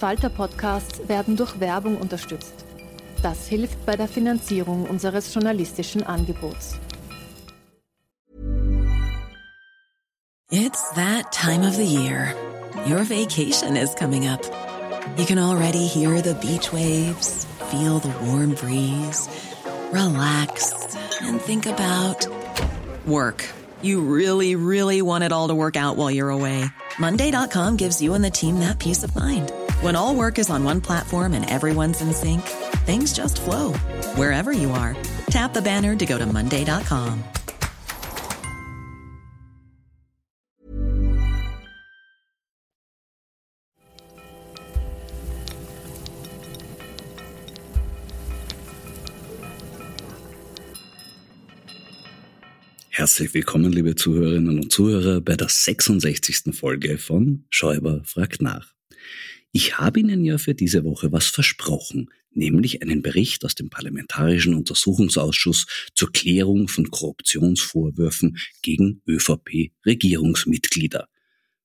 Falter-Podcasts 0.00 1.08
werden 1.08 1.36
durch 1.36 1.60
Werbung 1.60 1.98
unterstützt. 1.98 2.54
Das 3.22 3.46
hilft 3.48 3.84
bei 3.84 3.96
der 3.96 4.08
Finanzierung 4.08 4.88
unseres 4.88 5.34
journalistischen 5.34 6.02
Angebots. 6.02 6.76
It's 10.50 10.90
that 10.94 11.30
time 11.32 11.66
of 11.68 11.74
the 11.74 11.84
year. 11.84 12.34
Your 12.86 13.04
vacation 13.04 13.76
is 13.76 13.94
coming 13.94 14.26
up. 14.26 14.40
You 15.18 15.26
can 15.26 15.38
already 15.38 15.86
hear 15.86 16.22
the 16.22 16.34
beach 16.34 16.72
waves, 16.72 17.46
feel 17.70 17.98
the 18.00 18.12
warm 18.24 18.54
breeze, 18.54 19.28
relax 19.92 20.96
and 21.20 21.38
think 21.38 21.66
about 21.66 22.26
work. 23.06 23.44
You 23.82 24.00
really, 24.00 24.56
really 24.56 25.02
want 25.02 25.24
it 25.24 25.32
all 25.32 25.48
to 25.48 25.54
work 25.54 25.76
out 25.76 25.98
while 25.98 26.10
you're 26.10 26.30
away. 26.30 26.64
Monday.com 26.98 27.76
gives 27.76 28.00
you 28.00 28.14
and 28.14 28.24
the 28.24 28.30
team 28.30 28.60
that 28.60 28.78
peace 28.78 29.04
of 29.04 29.14
mind. 29.14 29.52
When 29.80 29.96
all 29.96 30.14
work 30.14 30.38
is 30.38 30.50
on 30.50 30.62
one 30.62 30.82
platform 30.82 31.32
and 31.32 31.48
everyone's 31.48 32.02
in 32.02 32.12
sync, 32.12 32.42
things 32.84 33.14
just 33.14 33.40
flow 33.40 33.72
wherever 34.14 34.52
you 34.52 34.70
are. 34.72 34.94
Tap 35.30 35.54
the 35.54 35.62
banner 35.62 35.96
to 35.96 36.04
go 36.06 36.18
to 36.18 36.26
Monday.com. 36.26 37.24
Herzlich 52.90 53.32
willkommen, 53.32 53.72
liebe 53.72 53.94
Zuhörerinnen 53.94 54.58
und 54.58 54.70
Zuhörer, 54.70 55.22
bei 55.22 55.36
der 55.36 55.48
66. 55.48 56.54
Folge 56.54 56.98
von 56.98 57.46
Schäuber 57.48 58.02
fragt 58.04 58.42
nach. 58.42 58.74
Ich 59.52 59.78
habe 59.78 60.00
Ihnen 60.00 60.24
ja 60.24 60.38
für 60.38 60.54
diese 60.54 60.84
Woche 60.84 61.10
was 61.10 61.26
versprochen, 61.26 62.10
nämlich 62.30 62.82
einen 62.82 63.02
Bericht 63.02 63.44
aus 63.44 63.56
dem 63.56 63.68
Parlamentarischen 63.68 64.54
Untersuchungsausschuss 64.54 65.66
zur 65.94 66.12
Klärung 66.12 66.68
von 66.68 66.88
Korruptionsvorwürfen 66.90 68.38
gegen 68.62 69.02
ÖVP-Regierungsmitglieder. 69.08 71.08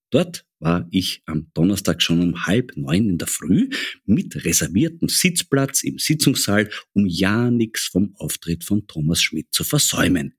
Dort 0.09 0.45
war 0.59 0.87
ich 0.89 1.21
am 1.25 1.51
Donnerstag 1.53 2.01
schon 2.01 2.21
um 2.21 2.47
halb 2.47 2.75
neun 2.75 3.09
in 3.09 3.19
der 3.19 3.27
Früh 3.27 3.69
mit 4.05 4.45
reserviertem 4.45 5.09
Sitzplatz 5.09 5.83
im 5.83 5.99
Sitzungssaal, 5.99 6.71
um 6.93 7.05
ja 7.05 7.51
nichts 7.51 7.85
vom 7.85 8.15
Auftritt 8.15 8.63
von 8.63 8.87
Thomas 8.87 9.21
Schmidt 9.21 9.53
zu 9.53 9.63
versäumen. 9.63 10.33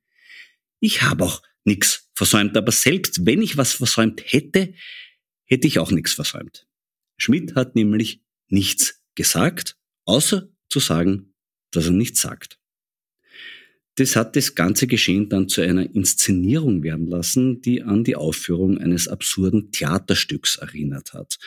Ich 0.80 1.02
habe 1.02 1.24
auch 1.24 1.42
nichts 1.64 2.10
versäumt, 2.14 2.56
aber 2.56 2.72
selbst 2.72 3.24
wenn 3.24 3.42
ich 3.42 3.56
was 3.56 3.74
versäumt 3.74 4.22
hätte, 4.24 4.74
hätte 5.44 5.68
ich 5.68 5.78
auch 5.78 5.92
nichts 5.92 6.14
versäumt. 6.14 6.66
Schmidt 7.16 7.54
hat 7.54 7.74
nämlich 7.74 8.22
nichts 8.48 9.02
gesagt, 9.14 9.76
außer 10.04 10.48
zu 10.68 10.80
sagen, 10.80 11.34
dass 11.70 11.86
er 11.86 11.92
nichts 11.92 12.20
sagt. 12.20 12.58
Das 13.96 14.14
hat 14.14 14.36
das 14.36 14.54
ganze 14.54 14.86
Geschehen 14.86 15.30
dann 15.30 15.48
zu 15.48 15.62
einer 15.62 15.94
Inszenierung 15.94 16.82
werden 16.82 17.06
lassen, 17.06 17.62
die 17.62 17.82
an 17.82 18.04
die 18.04 18.14
Aufführung 18.14 18.78
eines 18.78 19.08
absurden 19.08 19.72
Theaterstücks 19.72 20.56
erinnert 20.56 21.14
hat. 21.14 21.38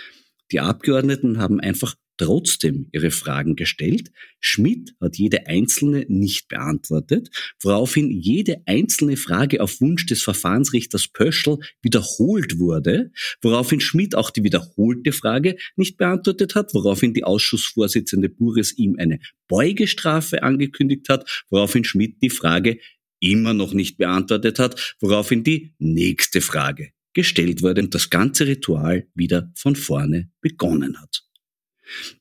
Die 0.51 0.59
Abgeordneten 0.59 1.37
haben 1.37 1.59
einfach 1.59 1.95
trotzdem 2.19 2.87
ihre 2.91 3.11
Fragen 3.11 3.55
gestellt. 3.55 4.11
Schmidt 4.39 4.93
hat 5.01 5.17
jede 5.17 5.47
einzelne 5.47 6.05
nicht 6.09 6.49
beantwortet, 6.49 7.29
woraufhin 7.61 8.11
jede 8.11 8.61
einzelne 8.65 9.17
Frage 9.17 9.61
auf 9.61 9.81
Wunsch 9.81 10.05
des 10.05 10.21
Verfahrensrichters 10.21 11.07
Pöschl 11.07 11.59
wiederholt 11.81 12.59
wurde, 12.59 13.11
woraufhin 13.41 13.79
Schmidt 13.79 14.15
auch 14.15 14.29
die 14.29 14.43
wiederholte 14.43 15.13
Frage 15.13 15.57
nicht 15.77 15.97
beantwortet 15.97 16.55
hat, 16.55 16.73
woraufhin 16.73 17.13
die 17.13 17.23
Ausschussvorsitzende 17.23 18.29
Buris 18.29 18.77
ihm 18.77 18.97
eine 18.99 19.19
Beugestrafe 19.47 20.43
angekündigt 20.43 21.07
hat, 21.09 21.45
woraufhin 21.49 21.85
Schmidt 21.85 22.21
die 22.21 22.29
Frage 22.29 22.79
immer 23.21 23.53
noch 23.53 23.73
nicht 23.73 23.97
beantwortet 23.97 24.59
hat, 24.59 24.95
woraufhin 24.99 25.43
die 25.43 25.73
nächste 25.79 26.41
Frage 26.41 26.91
gestellt 27.13 27.61
wurde 27.61 27.81
und 27.81 27.95
das 27.95 28.09
ganze 28.09 28.45
Ritual 28.45 29.07
wieder 29.15 29.51
von 29.55 29.75
vorne 29.75 30.31
begonnen 30.41 31.01
hat. 31.01 31.28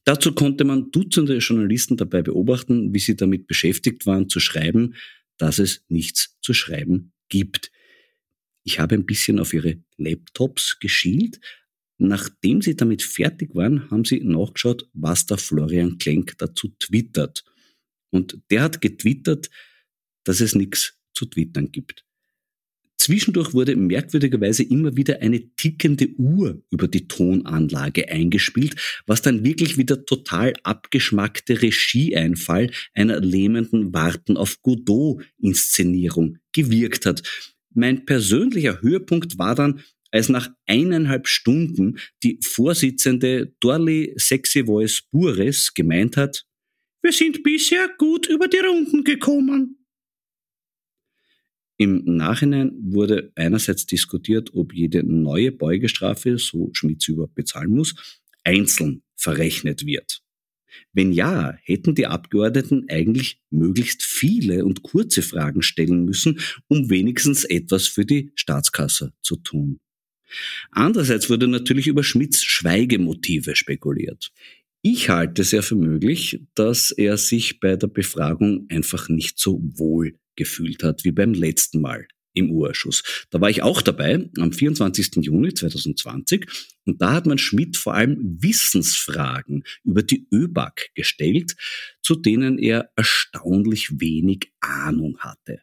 Dazu 0.05 0.35
konnte 0.35 0.65
man 0.65 0.91
Dutzende 0.91 1.39
Journalisten 1.39 1.97
dabei 1.97 2.23
beobachten, 2.23 2.95
wie 2.95 2.99
sie 2.99 3.17
damit 3.17 3.47
beschäftigt 3.47 4.07
waren, 4.07 4.29
zu 4.29 4.41
schreiben, 4.41 4.95
dass 5.37 5.59
es 5.59 5.85
nichts 5.89 6.37
zu 6.41 6.55
schreiben 6.55 7.13
gibt. 7.29 7.71
Ich 8.65 8.79
habe 8.79 8.95
ein 8.95 9.07
bisschen 9.07 9.39
auf 9.39 9.55
ihre 9.55 9.83
Laptops 9.97 10.79
geschielt. 10.79 11.41
Nachdem 11.99 12.63
sie 12.63 12.77
damit 12.77 13.03
fertig 13.03 13.55
waren, 13.55 13.91
haben 13.91 14.05
sie 14.05 14.21
nachgeschaut, 14.21 14.89
was 14.93 15.27
der 15.27 15.39
Florian 15.39 15.99
Klenk 15.99 16.39
dazu 16.39 16.69
twittert. 16.79 17.45
Und 18.11 18.41
der 18.51 18.63
hat 18.63 18.81
getwittert, 18.81 19.51
dass 20.25 20.41
es 20.41 20.55
nichts 20.55 20.97
zu 21.13 21.27
twittern 21.27 21.73
gibt. 21.73 22.05
Zwischendurch 23.09 23.55
wurde 23.55 23.75
merkwürdigerweise 23.75 24.65
immer 24.65 24.95
wieder 24.95 25.23
eine 25.23 25.41
tickende 25.57 26.11
Uhr 26.19 26.63
über 26.71 26.89
die 26.89 27.09
Tonanlage 27.09 28.11
eingespielt, 28.11 29.03
was 29.07 29.23
dann 29.23 29.47
wirklich 29.47 29.79
wieder 29.79 30.05
total 30.05 30.53
abgeschmackte 30.63 31.63
Regieeinfall 31.63 32.71
einer 32.93 33.19
lähmenden 33.21 33.95
Warten 33.95 34.37
auf 34.37 34.61
Godot-Inszenierung 34.61 36.37
gewirkt 36.53 37.07
hat. 37.07 37.23
Mein 37.73 38.05
persönlicher 38.05 38.83
Höhepunkt 38.83 39.39
war 39.39 39.55
dann, 39.55 39.81
als 40.11 40.29
nach 40.29 40.51
eineinhalb 40.67 41.29
Stunden 41.29 41.99
die 42.23 42.39
Vorsitzende 42.43 43.55
Dorli 43.61 44.13
Sexy 44.19 44.67
Voice 44.67 45.01
Bures 45.11 45.73
gemeint 45.73 46.19
hat, 46.19 46.45
wir 47.01 47.13
sind 47.13 47.43
bisher 47.43 47.89
gut 47.97 48.27
über 48.27 48.49
die 48.49 48.59
Runden 48.59 49.03
gekommen. 49.03 49.78
Im 51.81 52.03
Nachhinein 52.05 52.73
wurde 52.81 53.31
einerseits 53.37 53.87
diskutiert, 53.87 54.53
ob 54.53 54.75
jede 54.75 55.05
neue 55.05 55.53
Beugestrafe, 55.53 56.37
so 56.37 56.71
Schmitz 56.73 57.07
überhaupt 57.07 57.37
bezahlen 57.37 57.71
muss, 57.71 57.95
einzeln 58.43 59.03
verrechnet 59.15 59.87
wird. 59.87 60.21
Wenn 60.93 61.13
ja, 61.13 61.57
hätten 61.63 61.95
die 61.95 62.07
Abgeordneten 62.07 62.87
eigentlich 62.89 63.41
möglichst 63.51 64.03
viele 64.03 64.65
und 64.65 64.83
kurze 64.83 65.23
Fragen 65.23 65.63
stellen 65.63 66.05
müssen, 66.05 66.41
um 66.67 66.91
wenigstens 66.91 67.45
etwas 67.45 67.87
für 67.87 68.05
die 68.05 68.33
Staatskasse 68.35 69.13
zu 69.23 69.37
tun. 69.37 69.79
Andererseits 70.73 71.31
wurde 71.31 71.47
natürlich 71.47 71.87
über 71.87 72.03
Schmidts 72.03 72.43
Schweigemotive 72.43 73.55
spekuliert. 73.55 74.33
Ich 74.83 75.09
halte 75.09 75.45
sehr 75.45 75.63
für 75.63 75.77
möglich, 75.77 76.41
dass 76.55 76.91
er 76.91 77.17
sich 77.19 77.61
bei 77.61 77.77
der 77.77 77.89
Befragung 77.89 78.67
einfach 78.69 79.09
nicht 79.09 79.39
so 79.39 79.61
wohl 79.63 80.19
gefühlt 80.39 80.83
hat 80.83 81.05
wie 81.05 81.13
beim 81.13 81.35
letzten 81.35 81.83
Mal 81.83 82.07
im 82.33 82.51
Urschuss. 82.51 83.27
Da 83.31 83.41
war 83.41 83.51
ich 83.51 83.63
auch 83.63 83.83
dabei 83.83 84.31
am 84.39 84.53
24. 84.53 85.17
Juni 85.17 85.53
2020 85.53 86.47
und 86.87 87.03
da 87.03 87.13
hat 87.13 87.27
man 87.27 87.39
Schmidt 87.39 87.77
vor 87.77 87.95
allem 87.95 88.39
Wissensfragen 88.41 89.65
über 89.85 90.03
die 90.03 90.27
ÖBAG 90.33 90.91
gestellt, 90.95 91.57
zu 92.01 92.15
denen 92.15 92.59
er 92.59 92.91
erstaunlich 92.97 94.01
wenig 94.01 94.53
Ahnung 94.61 95.19
hatte. 95.19 95.61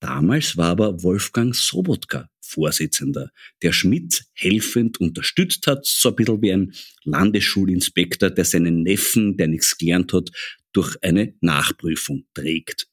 Damals 0.00 0.56
war 0.56 0.70
aber 0.70 1.02
Wolfgang 1.02 1.54
Sobotka 1.54 2.28
Vorsitzender, 2.40 3.30
der 3.62 3.72
Schmidt 3.72 4.24
helfend 4.32 4.98
unterstützt 5.00 5.66
hat, 5.66 5.84
so 5.84 6.08
ein 6.08 6.16
bisschen 6.16 6.42
wie 6.42 6.52
ein 6.52 6.72
Landesschulinspektor, 7.04 8.30
der 8.30 8.44
seinen 8.46 8.82
Neffen, 8.82 9.36
der 9.36 9.48
nichts 9.48 9.76
gelernt 9.76 10.14
hat, 10.14 10.30
durch 10.72 10.96
eine 11.02 11.34
Nachprüfung 11.40 12.24
trägt. 12.32 12.88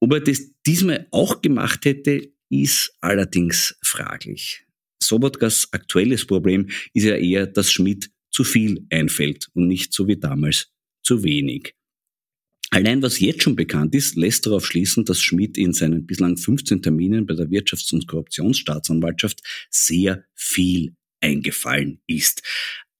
Ob 0.00 0.12
er 0.12 0.20
das 0.20 0.52
diesmal 0.66 1.06
auch 1.10 1.42
gemacht 1.42 1.84
hätte, 1.84 2.30
ist 2.50 2.94
allerdings 3.00 3.76
fraglich. 3.82 4.64
Sobotkas 5.02 5.68
aktuelles 5.72 6.26
Problem 6.26 6.68
ist 6.94 7.04
ja 7.04 7.16
eher, 7.16 7.46
dass 7.46 7.70
Schmidt 7.70 8.10
zu 8.30 8.44
viel 8.44 8.86
einfällt 8.90 9.48
und 9.54 9.68
nicht 9.68 9.92
so 9.92 10.06
wie 10.06 10.16
damals 10.16 10.70
zu 11.02 11.22
wenig. 11.22 11.74
Allein 12.70 13.00
was 13.00 13.18
jetzt 13.18 13.42
schon 13.42 13.56
bekannt 13.56 13.94
ist, 13.94 14.16
lässt 14.16 14.44
darauf 14.44 14.66
schließen, 14.66 15.04
dass 15.06 15.22
Schmidt 15.22 15.56
in 15.56 15.72
seinen 15.72 16.06
bislang 16.06 16.36
15 16.36 16.82
Terminen 16.82 17.24
bei 17.26 17.34
der 17.34 17.48
Wirtschafts- 17.48 17.94
und 17.94 18.06
Korruptionsstaatsanwaltschaft 18.06 19.40
sehr 19.70 20.24
viel 20.34 20.94
eingefallen 21.20 22.00
ist. 22.06 22.42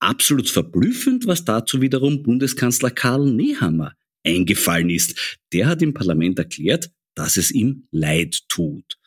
Absolut 0.01 0.49
verblüffend, 0.49 1.27
was 1.27 1.45
dazu 1.45 1.83
wiederum 1.83 2.23
Bundeskanzler 2.23 2.91
Karl 2.91 3.31
Nehammer 3.31 3.95
eingefallen 4.29 4.91
ist. 4.91 5.39
Der 5.53 5.67
hat 5.67 5.83
im 5.83 5.95
Parlament 5.95 6.39
erklärt, 6.39 6.91
dass 7.15 7.37
es 7.37 7.51
ihm 7.51 7.89
leid 7.91 8.49
tut. 8.49 8.99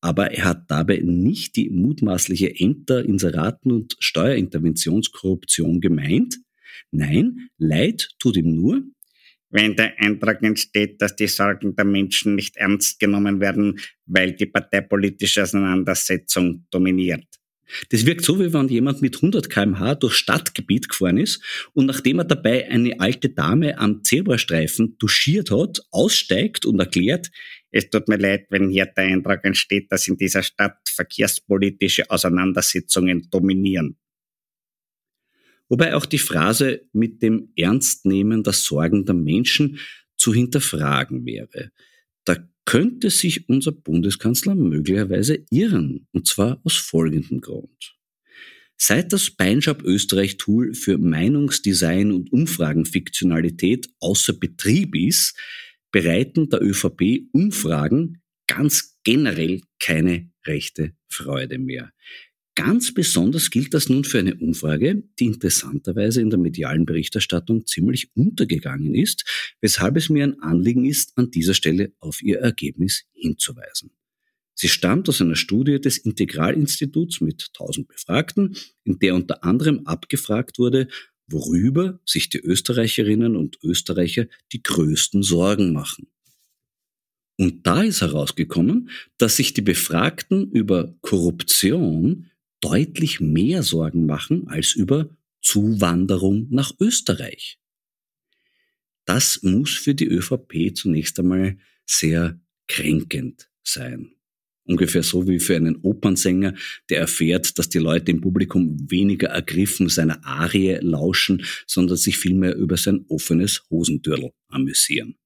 Aber 0.00 0.30
er 0.30 0.44
hat 0.44 0.70
dabei 0.70 0.98
nicht 1.02 1.56
die 1.56 1.70
mutmaßliche 1.70 2.60
Ämter, 2.60 3.04
Inseraten 3.04 3.72
und 3.72 3.96
Steuerinterventionskorruption 3.98 5.80
gemeint. 5.80 6.38
Nein, 6.92 7.48
leid 7.58 8.10
tut 8.18 8.36
ihm 8.36 8.54
nur, 8.54 8.82
wenn 9.50 9.74
der 9.74 9.98
Eindruck 9.98 10.42
entsteht, 10.42 11.00
dass 11.00 11.16
die 11.16 11.28
Sorgen 11.28 11.74
der 11.74 11.84
Menschen 11.84 12.34
nicht 12.34 12.56
ernst 12.56 13.00
genommen 13.00 13.40
werden, 13.40 13.80
weil 14.04 14.32
die 14.32 14.46
parteipolitische 14.46 15.42
Auseinandersetzung 15.42 16.66
dominiert. 16.70 17.26
Das 17.90 18.06
wirkt 18.06 18.24
so, 18.24 18.38
wie 18.38 18.52
wenn 18.52 18.68
jemand 18.68 19.02
mit 19.02 19.16
100 19.16 19.50
kmh 19.50 19.96
durch 19.96 20.14
Stadtgebiet 20.14 20.88
gefahren 20.88 21.18
ist 21.18 21.42
und 21.74 21.86
nachdem 21.86 22.18
er 22.18 22.24
dabei 22.24 22.68
eine 22.68 23.00
alte 23.00 23.30
Dame 23.30 23.78
am 23.78 24.02
Zebrastreifen 24.04 24.96
duschiert 24.98 25.50
hat, 25.50 25.80
aussteigt 25.90 26.64
und 26.66 26.78
erklärt, 26.78 27.30
es 27.70 27.90
tut 27.90 28.08
mir 28.08 28.16
leid, 28.16 28.46
wenn 28.50 28.70
hier 28.70 28.86
der 28.86 29.04
Eindruck 29.04 29.44
entsteht, 29.44 29.90
dass 29.92 30.08
in 30.08 30.16
dieser 30.16 30.42
Stadt 30.42 30.78
verkehrspolitische 30.88 32.10
Auseinandersetzungen 32.10 33.28
dominieren. 33.30 33.98
Wobei 35.68 35.94
auch 35.94 36.06
die 36.06 36.18
Phrase 36.18 36.88
mit 36.92 37.22
dem 37.22 37.52
Ernstnehmen 37.56 38.42
der 38.42 38.52
Sorgen 38.52 39.04
der 39.04 39.14
Menschen 39.14 39.78
zu 40.16 40.32
hinterfragen 40.32 41.26
wäre. 41.26 41.72
Da 42.24 42.36
könnte 42.66 43.08
sich 43.10 43.48
unser 43.48 43.72
Bundeskanzler 43.72 44.54
möglicherweise 44.54 45.46
irren, 45.50 46.06
und 46.12 46.26
zwar 46.26 46.60
aus 46.64 46.76
folgendem 46.76 47.40
Grund. 47.40 47.96
Seit 48.76 49.12
das 49.12 49.30
Beinschab 49.30 49.82
Österreich 49.82 50.36
Tool 50.36 50.74
für 50.74 50.98
Meinungsdesign 50.98 52.12
und 52.12 52.30
Umfragenfiktionalität 52.30 53.88
außer 54.00 54.34
Betrieb 54.34 54.94
ist, 54.94 55.34
bereiten 55.90 56.50
der 56.50 56.62
ÖVP 56.62 57.28
Umfragen 57.32 58.20
ganz 58.46 58.98
generell 59.02 59.62
keine 59.78 60.30
rechte 60.44 60.92
Freude 61.08 61.58
mehr. 61.58 61.92
Ganz 62.56 62.94
besonders 62.94 63.50
gilt 63.50 63.74
das 63.74 63.90
nun 63.90 64.04
für 64.04 64.18
eine 64.18 64.34
Umfrage, 64.34 65.02
die 65.20 65.26
interessanterweise 65.26 66.22
in 66.22 66.30
der 66.30 66.38
medialen 66.38 66.86
Berichterstattung 66.86 67.66
ziemlich 67.66 68.16
untergegangen 68.16 68.94
ist, 68.94 69.54
weshalb 69.60 69.96
es 69.98 70.08
mir 70.08 70.24
ein 70.24 70.40
Anliegen 70.40 70.86
ist, 70.86 71.12
an 71.18 71.30
dieser 71.30 71.52
Stelle 71.52 71.92
auf 72.00 72.22
ihr 72.22 72.38
Ergebnis 72.38 73.04
hinzuweisen. 73.12 73.90
Sie 74.54 74.68
stammt 74.68 75.06
aus 75.10 75.20
einer 75.20 75.36
Studie 75.36 75.78
des 75.78 75.98
Integralinstituts 75.98 77.20
mit 77.20 77.50
1000 77.52 77.88
Befragten, 77.88 78.56
in 78.84 78.98
der 79.00 79.14
unter 79.14 79.44
anderem 79.44 79.86
abgefragt 79.86 80.58
wurde, 80.58 80.88
worüber 81.26 82.00
sich 82.06 82.30
die 82.30 82.40
Österreicherinnen 82.40 83.36
und 83.36 83.58
Österreicher 83.62 84.28
die 84.52 84.62
größten 84.62 85.22
Sorgen 85.22 85.74
machen. 85.74 86.08
Und 87.38 87.66
da 87.66 87.82
ist 87.82 88.00
herausgekommen, 88.00 88.88
dass 89.18 89.36
sich 89.36 89.52
die 89.52 89.60
Befragten 89.60 90.50
über 90.50 90.96
Korruption 91.02 92.30
deutlich 92.60 93.20
mehr 93.20 93.62
Sorgen 93.62 94.06
machen 94.06 94.48
als 94.48 94.72
über 94.72 95.10
Zuwanderung 95.42 96.48
nach 96.50 96.72
Österreich. 96.80 97.58
Das 99.04 99.42
muss 99.42 99.74
für 99.74 99.94
die 99.94 100.08
ÖVP 100.08 100.74
zunächst 100.74 101.18
einmal 101.20 101.58
sehr 101.86 102.40
kränkend 102.66 103.48
sein. 103.62 104.12
Ungefähr 104.64 105.04
so 105.04 105.28
wie 105.28 105.38
für 105.38 105.54
einen 105.54 105.76
Opernsänger, 105.76 106.54
der 106.90 106.98
erfährt, 106.98 107.56
dass 107.58 107.68
die 107.68 107.78
Leute 107.78 108.10
im 108.10 108.20
Publikum 108.20 108.90
weniger 108.90 109.28
ergriffen 109.28 109.88
seiner 109.88 110.24
Arie 110.24 110.78
lauschen, 110.80 111.44
sondern 111.68 111.96
sich 111.96 112.18
vielmehr 112.18 112.56
über 112.56 112.76
sein 112.76 113.04
offenes 113.08 113.62
Hosentürl 113.70 114.32
amüsieren. 114.48 115.16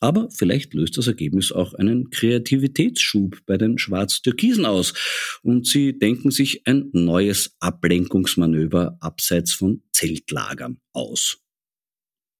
Aber 0.00 0.30
vielleicht 0.30 0.72
löst 0.72 0.96
das 0.96 1.06
Ergebnis 1.06 1.52
auch 1.52 1.74
einen 1.74 2.08
Kreativitätsschub 2.08 3.44
bei 3.44 3.58
den 3.58 3.76
Schwarz-Türkisen 3.76 4.64
aus 4.64 4.94
und 5.42 5.66
sie 5.66 5.98
denken 5.98 6.30
sich 6.30 6.66
ein 6.66 6.88
neues 6.92 7.54
Ablenkungsmanöver 7.60 8.96
abseits 9.00 9.52
von 9.52 9.82
Zeltlagern 9.92 10.80
aus. 10.94 11.42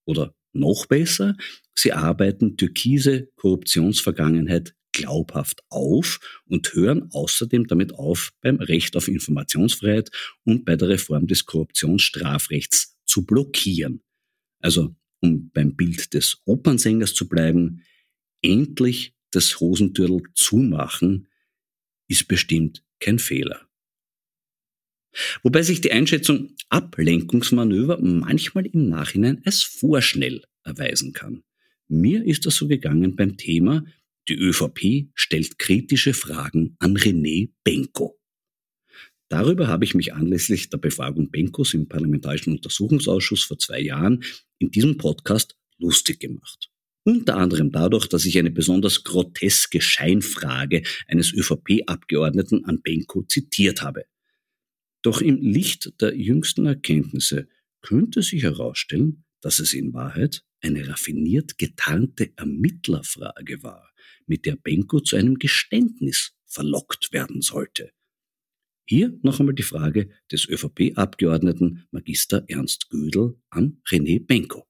Oder 0.07 0.35
noch 0.53 0.87
besser, 0.87 1.37
sie 1.75 1.93
arbeiten 1.93 2.57
türkise 2.57 3.29
Korruptionsvergangenheit 3.37 4.75
glaubhaft 4.93 5.63
auf 5.69 6.19
und 6.47 6.75
hören 6.75 7.09
außerdem 7.13 7.67
damit 7.67 7.95
auf, 7.95 8.33
beim 8.41 8.57
Recht 8.57 8.97
auf 8.97 9.07
Informationsfreiheit 9.07 10.11
und 10.45 10.65
bei 10.65 10.77
der 10.77 10.89
Reform 10.89 11.27
des 11.27 11.45
Korruptionsstrafrechts 11.47 12.97
zu 13.05 13.25
blockieren. 13.25 14.03
Also 14.61 14.97
um 15.21 15.51
beim 15.51 15.77
Bild 15.77 16.15
des 16.15 16.41
Opernsängers 16.45 17.15
zu 17.15 17.29
bleiben, 17.29 17.83
endlich 18.43 19.15
das 19.31 19.61
Hosentürl 19.61 20.23
zumachen, 20.35 21.29
ist 22.09 22.27
bestimmt 22.27 22.85
kein 22.99 23.19
Fehler. 23.19 23.69
Wobei 25.43 25.63
sich 25.63 25.81
die 25.81 25.93
Einschätzung 25.93 26.55
Ablenkungsmanöver 26.69 27.99
manchmal 28.01 28.67
im 28.67 28.89
Nachhinein 28.89 29.43
als 29.45 29.63
vorschnell 29.63 30.45
erweisen 30.63 31.13
kann. 31.13 31.43
Mir 31.89 32.25
ist 32.25 32.47
das 32.47 32.57
so 32.57 32.69
gegangen 32.69 33.17
beim 33.17 33.37
Thema, 33.37 33.85
die 34.29 34.35
ÖVP 34.35 35.11
stellt 35.15 35.59
kritische 35.59 36.15
Fragen 36.15 36.77
an 36.79 36.97
René 36.97 37.51
Benko. 37.65 38.20
Darüber 39.31 39.69
habe 39.69 39.85
ich 39.85 39.95
mich 39.95 40.13
anlässlich 40.13 40.71
der 40.71 40.79
Befragung 40.79 41.31
Benkos 41.31 41.73
im 41.73 41.89
Parlamentarischen 41.89 42.53
Untersuchungsausschuss 42.55 43.45
vor 43.45 43.59
zwei 43.61 43.81
Jahren 43.81 44.25
in 44.59 44.73
diesem 44.73 44.97
Podcast 44.97 45.57
lustig 45.79 46.19
gemacht. 46.19 46.69
Unter 47.05 47.37
anderem 47.37 47.71
dadurch, 47.71 48.09
dass 48.09 48.25
ich 48.27 48.37
eine 48.39 48.51
besonders 48.51 49.05
groteske 49.05 49.81
Scheinfrage 49.81 50.83
eines 51.07 51.33
ÖVP-Abgeordneten 51.33 52.65
an 52.65 52.83
Benko 52.83 53.23
zitiert 53.23 53.83
habe. 53.83 54.05
Doch 55.01 55.21
im 55.21 55.41
Licht 55.41 55.93
der 56.01 56.17
jüngsten 56.17 56.67
Erkenntnisse 56.67 57.49
könnte 57.83 58.23
sich 58.23 58.43
herausstellen, 58.43 59.25
dass 59.41 59.61
es 59.61 59.73
in 59.75 59.95
Wahrheit 59.95 60.43
eine 60.61 60.89
raffiniert 60.89 61.57
getarnte 61.57 62.33
Ermittlerfrage 62.37 63.63
war, 63.63 63.93
mit 64.27 64.45
der 64.45 64.57
Benko 64.57 64.99
zu 65.01 65.15
einem 65.15 65.39
Geständnis 65.39 66.33
verlockt 66.47 67.13
werden 67.13 67.43
sollte. 67.43 67.93
Hier 68.91 69.17
noch 69.23 69.39
einmal 69.39 69.55
die 69.55 69.63
Frage 69.63 70.11
des 70.33 70.49
ÖVP-Abgeordneten 70.49 71.87
Magister 71.93 72.43
Ernst 72.49 72.91
Gödel 72.91 73.37
an 73.49 73.81
René 73.89 74.19
Benko. 74.19 74.67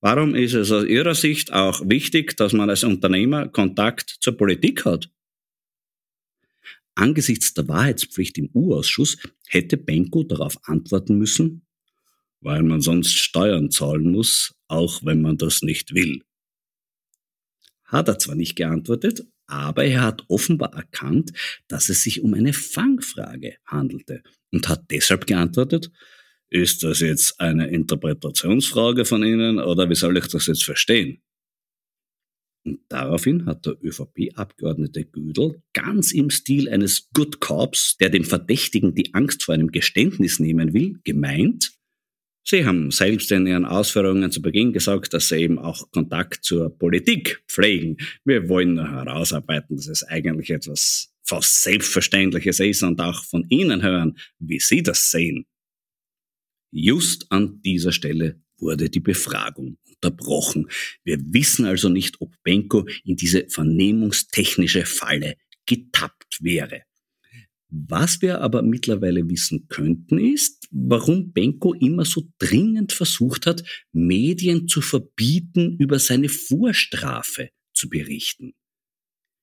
Warum 0.00 0.34
ist 0.34 0.54
es 0.54 0.72
aus 0.72 0.84
Ihrer 0.84 1.14
Sicht 1.14 1.52
auch 1.52 1.80
wichtig, 1.88 2.36
dass 2.36 2.52
man 2.54 2.68
als 2.68 2.82
Unternehmer 2.82 3.46
Kontakt 3.46 4.16
zur 4.18 4.36
Politik 4.36 4.84
hat? 4.84 5.12
Angesichts 6.96 7.54
der 7.54 7.68
Wahrheitspflicht 7.68 8.36
im 8.36 8.50
U-Ausschuss 8.52 9.16
hätte 9.46 9.76
Benko 9.76 10.24
darauf 10.24 10.58
antworten 10.64 11.16
müssen, 11.16 11.64
weil 12.40 12.64
man 12.64 12.80
sonst 12.80 13.14
Steuern 13.14 13.70
zahlen 13.70 14.10
muss, 14.10 14.56
auch 14.66 15.04
wenn 15.04 15.22
man 15.22 15.38
das 15.38 15.62
nicht 15.62 15.94
will. 15.94 16.24
Hat 17.84 18.08
er 18.08 18.18
zwar 18.18 18.34
nicht 18.34 18.56
geantwortet, 18.56 19.24
aber 19.50 19.84
er 19.84 20.02
hat 20.02 20.24
offenbar 20.28 20.74
erkannt, 20.74 21.32
dass 21.68 21.88
es 21.88 22.02
sich 22.02 22.22
um 22.22 22.34
eine 22.34 22.52
Fangfrage 22.52 23.56
handelte 23.66 24.22
und 24.52 24.68
hat 24.68 24.90
deshalb 24.90 25.26
geantwortet, 25.26 25.90
ist 26.50 26.82
das 26.82 27.00
jetzt 27.00 27.40
eine 27.40 27.68
Interpretationsfrage 27.68 29.04
von 29.04 29.22
Ihnen 29.22 29.58
oder 29.58 29.88
wie 29.88 29.94
soll 29.94 30.16
ich 30.16 30.26
das 30.26 30.46
jetzt 30.46 30.64
verstehen? 30.64 31.22
Und 32.64 32.80
daraufhin 32.88 33.46
hat 33.46 33.64
der 33.64 33.76
ÖVP-Abgeordnete 33.82 35.04
Güdel 35.06 35.62
ganz 35.72 36.12
im 36.12 36.28
Stil 36.28 36.68
eines 36.68 37.08
Good 37.14 37.40
Cops, 37.40 37.96
der 37.98 38.10
dem 38.10 38.24
Verdächtigen 38.24 38.94
die 38.94 39.14
Angst 39.14 39.44
vor 39.44 39.54
einem 39.54 39.72
Geständnis 39.72 40.40
nehmen 40.40 40.74
will, 40.74 41.00
gemeint, 41.04 41.72
Sie 42.44 42.64
haben 42.64 42.90
selbst 42.90 43.30
in 43.32 43.46
Ihren 43.46 43.64
Ausführungen 43.64 44.32
zu 44.32 44.40
Beginn 44.40 44.72
gesagt, 44.72 45.12
dass 45.12 45.28
Sie 45.28 45.36
eben 45.36 45.58
auch 45.58 45.90
Kontakt 45.90 46.44
zur 46.44 46.76
Politik 46.76 47.42
pflegen. 47.48 47.98
Wir 48.24 48.48
wollen 48.48 48.74
nur 48.74 48.90
herausarbeiten, 48.90 49.76
dass 49.76 49.88
es 49.88 50.02
eigentlich 50.04 50.50
etwas 50.50 51.12
fast 51.22 51.62
Selbstverständliches 51.62 52.60
ist 52.60 52.82
und 52.82 53.00
auch 53.00 53.24
von 53.24 53.46
Ihnen 53.50 53.82
hören, 53.82 54.18
wie 54.38 54.58
Sie 54.58 54.82
das 54.82 55.10
sehen. 55.10 55.46
Just 56.72 57.30
an 57.30 57.60
dieser 57.62 57.92
Stelle 57.92 58.40
wurde 58.58 58.90
die 58.90 59.00
Befragung 59.00 59.78
unterbrochen. 59.84 60.68
Wir 61.04 61.18
wissen 61.20 61.66
also 61.66 61.88
nicht, 61.88 62.20
ob 62.20 62.34
Benko 62.42 62.86
in 63.04 63.16
diese 63.16 63.48
vernehmungstechnische 63.48 64.86
Falle 64.86 65.36
getappt 65.66 66.42
wäre. 66.42 66.82
Was 67.70 68.20
wir 68.20 68.40
aber 68.40 68.62
mittlerweile 68.62 69.28
wissen 69.30 69.68
könnten, 69.68 70.18
ist, 70.18 70.66
warum 70.72 71.32
Benko 71.32 71.72
immer 71.74 72.04
so 72.04 72.28
dringend 72.38 72.92
versucht 72.92 73.46
hat, 73.46 73.62
Medien 73.92 74.66
zu 74.66 74.80
verbieten, 74.80 75.76
über 75.78 75.98
seine 76.00 76.28
Vorstrafe 76.28 77.50
zu 77.72 77.88
berichten. 77.88 78.54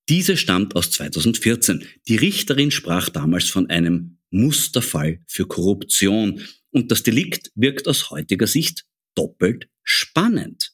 Diese 0.10 0.38
stammt 0.38 0.76
aus 0.76 0.92
2014. 0.92 1.86
Die 2.08 2.18
Richterin 2.18 2.72
sprach 2.72 3.10
damals 3.10 3.50
von 3.50 3.70
einem 3.70 4.18
Musterfall 4.30 5.22
für 5.28 5.48
Korruption 5.48 6.42
und 6.72 6.92
das 6.92 7.04
Delikt 7.04 7.52
wirkt 7.56 7.88
aus 7.88 8.10
heutiger 8.10 8.48
Sicht 8.48 8.86
doppelt 9.16 9.70
spannend. 9.84 10.74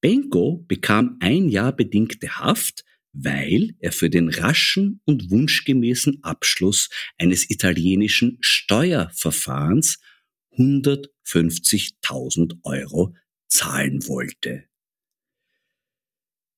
Benko 0.00 0.64
bekam 0.66 1.16
ein 1.20 1.48
Jahr 1.48 1.74
bedingte 1.74 2.38
Haft, 2.38 2.84
weil 3.18 3.74
er 3.78 3.92
für 3.92 4.10
den 4.10 4.28
raschen 4.28 5.00
und 5.04 5.30
wunschgemäßen 5.30 6.22
Abschluss 6.22 6.90
eines 7.16 7.48
italienischen 7.50 8.36
Steuerverfahrens 8.40 9.98
150.000 10.56 12.58
Euro 12.62 13.14
zahlen 13.48 14.06
wollte. 14.06 14.64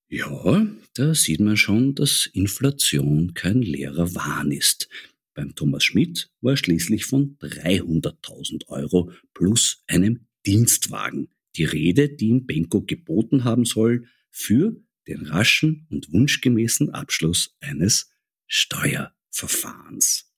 Ja, 0.08 0.66
da 0.94 1.14
sieht 1.14 1.40
man 1.40 1.56
schon, 1.56 1.94
dass 1.94 2.28
Inflation 2.32 3.34
kein 3.34 3.62
leerer 3.62 4.14
Wahn 4.14 4.50
ist. 4.50 4.88
Beim 5.34 5.54
Thomas 5.54 5.84
Schmidt 5.84 6.30
war 6.40 6.56
schließlich 6.56 7.04
von 7.04 7.36
300.000 7.38 8.68
Euro 8.68 9.12
plus 9.34 9.84
einem 9.86 10.26
Dienstwagen 10.46 11.28
die 11.56 11.64
Rede, 11.64 12.08
die 12.08 12.28
ihm 12.28 12.46
Benko 12.46 12.82
geboten 12.82 13.44
haben 13.44 13.64
soll, 13.64 14.06
für 14.30 14.76
den 15.08 15.26
raschen 15.26 15.86
und 15.90 16.12
wunschgemäßen 16.12 16.90
Abschluss 16.90 17.56
eines 17.60 18.10
Steuerverfahrens. 18.46 20.32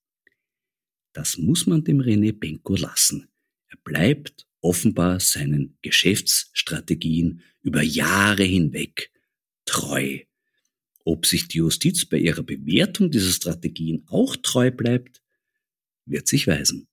Das 1.13 1.37
muss 1.37 1.67
man 1.67 1.85
dem 1.85 2.01
René 2.01 2.33
Benko 2.33 2.77
lassen. 2.77 3.29
Er 3.69 3.79
bleibt 3.83 4.47
offenbar 4.61 5.21
seinen 5.21 5.77
Geschäftsstrategien 5.83 7.43
über 7.63 7.83
Jahre 7.83 8.45
hinweg 8.45 9.11
treu. 9.65 10.21
Ob 11.05 11.27
sich 11.27 11.49
die 11.49 11.59
Justiz 11.59 12.05
bei 12.05 12.19
ihrer 12.19 12.43
Bewertung 12.43 13.11
dieser 13.11 13.33
Strategien 13.33 14.05
auch 14.07 14.37
treu 14.37 14.71
bleibt, 14.71 15.23
wird 16.05 16.29
sich 16.29 16.47
weisen. 16.47 16.87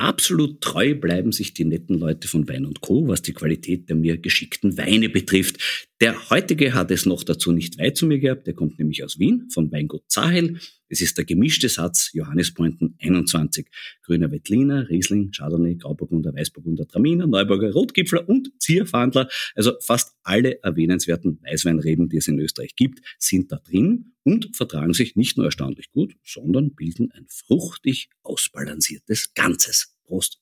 Absolut 0.00 0.62
treu 0.62 0.94
bleiben 0.94 1.30
sich 1.30 1.52
die 1.52 1.66
netten 1.66 1.98
Leute 1.98 2.26
von 2.26 2.48
Wein 2.48 2.64
und 2.64 2.80
Co., 2.80 3.06
was 3.06 3.20
die 3.20 3.34
Qualität 3.34 3.90
der 3.90 3.96
mir 3.96 4.16
geschickten 4.16 4.78
Weine 4.78 5.10
betrifft. 5.10 5.89
Der 6.00 6.30
heutige 6.30 6.72
hat 6.72 6.90
es 6.90 7.04
noch 7.04 7.22
dazu 7.24 7.52
nicht 7.52 7.78
weit 7.78 7.94
zu 7.94 8.06
mir 8.06 8.18
gehabt. 8.18 8.46
Der 8.46 8.54
kommt 8.54 8.78
nämlich 8.78 9.04
aus 9.04 9.18
Wien, 9.18 9.50
vom 9.52 9.70
Weingut 9.70 10.04
Zahel. 10.08 10.58
Es 10.88 11.02
ist 11.02 11.18
der 11.18 11.26
gemischte 11.26 11.68
Satz 11.68 12.10
Johannespointen 12.14 12.96
21. 12.98 13.68
Grüner 14.02 14.30
Wettliner, 14.30 14.88
Riesling, 14.88 15.30
Chardonnay, 15.30 15.74
Grauburgunder, 15.74 16.34
Weißburgunder, 16.34 16.88
Traminer, 16.88 17.26
Neuburger, 17.26 17.70
Rotgipfler 17.72 18.26
und 18.26 18.50
Zierfahndler. 18.58 19.28
Also 19.54 19.74
fast 19.82 20.16
alle 20.22 20.62
erwähnenswerten 20.62 21.38
Weißweinreben, 21.42 22.08
die 22.08 22.16
es 22.16 22.28
in 22.28 22.38
Österreich 22.38 22.76
gibt, 22.76 23.00
sind 23.18 23.52
da 23.52 23.58
drin 23.58 24.14
und 24.24 24.56
vertragen 24.56 24.94
sich 24.94 25.16
nicht 25.16 25.36
nur 25.36 25.44
erstaunlich 25.44 25.90
gut, 25.90 26.16
sondern 26.24 26.74
bilden 26.74 27.12
ein 27.12 27.26
fruchtig 27.28 28.08
ausbalanciertes 28.22 29.34
Ganzes. 29.34 29.98
Prost! 30.04 30.40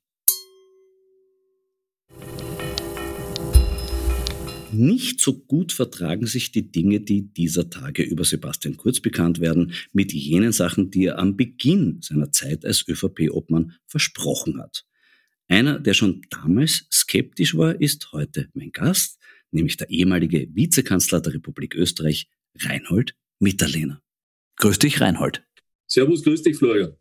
Nicht 4.73 5.21
so 5.21 5.39
gut 5.39 5.73
vertragen 5.73 6.27
sich 6.27 6.53
die 6.53 6.71
Dinge, 6.71 7.01
die 7.01 7.23
dieser 7.33 7.71
Tage 7.71 8.03
über 8.03 8.25
Sebastian 8.25 8.77
Kurz 8.77 9.01
bekannt 9.01 9.41
werden, 9.41 9.73
mit 9.93 10.13
jenen 10.13 10.53
Sachen, 10.53 10.91
die 10.91 11.07
er 11.07 11.19
am 11.19 11.37
Beginn 11.37 12.03
seiner 12.03 12.33
Zeit 12.33 12.67
als 12.67 12.87
ÖVP-Obmann 12.87 13.73
versprochen 13.87 14.61
hat. 14.61 14.85
Einer, 15.49 15.81
der 15.81 15.95
schon 15.95 16.21
damals 16.29 16.87
skeptisch 16.93 17.57
war, 17.57 17.81
ist 17.81 18.13
heute 18.13 18.51
mein 18.53 18.71
Gast, 18.71 19.19
nämlich 19.51 19.79
der 19.79 19.89
ehemalige 19.89 20.49
Vizekanzler 20.55 21.23
der 21.23 21.35
Republik 21.35 21.75
Österreich, 21.75 22.29
Reinhold 22.59 23.15
Mitterlehner. 23.39 24.03
Grüß 24.57 24.79
dich, 24.79 25.01
Reinhold. 25.01 25.43
Servus, 25.87 26.23
grüß 26.23 26.43
dich, 26.43 26.57
Florian. 26.57 26.93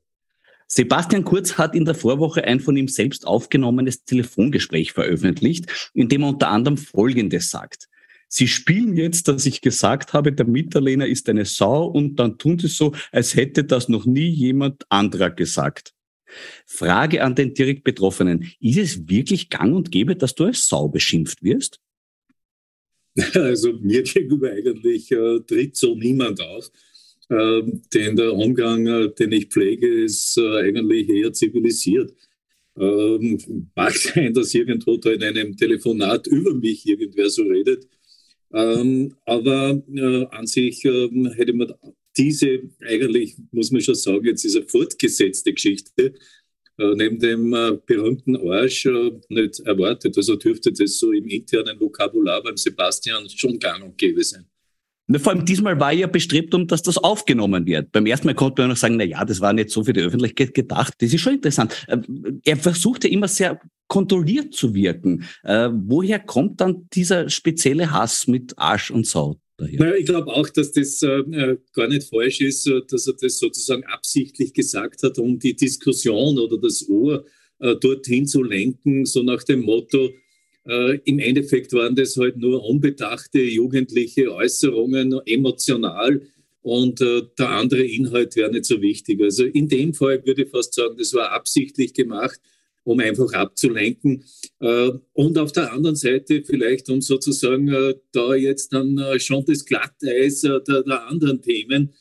Sebastian 0.67 1.23
Kurz 1.23 1.57
hat 1.57 1.75
in 1.75 1.85
der 1.85 1.95
Vorwoche 1.95 2.43
ein 2.43 2.59
von 2.59 2.75
ihm 2.75 2.87
selbst 2.87 3.25
aufgenommenes 3.25 4.03
Telefongespräch 4.03 4.91
veröffentlicht, 4.91 5.91
in 5.93 6.09
dem 6.09 6.23
er 6.23 6.29
unter 6.29 6.49
anderem 6.49 6.77
Folgendes 6.77 7.49
sagt. 7.49 7.87
Sie 8.27 8.47
spielen 8.47 8.97
jetzt, 8.97 9.29
dass 9.29 9.45
ich 9.45 9.61
gesagt 9.61 10.11
habe, 10.11 10.33
der 10.33 10.45
Mitterlehner 10.45 11.07
ist 11.07 11.29
eine 11.29 11.45
Sau 11.45 11.85
und 11.85 12.17
dann 12.17 12.37
tun 12.37 12.59
sie 12.59 12.67
so, 12.67 12.93
als 13.11 13.35
hätte 13.35 13.63
das 13.63 13.87
noch 13.87 14.05
nie 14.05 14.27
jemand 14.27 14.85
anderer 14.89 15.29
gesagt. 15.29 15.93
Frage 16.65 17.23
an 17.23 17.35
den 17.35 17.53
direkt 17.53 17.85
Betroffenen. 17.85 18.51
Ist 18.59 18.77
es 18.77 19.07
wirklich 19.07 19.49
gang 19.49 19.73
und 19.73 19.91
gäbe, 19.91 20.17
dass 20.17 20.35
du 20.35 20.43
als 20.43 20.67
Sau 20.67 20.89
beschimpft 20.89 21.41
wirst? 21.43 21.79
Also 23.33 23.73
mir 23.73 24.03
gegenüber 24.03 24.51
eigentlich 24.51 25.11
äh, 25.11 25.39
tritt 25.39 25.75
so 25.75 25.95
niemand 25.95 26.39
auf. 26.39 26.69
Ähm, 27.29 27.81
denn 27.93 28.15
der 28.15 28.33
Umgang, 28.33 28.87
äh, 28.87 29.09
den 29.13 29.31
ich 29.33 29.47
pflege, 29.47 29.87
ist 30.03 30.37
äh, 30.37 30.59
eigentlich 30.61 31.09
eher 31.09 31.33
zivilisiert. 31.33 32.13
Ähm, 32.79 33.37
mag 33.75 33.93
sein, 33.97 34.33
dass 34.33 34.53
irgendwo 34.53 34.97
da 34.97 35.11
in 35.11 35.23
einem 35.23 35.57
Telefonat 35.57 36.27
über 36.27 36.53
mich 36.53 36.85
irgendwer 36.87 37.29
so 37.29 37.43
redet. 37.43 37.87
Ähm, 38.53 39.13
aber 39.25 39.81
äh, 39.93 40.25
an 40.31 40.47
sich 40.47 40.85
äh, 40.85 41.09
hätte 41.35 41.53
man 41.53 41.73
diese 42.17 42.61
eigentlich, 42.81 43.35
muss 43.51 43.71
man 43.71 43.81
schon 43.81 43.95
sagen, 43.95 44.25
jetzt 44.25 44.43
diese 44.43 44.63
fortgesetzte 44.63 45.53
Geschichte 45.53 46.13
äh, 46.79 46.93
neben 46.95 47.19
dem 47.19 47.53
äh, 47.53 47.77
berühmten 47.85 48.35
Arsch 48.37 48.85
äh, 48.85 49.11
nicht 49.29 49.59
erwartet. 49.61 50.15
Also 50.17 50.35
dürfte 50.35 50.71
das 50.71 50.99
so 50.99 51.11
im 51.11 51.27
internen 51.27 51.79
Vokabular 51.79 52.41
beim 52.41 52.57
Sebastian 52.57 53.29
schon 53.29 53.59
gang 53.59 53.83
und 53.83 53.97
gäbe 53.97 54.23
sein. 54.23 54.45
Vor 55.15 55.31
allem 55.31 55.45
diesmal 55.45 55.79
war 55.79 55.91
er 55.91 55.99
ja 55.99 56.07
bestrebt, 56.07 56.53
um 56.53 56.67
dass 56.67 56.81
das 56.81 56.97
aufgenommen 56.97 57.65
wird. 57.65 57.91
Beim 57.91 58.05
ersten 58.05 58.27
Mal 58.27 58.33
konnte 58.33 58.61
man 58.61 58.69
noch 58.69 58.77
sagen, 58.77 58.97
na 58.97 59.05
ja, 59.05 59.23
das 59.23 59.39
war 59.39 59.53
nicht 59.53 59.69
so 59.69 59.83
für 59.83 59.93
die 59.93 60.01
Öffentlichkeit 60.01 60.53
gedacht. 60.53 60.93
Das 60.99 61.13
ist 61.13 61.21
schon 61.21 61.35
interessant. 61.35 61.87
Er 62.43 62.57
versuchte 62.57 63.07
immer 63.07 63.27
sehr 63.27 63.59
kontrolliert 63.87 64.53
zu 64.53 64.73
wirken. 64.73 65.23
Woher 65.43 66.19
kommt 66.19 66.59
dann 66.59 66.87
dieser 66.93 67.29
spezielle 67.29 67.91
Hass 67.91 68.27
mit 68.27 68.57
Arsch 68.57 68.91
und 68.91 69.07
Sau? 69.07 69.37
Daher. 69.57 69.97
Ich 69.97 70.05
glaube 70.05 70.31
auch, 70.31 70.47
dass 70.49 70.71
das 70.71 71.01
äh, 71.01 71.57
gar 71.73 71.87
nicht 71.87 72.03
falsch 72.03 72.41
ist, 72.41 72.67
äh, 72.67 72.81
dass 72.87 73.07
er 73.07 73.15
das 73.19 73.39
sozusagen 73.39 73.83
absichtlich 73.85 74.53
gesagt 74.53 75.01
hat, 75.01 75.17
um 75.17 75.39
die 75.39 75.55
Diskussion 75.55 76.37
oder 76.37 76.59
das 76.59 76.87
Ohr 76.87 77.25
äh, 77.59 77.75
dorthin 77.75 78.27
zu 78.27 78.43
lenken, 78.43 79.05
so 79.05 79.23
nach 79.23 79.43
dem 79.43 79.61
Motto, 79.61 80.11
äh, 80.67 80.99
im 81.05 81.19
Endeffekt 81.19 81.73
waren 81.73 81.95
das 81.95 82.17
halt 82.17 82.37
nur 82.37 82.63
unbedachte 82.63 83.39
jugendliche 83.39 84.33
Äußerungen, 84.33 85.19
emotional 85.25 86.21
und 86.61 87.01
äh, 87.01 87.23
der 87.37 87.49
andere 87.49 87.83
Inhalt 87.83 88.35
wäre 88.35 88.51
nicht 88.51 88.65
so 88.65 88.81
wichtig. 88.81 89.21
Also 89.21 89.45
in 89.45 89.67
dem 89.67 89.93
Fall 89.93 90.25
würde 90.25 90.43
ich 90.43 90.49
fast 90.49 90.73
sagen, 90.73 90.95
das 90.97 91.13
war 91.13 91.31
absichtlich 91.31 91.93
gemacht 91.93 92.39
um 92.87 92.99
einfach 93.01 93.33
abzulenken. 93.33 94.23
Äh, 94.61 94.91
und 95.13 95.37
auf 95.37 95.51
der 95.51 95.73
anderen 95.73 95.97
Seite 95.97 96.41
vielleicht, 96.43 96.89
um 96.89 97.01
sozusagen 97.01 97.67
äh, 97.67 97.95
da 98.13 98.33
jetzt 98.33 98.71
dann 98.71 98.97
äh, 98.97 99.19
schon 99.19 99.43
das 99.45 99.65
Glatteis 99.65 100.41
der, 100.41 100.61
der 100.61 101.07
anderen 101.07 101.41
Themen 101.41 101.93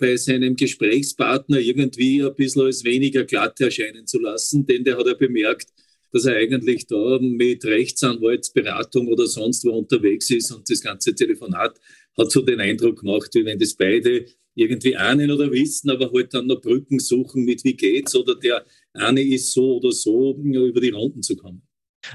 bei 0.00 0.16
seinem 0.16 0.56
Gesprächspartner 0.56 1.60
irgendwie 1.60 2.24
ein 2.24 2.34
bisschen 2.34 2.62
als 2.62 2.82
weniger 2.82 3.22
glatt 3.22 3.60
erscheinen 3.60 4.04
zu 4.04 4.18
lassen, 4.18 4.66
denn 4.66 4.82
der 4.82 4.98
hat 4.98 5.06
ja 5.06 5.14
bemerkt, 5.14 5.68
dass 6.12 6.24
er 6.24 6.36
eigentlich 6.36 6.86
da 6.86 7.18
mit 7.20 7.64
Rechtsanwaltsberatung 7.64 9.08
oder 9.08 9.26
sonst 9.26 9.64
wo 9.64 9.70
unterwegs 9.70 10.30
ist 10.30 10.50
und 10.50 10.68
das 10.68 10.80
ganze 10.80 11.14
Telefonat 11.14 11.78
hat 12.18 12.30
so 12.30 12.42
den 12.42 12.60
Eindruck 12.60 13.00
gemacht, 13.00 13.30
wie 13.34 13.44
wenn 13.44 13.58
das 13.58 13.74
beide 13.74 14.26
irgendwie 14.54 14.96
ahnen 14.96 15.30
oder 15.30 15.50
wissen, 15.50 15.90
aber 15.90 16.12
halt 16.12 16.34
dann 16.34 16.46
noch 16.46 16.60
Brücken 16.60 16.98
suchen 16.98 17.44
mit 17.44 17.64
wie 17.64 17.74
geht's 17.74 18.14
oder 18.16 18.34
der 18.34 18.64
eine 18.92 19.22
ist 19.22 19.52
so 19.52 19.76
oder 19.76 19.92
so, 19.92 20.36
über 20.36 20.80
die 20.80 20.90
Runden 20.90 21.22
zu 21.22 21.36
kommen. 21.36 21.62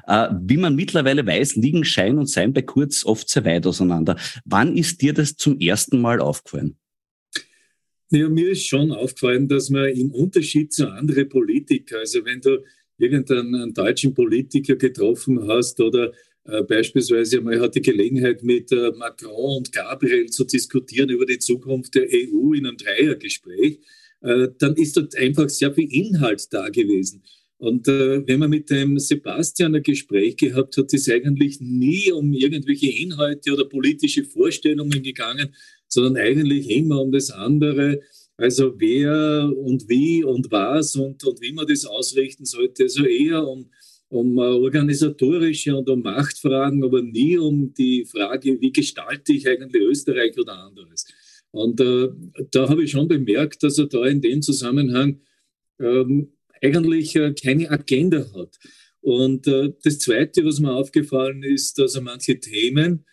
Äh, 0.08 0.30
wie 0.42 0.58
man 0.58 0.76
mittlerweile 0.76 1.26
weiß, 1.26 1.56
liegen 1.56 1.86
Schein 1.86 2.18
und 2.18 2.30
Sein 2.30 2.54
bei 2.54 2.62
Kurz 2.62 3.06
oft 3.06 3.30
sehr 3.30 3.46
weit 3.46 3.66
auseinander. 3.66 4.18
Wann 4.44 4.76
ist 4.76 5.02
dir 5.02 5.14
das 5.14 5.36
zum 5.36 5.60
ersten 5.60 6.02
Mal 6.02 6.20
aufgefallen? 6.20 6.78
Ja, 8.12 8.30
mir 8.30 8.52
ist 8.52 8.66
schon 8.66 8.92
aufgefallen, 8.92 9.48
dass 9.48 9.70
man 9.70 9.90
im 9.90 10.12
Unterschied 10.12 10.74
zu 10.74 10.90
anderen 10.90 11.28
Politikern, 11.28 12.00
also 12.00 12.24
wenn 12.24 12.40
du 12.42 12.64
irgendeinen 12.98 13.74
deutschen 13.74 14.14
Politiker 14.14 14.76
getroffen 14.76 15.48
hast 15.48 15.80
oder 15.82 16.12
äh, 16.46 16.64
beispielsweise 16.64 17.42
man 17.42 17.60
hat 17.60 17.76
die 17.76 17.82
Gelegenheit 17.82 18.44
mit 18.44 18.72
äh, 18.72 18.92
Macron 18.98 19.58
und 19.58 19.72
Gabriel 19.72 20.28
zu 20.28 20.44
diskutieren 20.44 21.10
über 21.10 21.26
die 21.26 21.40
Zukunft 21.40 21.96
der 21.96 22.04
EU 22.04 22.54
in 22.54 22.68
einem 22.68 22.78
Dreiergespräch, 22.78 23.80
äh, 24.22 24.48
dann 24.60 24.76
ist 24.76 24.96
dort 24.96 25.16
einfach 25.18 25.50
sehr 25.50 25.74
viel 25.74 25.92
Inhalt 25.92 26.48
da 26.52 26.70
gewesen. 26.70 27.24
Und 27.58 27.88
äh, 27.88 28.28
wenn 28.28 28.40
man 28.40 28.50
mit 28.50 28.70
dem 28.70 29.00
Sebastian 29.00 29.76
ein 29.76 29.84
Gespräch 29.84 30.36
gehabt 30.36 30.78
hat, 30.78 30.94
ist 30.94 31.10
eigentlich 31.10 31.60
nie 31.62 32.12
um 32.12 32.34
irgendwelche 32.34 32.92
Inhalte 32.92 33.54
oder 33.54 33.66
politische 33.66 34.26
Vorstellungen 34.26 35.02
gegangen, 35.02 35.56
sondern 35.88 36.18
eigentlich 36.18 36.70
immer 36.70 37.02
um 37.02 37.12
das 37.12 37.32
andere. 37.32 38.02
Also 38.38 38.74
wer 38.78 39.52
und 39.56 39.88
wie 39.88 40.24
und 40.24 40.52
was 40.52 40.96
und, 40.96 41.24
und 41.24 41.42
wie 41.42 41.54
man 41.54 41.68
das 41.68 41.86
ausrichten 41.86 42.46
sollte. 42.46 42.84
Also 42.84 43.06
eher 43.06 43.48
um, 43.48 43.70
um 44.10 44.38
organisatorische 44.38 45.76
und 45.76 45.90
um 45.90 46.02
Machtfragen, 46.02 46.84
aber 46.84 47.02
nie 47.02 47.38
um 47.38 47.74
die 47.74 48.06
Frage, 48.06 48.60
wie 48.60 48.72
gestalte 48.72 49.34
ich 49.34 49.48
eigentlich 49.48 49.82
Österreich 49.82 50.38
oder 50.38 50.58
anderes. 50.58 51.06
Und 51.52 51.80
äh, 51.80 52.10
da 52.52 52.68
habe 52.68 52.84
ich 52.84 52.92
schon 52.92 53.08
bemerkt, 53.08 53.64
dass 53.64 53.78
er 53.78 53.88
da 53.88 54.06
in 54.06 54.20
dem 54.20 54.42
Zusammenhang 54.42 55.22
ähm, 55.80 56.34
eigentlich 56.62 57.16
äh, 57.16 57.34
keine 57.34 57.72
Agenda 57.72 58.26
hat. 58.34 58.58
Und 59.00 59.48
äh, 59.48 59.72
das 59.84 60.00
Zweite, 60.00 60.44
was 60.44 60.60
mir 60.60 60.74
aufgefallen 60.74 61.44
ist, 61.44 61.80
dass 61.80 61.96
er 61.96 62.02
manche 62.02 62.40
Themen, 62.40 63.06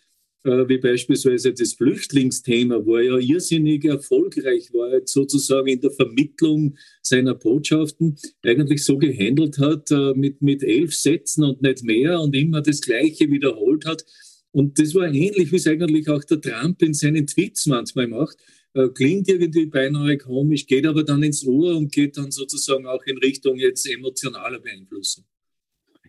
wie 0.44 0.78
beispielsweise 0.78 1.52
das 1.52 1.74
Flüchtlingsthema, 1.74 2.84
wo 2.84 2.96
er 2.96 3.02
ja 3.02 3.18
irrsinnig 3.18 3.84
erfolgreich 3.84 4.72
war, 4.72 5.00
sozusagen 5.04 5.68
in 5.68 5.80
der 5.80 5.90
Vermittlung 5.90 6.76
seiner 7.00 7.34
Botschaften, 7.34 8.16
eigentlich 8.44 8.84
so 8.84 8.98
gehandelt 8.98 9.58
hat, 9.58 9.90
äh, 9.90 10.14
mit, 10.14 10.42
mit 10.42 10.62
elf 10.62 10.94
Sätzen 10.94 11.44
und 11.44 11.62
nicht 11.62 11.84
mehr 11.84 12.20
und 12.20 12.34
immer 12.34 12.60
das 12.60 12.80
Gleiche 12.80 13.30
wiederholt 13.30 13.84
hat. 13.86 14.04
Und 14.50 14.78
das 14.78 14.94
war 14.94 15.06
ähnlich, 15.06 15.52
wie 15.52 15.56
es 15.56 15.66
eigentlich 15.66 16.08
auch 16.08 16.24
der 16.24 16.40
Trump 16.40 16.82
in 16.82 16.94
seinen 16.94 17.26
Tweets 17.26 17.66
manchmal 17.66 18.08
macht 18.08 18.36
äh, 18.74 18.88
klingt 18.88 19.28
irgendwie 19.28 19.66
beinahe 19.66 20.16
komisch, 20.16 20.66
geht 20.66 20.86
aber 20.86 21.04
dann 21.04 21.22
ins 21.22 21.46
Ohr 21.46 21.76
und 21.76 21.92
geht 21.92 22.16
dann 22.16 22.30
sozusagen 22.30 22.86
auch 22.86 23.02
in 23.04 23.18
Richtung 23.18 23.56
jetzt 23.58 23.86
emotionaler 23.86 24.60
Beeinflussung. 24.60 25.24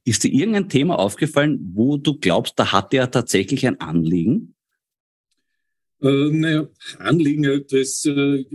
Ist 0.05 0.23
dir 0.23 0.33
irgendein 0.33 0.69
Thema 0.69 0.99
aufgefallen, 0.99 1.71
wo 1.73 1.97
du 1.97 2.19
glaubst, 2.19 2.59
da 2.59 2.71
hat 2.71 2.93
er 2.93 3.09
tatsächlich 3.09 3.65
ein 3.65 3.79
Anliegen? 3.79 4.55
Äh, 6.01 6.29
naja, 6.29 6.67
Anliegen, 6.99 7.65
das 7.69 8.05
äh, 8.05 8.45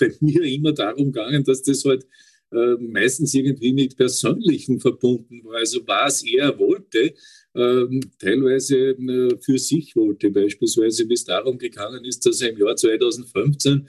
bei 0.00 0.12
mir 0.20 0.42
immer 0.42 0.72
darum 0.72 1.12
gegangen, 1.12 1.44
dass 1.44 1.62
das 1.62 1.84
halt 1.84 2.04
äh, 2.50 2.74
meistens 2.80 3.34
irgendwie 3.34 3.72
mit 3.72 3.96
Persönlichen 3.96 4.80
verbunden 4.80 5.44
war. 5.44 5.58
Also 5.58 5.86
was 5.86 6.24
er 6.24 6.58
wollte, 6.58 7.14
ähm, 7.54 8.00
teilweise 8.18 8.90
äh, 8.90 9.38
für 9.40 9.58
sich 9.58 9.94
wollte. 9.94 10.30
Beispielsweise, 10.30 11.08
wie 11.08 11.14
es 11.14 11.24
darum 11.24 11.58
gegangen 11.58 12.04
ist, 12.04 12.26
dass 12.26 12.40
er 12.40 12.50
im 12.50 12.58
Jahr 12.58 12.74
2015 12.74 13.88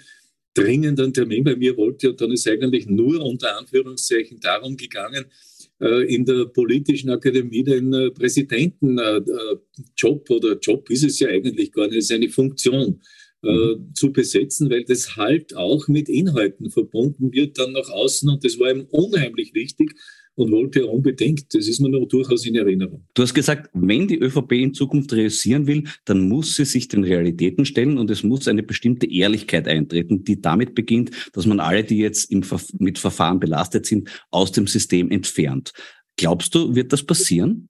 dringend 0.53 0.99
einen 0.99 1.13
Termin 1.13 1.43
bei 1.43 1.55
mir 1.55 1.77
wollte 1.77 2.11
und 2.11 2.21
dann 2.21 2.31
ist 2.31 2.47
eigentlich 2.47 2.87
nur 2.87 3.23
unter 3.23 3.57
Anführungszeichen 3.57 4.39
darum 4.39 4.75
gegangen, 4.75 5.25
äh, 5.25 5.68
in 5.79 6.25
der 6.25 6.45
politischen 6.45 7.09
Akademie 7.09 7.63
den 7.63 7.93
äh, 7.93 8.11
Präsidentenjob 8.11 10.29
oder 10.29 10.57
Job 10.59 10.89
ist 10.89 11.03
es 11.03 11.19
ja 11.19 11.29
eigentlich 11.29 11.71
gar 11.71 11.87
nicht, 11.87 12.07
seine 12.07 12.29
Funktion 12.29 13.01
mhm. 13.41 13.91
zu 13.93 14.11
besetzen, 14.11 14.69
weil 14.69 14.83
das 14.83 15.15
halt 15.15 15.55
auch 15.55 15.87
mit 15.87 16.09
Inhalten 16.09 16.69
verbunden 16.69 17.31
wird 17.31 17.57
dann 17.57 17.71
nach 17.71 17.89
außen 17.89 18.29
und 18.29 18.43
das 18.43 18.59
war 18.59 18.71
ihm 18.71 18.87
unheimlich 18.89 19.53
wichtig, 19.53 19.95
und 20.39 20.51
wollte 20.51 20.79
er 20.79 20.89
unbedingt. 20.89 21.53
Das 21.53 21.67
ist 21.67 21.81
mir 21.81 21.89
noch 21.89 22.05
durchaus 22.05 22.45
in 22.45 22.55
Erinnerung. 22.55 23.03
Du 23.13 23.23
hast 23.23 23.33
gesagt, 23.33 23.69
wenn 23.73 24.07
die 24.07 24.17
ÖVP 24.17 24.53
in 24.53 24.73
Zukunft 24.73 25.11
realisieren 25.11 25.67
will, 25.67 25.83
dann 26.05 26.29
muss 26.29 26.55
sie 26.55 26.63
sich 26.63 26.87
den 26.87 27.03
Realitäten 27.03 27.65
stellen 27.65 27.97
und 27.97 28.09
es 28.09 28.23
muss 28.23 28.47
eine 28.47 28.63
bestimmte 28.63 29.11
Ehrlichkeit 29.11 29.67
eintreten, 29.67 30.23
die 30.23 30.41
damit 30.41 30.75
beginnt, 30.75 31.11
dass 31.33 31.45
man 31.45 31.59
alle, 31.59 31.83
die 31.83 31.97
jetzt 31.97 32.31
im, 32.31 32.43
mit 32.79 32.99
Verfahren 32.99 33.41
belastet 33.41 33.85
sind, 33.85 34.09
aus 34.31 34.53
dem 34.53 34.65
System 34.65 35.11
entfernt. 35.11 35.73
Glaubst 36.15 36.55
du, 36.55 36.73
wird 36.73 36.93
das 36.93 37.03
passieren? 37.03 37.67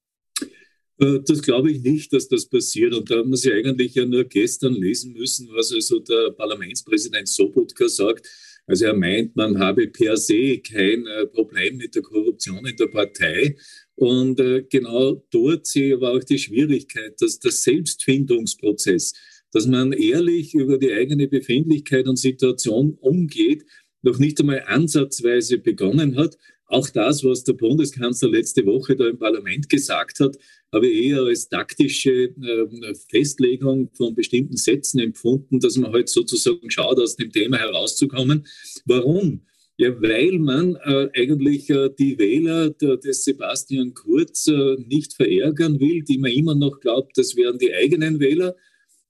Äh, 1.00 1.20
das 1.26 1.42
glaube 1.42 1.72
ich 1.72 1.82
nicht, 1.82 2.14
dass 2.14 2.28
das 2.28 2.48
passiert. 2.48 2.94
Und 2.94 3.10
da 3.10 3.16
haben 3.18 3.32
wir 3.32 3.38
sie 3.38 3.52
eigentlich 3.52 3.96
ja 3.96 4.06
nur 4.06 4.26
gestern 4.26 4.74
lesen 4.74 5.14
müssen, 5.14 5.50
was 5.54 5.74
also 5.74 6.00
der 6.00 6.32
Parlamentspräsident 6.38 7.28
Sobotka 7.28 7.88
sagt 7.90 8.28
also 8.70 8.86
er 8.86 8.94
meint, 8.94 9.36
man 9.36 9.58
habe 9.58 9.88
per 9.88 10.16
se 10.16 10.60
kein 10.60 11.08
äh, 11.08 11.26
Problem 11.26 11.78
mit 11.78 11.96
der 11.96 12.04
Korruption 12.04 12.64
in 12.68 12.76
der 12.76 12.86
Partei. 12.86 13.56
Und 13.96 14.40
äh, 14.40 14.64
genau 14.70 15.26
dort 15.32 15.66
sehe 15.66 15.88
ich 15.88 15.94
aber 15.96 16.12
auch 16.12 16.24
die 16.24 16.38
Schwierigkeit, 16.38 17.20
dass 17.20 17.40
der 17.40 17.52
Selbstfindungsprozess, 17.52 19.14
dass 19.52 19.66
man 19.66 19.92
ehrlich 19.92 20.54
über 20.54 20.78
die 20.78 20.94
eigene 20.94 21.28
Befindlichkeit 21.28 22.08
und 22.08 22.18
Situation 22.18 22.96
umgeht, 23.02 23.66
noch 24.04 24.20
nicht 24.20 24.40
einmal 24.40 24.64
ansatzweise 24.68 25.58
begonnen 25.58 26.16
hat. 26.16 26.38
Auch 26.70 26.88
das, 26.90 27.24
was 27.24 27.44
der 27.44 27.54
Bundeskanzler 27.54 28.30
letzte 28.30 28.64
Woche 28.64 28.96
da 28.96 29.08
im 29.08 29.18
Parlament 29.18 29.68
gesagt 29.70 30.20
hat, 30.20 30.38
habe 30.72 30.88
ich 30.88 31.08
eher 31.08 31.24
als 31.24 31.50
taktische 31.50 32.26
äh, 32.26 32.94
Festlegung 33.10 33.90
von 33.94 34.14
bestimmten 34.14 34.56
Sätzen 34.56 35.00
empfunden, 35.00 35.60
dass 35.60 35.78
man 35.78 35.92
halt 35.92 36.10
sozusagen 36.10 36.70
schaut, 36.70 37.00
aus 37.00 37.16
dem 37.16 37.32
Thema 37.32 37.58
herauszukommen. 37.58 38.46
Warum? 38.86 39.42
Ja, 39.78 40.00
weil 40.00 40.38
man 40.38 40.76
äh, 40.76 41.10
eigentlich 41.16 41.72
äh, 41.72 41.90
die 41.98 42.20
Wähler 42.20 42.70
der, 42.70 42.98
des 42.98 43.24
Sebastian 43.24 43.96
Kurz 43.96 44.48
äh, 44.48 44.76
nicht 44.88 45.14
verärgern 45.14 45.80
will, 45.80 46.04
die 46.04 46.20
man 46.20 46.32
immer 46.32 46.54
noch 46.54 46.82
glaubt, 46.82 47.18
das 47.18 47.36
wären 47.36 47.58
die 47.58 47.74
eigenen 47.74 48.20
Wähler 48.20 48.56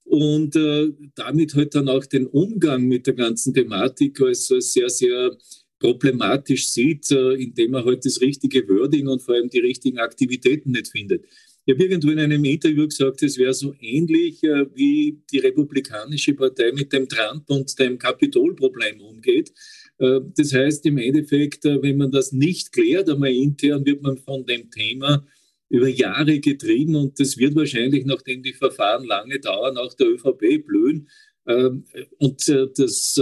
und 0.04 0.56
äh, 0.56 0.88
damit 1.14 1.54
halt 1.54 1.74
dann 1.74 1.88
auch 1.88 2.06
den 2.06 2.26
Umgang 2.26 2.84
mit 2.84 3.06
der 3.06 3.14
ganzen 3.14 3.52
Thematik 3.52 4.20
als, 4.20 4.50
als 4.50 4.72
sehr, 4.72 4.88
sehr 4.88 5.36
problematisch 5.80 6.68
sieht, 6.68 7.10
äh, 7.10 7.32
indem 7.32 7.74
er 7.74 7.84
halt 7.84 8.04
das 8.04 8.20
richtige 8.20 8.68
Wording 8.68 9.08
und 9.08 9.22
vor 9.22 9.34
allem 9.34 9.48
die 9.48 9.58
richtigen 9.58 9.98
Aktivitäten 9.98 10.70
nicht 10.70 10.88
findet. 10.88 11.24
Ich 11.66 11.74
habe 11.74 11.84
irgendwo 11.84 12.10
in 12.10 12.18
einem 12.18 12.44
Interview 12.44 12.86
gesagt, 12.86 13.22
es 13.22 13.38
wäre 13.38 13.54
so 13.54 13.74
ähnlich, 13.80 14.42
äh, 14.44 14.66
wie 14.74 15.20
die 15.32 15.38
Republikanische 15.38 16.34
Partei 16.34 16.72
mit 16.72 16.92
dem 16.92 17.08
Trump 17.08 17.48
und 17.48 17.78
dem 17.78 17.98
Kapitolproblem 17.98 19.00
umgeht. 19.00 19.52
Äh, 19.98 20.20
das 20.36 20.52
heißt 20.52 20.84
im 20.86 20.98
Endeffekt, 20.98 21.64
wenn 21.64 21.96
man 21.96 22.12
das 22.12 22.32
nicht 22.32 22.72
klärt, 22.72 23.08
einmal 23.08 23.32
intern, 23.32 23.84
wird 23.84 24.02
man 24.02 24.18
von 24.18 24.44
dem 24.44 24.70
Thema 24.70 25.26
über 25.70 25.88
Jahre 25.88 26.40
getrieben 26.40 26.96
und 26.96 27.18
das 27.20 27.38
wird 27.38 27.54
wahrscheinlich, 27.54 28.04
nachdem 28.04 28.42
die 28.42 28.52
Verfahren 28.52 29.04
lange 29.04 29.38
dauern, 29.38 29.78
auch 29.78 29.94
der 29.94 30.08
ÖVP 30.08 30.66
blühen. 30.66 31.08
Ähm, 31.50 31.84
und 32.18 32.48
das 32.48 33.20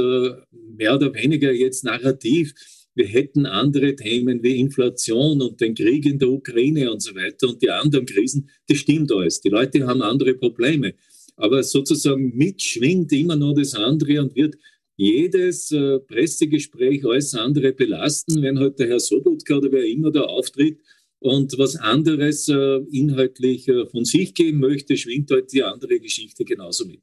mehr 0.77 0.95
oder 0.95 1.15
weniger 1.15 1.53
jetzt 1.53 1.85
narrativ 1.85 2.55
wir 2.99 3.07
hätten 3.07 3.47
andere 3.47 3.95
Themen 3.95 4.43
wie 4.43 4.59
Inflation 4.59 5.41
und 5.41 5.61
den 5.61 5.77
Krieg 5.77 6.05
in 6.05 6.19
der 6.19 6.31
Ukraine 6.31 6.91
und 6.91 7.01
so 7.01 7.15
weiter 7.15 7.49
und 7.49 7.63
die 7.63 7.71
anderen 7.71 8.07
Krisen. 8.07 8.51
Das 8.67 8.79
stimmt 8.79 9.13
alles. 9.13 9.41
Die 9.41 9.51
Leute 9.51 9.87
haben 9.87 10.03
andere 10.03 10.35
Probleme. 10.35 10.95
Aber 11.37 11.63
sozusagen 11.63 12.37
mitschwingt 12.37 13.13
immer 13.13 13.37
noch 13.37 13.55
das 13.55 13.75
andere 13.75 14.21
und 14.21 14.35
wird 14.35 14.57
jedes 14.97 15.71
äh, 15.71 16.01
Pressegespräch 16.01 17.05
alles 17.05 17.37
andere 17.37 17.73
belasten, 17.73 18.43
wenn 18.43 18.59
heute 18.59 18.65
halt 18.65 18.79
der 18.81 18.89
Herr 18.89 19.01
Sobotka 19.01 19.59
oder 19.59 19.71
wer 19.71 19.85
immer 19.85 20.11
da 20.11 20.23
auftritt 20.23 20.81
und 21.21 21.57
was 21.57 21.77
anderes 21.77 22.49
äh, 22.49 22.81
inhaltlich 22.91 23.69
äh, 23.69 23.87
von 23.87 24.05
sich 24.05 24.35
geben 24.35 24.59
möchte, 24.59 24.97
schwingt 24.97 25.31
heute 25.31 25.43
halt 25.43 25.53
die 25.53 25.63
andere 25.63 26.01
Geschichte 26.01 26.45
genauso 26.45 26.85
mit. 26.85 27.03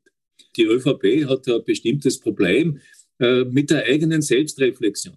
Die 0.58 0.64
ÖVP 0.64 1.28
hat 1.28 1.48
ein 1.48 1.64
bestimmtes 1.66 2.20
Problem 2.20 2.80
äh, 3.20 3.44
mit 3.46 3.70
der 3.70 3.86
eigenen 3.86 4.22
Selbstreflexion. 4.22 5.16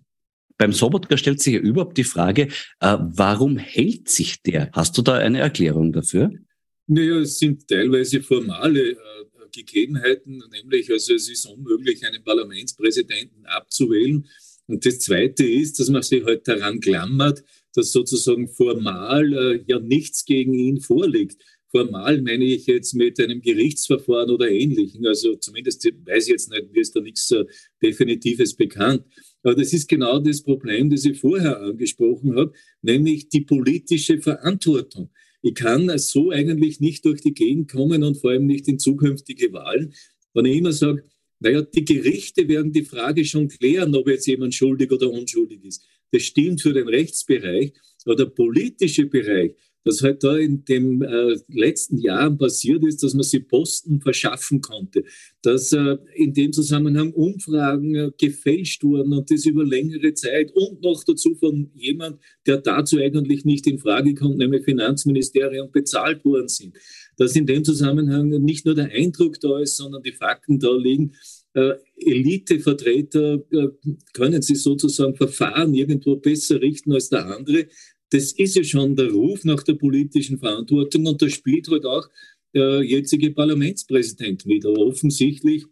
Beim 0.57 0.73
Sobotka 0.73 1.17
stellt 1.17 1.41
sich 1.41 1.55
ja 1.55 1.61
überhaupt 1.61 1.97
die 1.97 2.05
Frage, 2.05 2.49
äh, 2.81 2.97
warum 2.99 3.59
hält 3.59 4.09
sich 4.09 4.43
der? 4.43 4.71
Hast 4.73 4.99
du 4.99 5.03
da 5.03 5.15
eine 5.15 5.39
Erklärung 5.39 5.93
dafür? 5.93 6.33
Naja, 6.89 7.21
es 7.21 7.39
sind 7.39 7.69
teilweise 7.69 8.21
formale 8.23 8.91
äh, 8.91 8.97
Gegebenheiten, 9.53 10.43
nämlich 10.51 10.91
also 10.91 11.15
es 11.15 11.29
ist 11.29 11.47
unmöglich, 11.47 12.05
einen 12.05 12.23
Parlamentspräsidenten 12.23 13.47
abzuwählen. 13.47 14.27
Und 14.67 14.85
das 14.85 14.99
Zweite 15.01 15.47
ist, 15.47 15.79
dass 15.81 15.89
man 15.89 16.03
sich 16.03 16.25
halt 16.25 16.47
daran 16.47 16.81
klammert, 16.81 17.43
dass 17.75 17.93
sozusagen 17.93 18.49
formal 18.49 19.33
äh, 19.33 19.65
ja 19.67 19.79
nichts 19.79 20.25
gegen 20.25 20.55
ihn 20.55 20.81
vorliegt. 20.81 21.43
Formal 21.71 22.23
meine 22.23 22.45
ich 22.45 22.67
jetzt 22.67 22.95
mit 22.95 23.21
einem 23.21 23.43
Gerichtsverfahren 23.43 24.31
oder 24.31 24.49
Ähnlichem. 24.49 25.05
Also 25.05 25.37
zumindest 25.37 25.85
weiß 25.85 26.25
ich 26.25 26.31
jetzt 26.31 26.51
nicht, 26.51 26.73
mir 26.73 26.81
ist 26.81 26.97
da 26.97 27.01
nichts 27.01 27.31
äh, 27.31 27.45
Definitives 27.83 28.55
bekannt. 28.55 29.05
Aber 29.43 29.55
das 29.55 29.73
ist 29.73 29.89
genau 29.89 30.19
das 30.19 30.43
Problem, 30.43 30.89
das 30.91 31.05
ich 31.05 31.21
vorher 31.21 31.61
angesprochen 31.61 32.37
habe, 32.37 32.53
nämlich 32.83 33.29
die 33.29 33.43
politische 33.43 34.19
Verantwortung. 34.21 35.11
Ich 35.43 35.55
kann 35.55 35.97
so 35.99 36.31
eigentlich 36.31 36.81
nicht 36.81 37.05
durch 37.05 37.21
die 37.21 37.35
Gegend 37.35 37.71
kommen 37.71 38.03
und 38.03 38.17
vor 38.17 38.31
allem 38.31 38.47
nicht 38.47 38.67
in 38.67 38.79
zukünftige 38.79 39.53
Wahlen, 39.53 39.95
wenn 40.35 40.47
ich 40.47 40.57
immer 40.57 40.73
sage, 40.73 41.05
naja, 41.41 41.63
die 41.63 41.85
Gerichte 41.85 42.49
werden 42.49 42.73
die 42.73 42.85
Frage 42.85 43.25
schon 43.25 43.49
klären, 43.49 43.95
ob 43.95 44.09
jetzt 44.09 44.27
jemand 44.27 44.55
schuldig 44.55 44.91
oder 44.91 45.11
unschuldig 45.11 45.65
ist. 45.65 45.85
das 46.11 46.23
stimmt 46.23 46.63
für 46.63 46.73
den 46.73 46.89
Rechtsbereich, 46.89 47.73
aber 48.05 48.17
der 48.17 48.27
politische 48.27 49.07
Bereich, 49.07 49.55
was 49.89 50.03
halt 50.03 50.23
da 50.23 50.37
in 50.37 50.65
den 50.65 51.03
äh, 51.03 51.37
letzten 51.49 51.97
Jahren 51.97 52.37
passiert 52.37 52.85
ist, 52.85 53.03
dass 53.03 53.15
man 53.15 53.23
sich 53.23 53.49
Posten 53.49 54.01
verschaffen 54.01 54.61
konnte, 54.61 55.03
dass 55.43 55.73
äh, 55.73 55.97
in 56.15 56.35
dem 56.35 56.53
Zusammenhang 56.53 57.13
Umfragen 57.13 57.95
äh, 57.95 58.11
gefälscht 58.19 58.85
wurden 58.85 59.15
und 59.15 59.31
das 59.31 59.47
über 59.47 59.65
längere 59.65 60.13
Zeit. 60.13 60.53
Und 60.55 60.83
noch 60.83 61.03
dazu 61.05 61.35
von 61.35 61.71
jemand, 61.75 62.21
der 62.47 62.59
dazu 62.59 62.99
eigentlich 62.99 63.47
nicht 63.47 63.67
in 63.67 63.79
Frage 63.79 64.15
kommt, 64.15 64.37
nämlich 64.37 64.65
Finanzministerium 64.65 65.71
bezahlt 65.73 66.25
worden 66.25 66.49
sind. 66.49 66.77
Dass 67.17 67.35
in 67.35 67.47
dem 67.47 67.65
Zusammenhang 67.65 68.29
nicht 68.29 68.67
nur 68.67 68.75
der 68.75 68.91
Eindruck 68.91 69.41
da 69.41 69.59
ist, 69.59 69.77
sondern 69.77 70.03
die 70.03 70.13
Fakten 70.13 70.59
da 70.59 70.77
liegen, 70.77 71.15
äh, 71.55 71.75
Elitevertreter 71.97 73.43
äh, 73.51 73.69
können 74.13 74.43
sich 74.43 74.63
sozusagen 74.63 75.17
Verfahren 75.17 75.73
irgendwo 75.73 76.17
besser 76.17 76.61
richten 76.61 76.93
als 76.93 77.09
der 77.09 77.27
andere 77.27 77.69
das 78.11 78.33
ist 78.33 78.57
ja 78.57 78.65
schon 78.65 78.97
der 78.97 79.11
Ruf 79.11 79.45
nach 79.45 79.63
der 79.63 79.75
politischen 79.75 80.39
Verantwortung 80.39 81.07
und 81.07 81.21
da 81.21 81.29
spielt 81.29 81.69
halt 81.69 81.85
auch 81.85 82.09
der 82.55 82.83
jetzige 82.83 83.31
Parlamentspräsident 83.31 84.47
wieder. 84.47 84.71
Offensichtlich 84.71 85.65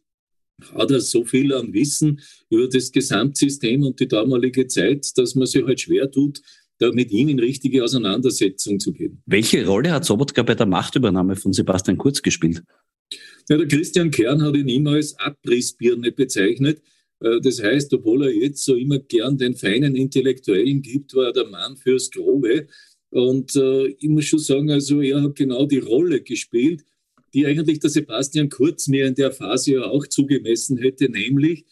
hat 0.75 0.91
er 0.91 1.01
so 1.01 1.25
viel 1.25 1.53
an 1.53 1.73
Wissen 1.73 2.21
über 2.51 2.69
das 2.69 2.93
Gesamtsystem 2.93 3.83
und 3.83 4.01
die 4.01 4.09
damalige 4.09 4.67
Zeit, 4.67 5.07
dass 5.17 5.35
man 5.35 5.47
sich 5.47 5.65
halt 5.65 5.81
schwer 5.81 6.11
tut, 6.11 6.41
da 6.79 6.93
mit 6.93 7.11
ihm 7.11 7.29
in 7.29 7.39
richtige 7.39 7.83
Auseinandersetzung 7.83 8.79
zu 8.79 8.93
gehen. 8.93 9.23
Welche 9.27 9.67
Rolle 9.67 9.93
hat 9.93 10.05
Sobotka 10.05 10.43
bei 10.43 10.55
der 10.55 10.67
Machtübernahme 10.67 11.37
von 11.37 11.53
Sebastian 11.53 11.97
Kurz 11.97 12.21
gespielt? 12.21 12.63
Ja, 13.49 13.57
der 13.57 13.69
Christian 13.69 14.11
Kern 14.11 14.43
hat 14.43 14.57
ihn 14.57 14.69
immer 14.69 14.93
als 14.93 15.19
Abrissbirne 15.19 16.13
bezeichnet. 16.13 16.83
Äh, 17.21 17.41
das 17.41 17.63
heißt, 17.63 17.93
obwohl 17.95 18.25
er 18.25 18.35
jetzt 18.35 18.65
so 18.65 18.75
immer 18.75 18.99
gern 18.99 19.39
den 19.39 19.55
feinen 19.55 19.95
Intellektuellen 19.95 20.83
gibt, 20.83 21.15
war 21.15 21.27
er 21.27 21.33
der 21.33 21.47
Mann 21.47 21.77
fürs 21.77 22.11
Grobe. 22.11 22.67
Und 23.11 23.55
äh, 23.57 23.87
ich 23.87 24.09
muss 24.09 24.27
schon 24.27 24.39
sagen, 24.39 24.71
also 24.71 25.01
er 25.01 25.23
hat 25.23 25.37
genau 25.37 25.67
die 25.67 25.79
Rolle 25.79 26.23
gespielt, 26.23 26.85
die 27.35 27.47
eigentlich 27.47 27.81
der 27.81 27.91
Sebastian 27.91 28.49
Kurz 28.49 28.89
mir 28.89 29.07
in 29.07 29.15
der 29.15 29.33
Phase 29.33 29.75
ja 29.75 29.83
auch 29.85 30.07
zugemessen 30.07 30.79
hätte, 30.79 31.09
nämlich 31.09 31.65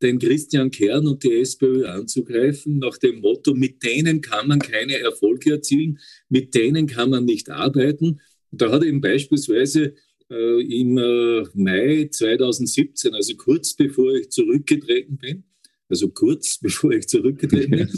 den 0.00 0.18
Christian 0.18 0.70
Kern 0.70 1.06
und 1.06 1.24
die 1.24 1.40
SPÖ 1.40 1.86
anzugreifen, 1.86 2.78
nach 2.78 2.98
dem 2.98 3.20
Motto, 3.20 3.54
mit 3.54 3.82
denen 3.82 4.20
kann 4.20 4.46
man 4.46 4.60
keine 4.60 4.96
Erfolge 4.98 5.52
erzielen, 5.52 5.98
mit 6.28 6.54
denen 6.54 6.86
kann 6.86 7.10
man 7.10 7.24
nicht 7.24 7.50
arbeiten. 7.50 8.20
Und 8.50 8.62
da 8.62 8.70
hat 8.70 8.82
er 8.82 8.88
eben 8.88 9.00
beispielsweise 9.00 9.94
äh, 10.30 10.80
im 10.80 10.98
äh, 10.98 11.44
Mai 11.54 12.08
2017, 12.10 13.14
also 13.14 13.34
kurz 13.36 13.74
bevor 13.74 14.14
ich 14.14 14.30
zurückgetreten 14.30 15.16
bin, 15.16 15.44
also 15.88 16.10
kurz 16.10 16.58
bevor 16.62 16.92
ich 16.92 17.08
zurückgetreten 17.08 17.70
bin, 17.70 17.88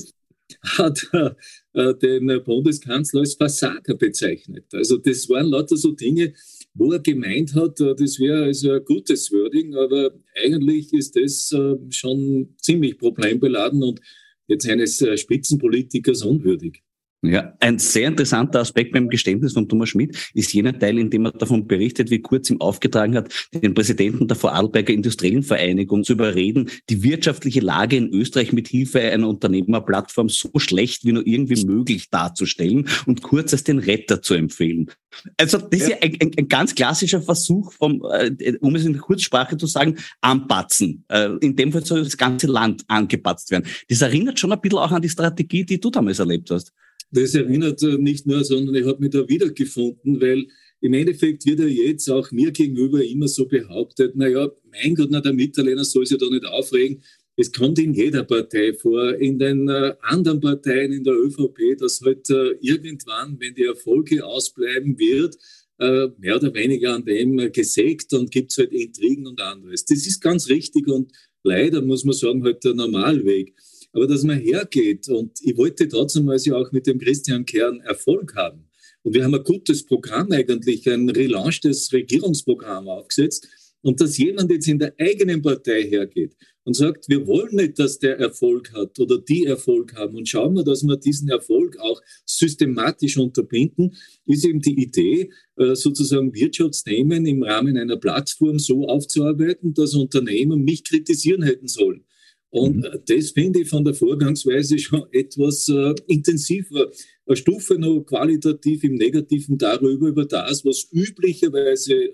hat 0.63 1.09
er 1.13 1.37
äh, 1.73 1.95
den 1.95 2.43
Bundeskanzler 2.45 3.21
als 3.21 3.35
Versager 3.35 3.95
bezeichnet. 3.95 4.67
Also 4.73 4.97
das 4.97 5.29
waren 5.29 5.47
lauter 5.47 5.77
so 5.77 5.93
Dinge, 5.93 6.35
wo 6.75 6.93
er 6.93 7.01
gemeint 7.01 7.55
hat, 7.55 7.81
das 7.81 8.21
wäre 8.21 8.45
also 8.45 8.73
ein 8.73 8.85
gutes 8.85 9.33
Wording, 9.33 9.75
aber 9.75 10.13
eigentlich 10.45 10.93
ist 10.93 11.17
das 11.17 11.53
schon 11.91 12.55
ziemlich 12.59 12.97
problembeladen 12.97 13.83
und 13.83 14.01
jetzt 14.47 14.69
eines 14.69 15.05
Spitzenpolitikers 15.17 16.23
unwürdig. 16.23 16.85
Ja, 17.23 17.53
ein 17.61 17.79
sehr 17.79 18.09
interessanter 18.09 18.61
Aspekt 18.61 18.93
beim 18.93 19.11
Geständnis 19.11 19.53
von 19.53 19.69
Thomas 19.69 19.91
Schmidt 19.91 20.17
ist 20.33 20.55
jener 20.55 20.79
Teil, 20.79 20.99
in 20.99 21.11
dem 21.11 21.27
er 21.27 21.33
davon 21.33 21.67
berichtet, 21.67 22.11
wie 22.11 22.23
Kurz 22.23 22.49
ihm 22.49 22.63
aufgetragen 22.63 23.15
hat, 23.15 23.31
den 23.53 23.75
Präsidenten 23.75 24.27
der 24.27 24.39
Vorarlberger 24.39 24.95
Industriellen 24.95 25.43
Vereinigung 25.43 26.03
zu 26.03 26.15
überreden, 26.15 26.71
die 26.89 27.03
wirtschaftliche 27.03 27.61
Lage 27.61 27.97
in 27.97 28.09
Österreich 28.09 28.55
mit 28.55 28.69
Hilfe 28.69 29.01
einer 29.03 29.29
Unternehmerplattform 29.29 30.31
so 30.31 30.51
schlecht 30.57 31.05
wie 31.05 31.13
nur 31.13 31.27
irgendwie 31.27 31.63
möglich 31.67 32.09
darzustellen 32.09 32.89
und 33.05 33.21
Kurz 33.21 33.53
als 33.53 33.65
den 33.65 33.81
Retter 33.81 34.23
zu 34.23 34.33
empfehlen. 34.33 34.91
Also 35.37 35.59
das 35.59 35.81
ist 35.81 35.89
ja 35.91 35.97
ein, 36.01 36.17
ein, 36.23 36.31
ein 36.39 36.49
ganz 36.49 36.75
klassischer 36.75 37.21
Versuch, 37.21 37.73
vom, 37.73 38.03
äh, 38.13 38.55
um 38.61 38.75
es 38.77 38.87
in 38.87 38.97
Kurzsprache 38.97 39.59
zu 39.59 39.67
sagen, 39.67 39.97
anpatzen. 40.23 41.05
Äh, 41.09 41.37
in 41.43 41.55
dem 41.55 41.71
Fall 41.71 41.85
soll 41.85 42.03
das 42.03 42.17
ganze 42.17 42.47
Land 42.47 42.85
angepatzt 42.89 43.51
werden. 43.51 43.67
Das 43.91 44.01
erinnert 44.01 44.39
schon 44.39 44.53
ein 44.53 44.61
bisschen 44.61 44.79
auch 44.79 44.91
an 44.91 45.03
die 45.03 45.11
Strategie, 45.11 45.67
die 45.67 45.79
du 45.79 45.91
damals 45.91 46.19
erlebt 46.19 46.51
hast 46.51 46.73
das 47.11 47.35
erinnert 47.35 47.83
nicht 47.83 48.27
nur, 48.27 48.45
sondern 48.45 48.75
ich 48.75 48.87
habe 48.87 49.01
mich 49.01 49.11
da 49.11 49.29
wiedergefunden, 49.29 50.21
weil 50.21 50.47
im 50.81 50.95
Endeffekt 50.95 51.45
wird 51.47 51.61
ja 51.61 51.67
jetzt 51.67 52.09
auch 52.09 52.31
mir 52.31 52.53
gegenüber 52.53 53.05
immer 53.05 53.29
so 53.29 53.47
behauptet, 53.47 54.17
naja, 54.17 54.51
mein 54.71 54.95
Gott, 54.95 55.09
na, 55.11 55.21
der 55.21 55.33
Mitterlehner 55.33 55.85
soll 55.85 56.07
sich 56.07 56.19
da 56.19 56.29
nicht 56.29 56.47
aufregen. 56.47 57.03
Es 57.37 57.53
kommt 57.53 57.79
in 57.79 57.95
jeder 57.95 58.25
Partei 58.25 58.73
vor, 58.75 59.15
in 59.15 59.39
den 59.39 59.69
äh, 59.69 59.95
anderen 60.01 60.41
Parteien, 60.41 60.93
in 60.93 61.05
der 61.05 61.15
ÖVP, 61.15 61.79
dass 61.79 62.01
halt 62.01 62.29
äh, 62.31 62.53
irgendwann, 62.61 63.39
wenn 63.41 63.55
die 63.55 63.65
Erfolge 63.65 64.25
ausbleiben 64.25 64.99
wird, 64.99 65.37
äh, 65.79 66.09
mehr 66.19 66.37
oder 66.37 66.53
weniger 66.55 66.95
an 66.95 67.05
dem 67.05 67.37
gesägt 67.53 68.13
und 68.13 68.31
gibt 68.31 68.51
es 68.53 68.59
halt 68.59 68.73
Intrigen 68.73 69.27
und 69.27 69.41
anderes. 69.41 69.85
Das 69.85 70.07
ist 70.07 70.21
ganz 70.21 70.49
richtig 70.49 70.87
und 70.89 71.13
leider 71.43 71.81
muss 71.83 72.05
man 72.05 72.15
sagen, 72.15 72.45
halt 72.45 72.63
der 72.65 72.75
Normalweg. 72.75 73.55
Aber 73.93 74.07
dass 74.07 74.23
man 74.23 74.39
hergeht 74.39 75.09
und 75.09 75.39
ich 75.43 75.57
wollte 75.57 75.89
trotzdem 75.89 76.29
also 76.29 76.57
auch 76.57 76.71
mit 76.73 76.87
dem 76.87 76.99
Christian 76.99 77.45
Kern 77.45 77.81
Erfolg 77.81 78.35
haben. 78.37 78.67
Und 79.03 79.15
wir 79.15 79.25
haben 79.25 79.35
ein 79.35 79.45
gutes 79.45 79.85
Programm 79.85 80.31
eigentlich, 80.31 80.89
ein 80.89 81.09
relaunchtes 81.09 81.93
Regierungsprogramm 81.93 82.89
aufgesetzt. 82.89 83.49
Und 83.83 84.01
dass 84.01 84.19
jemand 84.19 84.51
jetzt 84.51 84.69
in 84.69 84.79
der 84.79 84.95
eigenen 84.99 85.41
Partei 85.41 85.83
hergeht 85.85 86.37
und 86.65 86.75
sagt, 86.75 87.09
wir 87.09 87.27
wollen 87.27 87.57
nicht, 87.57 87.79
dass 87.79 87.99
der 87.99 88.19
Erfolg 88.19 88.73
hat 88.75 88.99
oder 89.01 89.19
die 89.19 89.47
Erfolg 89.47 89.95
haben 89.95 90.17
und 90.17 90.29
schauen 90.29 90.55
wir, 90.55 90.65
dass 90.65 90.83
wir 90.83 90.97
diesen 90.97 91.31
Erfolg 91.31 91.79
auch 91.79 92.01
systematisch 92.27 93.17
unterbinden, 93.17 93.97
ist 94.27 94.45
eben 94.45 94.61
die 94.61 94.83
Idee, 94.83 95.31
äh, 95.57 95.75
sozusagen 95.75 96.35
Wirtschaftsthemen 96.35 97.25
im 97.25 97.43
Rahmen 97.43 97.79
einer 97.79 97.97
Plattform 97.97 98.59
so 98.59 98.87
aufzuarbeiten, 98.87 99.73
dass 99.73 99.95
Unternehmen 99.95 100.63
mich 100.63 100.85
kritisieren 100.85 101.43
hätten 101.43 101.69
sollen. 101.69 102.05
Und 102.51 102.79
mhm. 102.79 103.01
das 103.07 103.31
finde 103.31 103.61
ich 103.61 103.69
von 103.69 103.85
der 103.85 103.95
Vorgangsweise 103.95 104.79
schon 104.79 105.05
etwas 105.13 105.69
äh, 105.69 105.95
intensiver. 106.09 106.91
Eine 107.27 107.37
Stufe 107.37 107.79
noch 107.79 108.03
qualitativ 108.03 108.83
im 108.85 108.95
Negativen 108.95 109.57
darüber, 109.57 110.09
über 110.09 110.25
das, 110.25 110.65
was 110.65 110.89
üblicherweise 110.93 111.95
äh, 111.95 112.13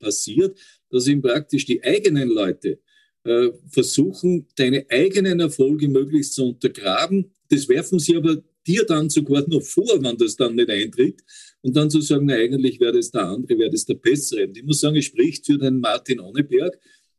passiert, 0.00 0.58
dass 0.90 1.06
eben 1.06 1.22
praktisch 1.22 1.64
die 1.64 1.82
eigenen 1.82 2.28
Leute 2.28 2.80
äh, 3.24 3.50
versuchen, 3.68 4.46
deine 4.56 4.86
eigenen 4.88 5.40
Erfolge 5.40 5.88
möglichst 5.88 6.34
zu 6.34 6.46
untergraben. 6.46 7.32
Das 7.48 7.68
werfen 7.68 7.98
sie 7.98 8.16
aber 8.16 8.42
dir 8.66 8.84
dann 8.84 9.08
sogar 9.08 9.48
noch 9.48 9.62
vor, 9.62 10.02
wenn 10.02 10.16
das 10.16 10.36
dann 10.36 10.56
nicht 10.56 10.70
eintritt. 10.70 11.22
Und 11.60 11.76
dann 11.76 11.90
zu 11.90 12.00
sagen, 12.00 12.26
na, 12.26 12.34
eigentlich 12.34 12.78
wäre 12.80 12.92
das 12.92 13.10
der 13.10 13.26
andere, 13.26 13.58
wäre 13.58 13.70
das 13.70 13.84
der 13.84 13.94
bessere. 13.94 14.46
Und 14.46 14.56
ich 14.56 14.64
muss 14.64 14.80
sagen, 14.80 14.96
es 14.96 15.06
spricht 15.06 15.46
für 15.46 15.58
den 15.58 15.80
Martin 15.80 16.20
Onneberg, 16.20 16.78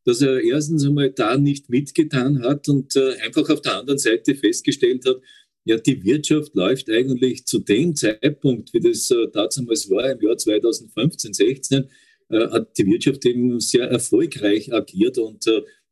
dass 0.09 0.21
er 0.21 0.41
erstens 0.41 0.85
einmal 0.85 1.11
da 1.11 1.37
nicht 1.37 1.69
mitgetan 1.69 2.41
hat 2.41 2.67
und 2.67 2.95
äh, 2.95 3.13
einfach 3.23 3.47
auf 3.49 3.61
der 3.61 3.77
anderen 3.77 3.99
Seite 3.99 4.33
festgestellt 4.33 5.05
hat, 5.05 5.21
ja, 5.65 5.77
die 5.77 6.03
Wirtschaft 6.03 6.55
läuft 6.55 6.89
eigentlich 6.89 7.45
zu 7.45 7.59
dem 7.59 7.95
Zeitpunkt, 7.95 8.73
wie 8.73 8.79
das 8.79 9.11
äh, 9.11 9.27
damals 9.31 9.89
war, 9.91 10.11
im 10.11 10.19
Jahr 10.21 10.37
2015, 10.37 11.33
16, 11.33 11.89
äh, 12.29 12.47
hat 12.47 12.75
die 12.77 12.87
Wirtschaft 12.87 13.23
eben 13.25 13.59
sehr 13.59 13.87
erfolgreich 13.87 14.73
agiert 14.73 15.19
und 15.19 15.45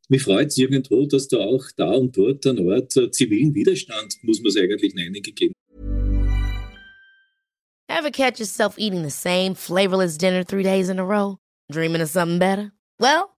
mich 0.08 0.22
freut 0.22 0.48
es 0.48 0.58
irgendwo, 0.58 1.06
dass 1.06 1.28
da 1.28 1.36
auch 1.36 1.64
da 1.76 1.92
und 1.92 2.16
dort 2.16 2.44
ein 2.46 2.58
Ort 2.66 2.96
äh, 2.96 3.10
zivilen 3.10 3.54
Widerstand, 3.54 4.16
muss 4.22 4.40
man 4.40 4.48
es 4.48 4.56
eigentlich 4.56 4.94
nennen, 4.94 5.22
gegeben 5.22 5.52
Ever 7.88 8.10
catch 8.10 8.38
yourself 8.38 8.78
eating 8.78 9.02
the 9.02 9.10
same 9.10 9.54
flavorless 9.54 10.16
dinner 10.16 10.42
three 10.44 10.62
days 10.62 10.88
in 10.88 10.98
a 10.98 11.04
row? 11.04 11.38
Dreaming 11.70 12.00
of 12.00 12.08
something 12.08 12.38
better? 12.38 12.72
Well, 12.98 13.37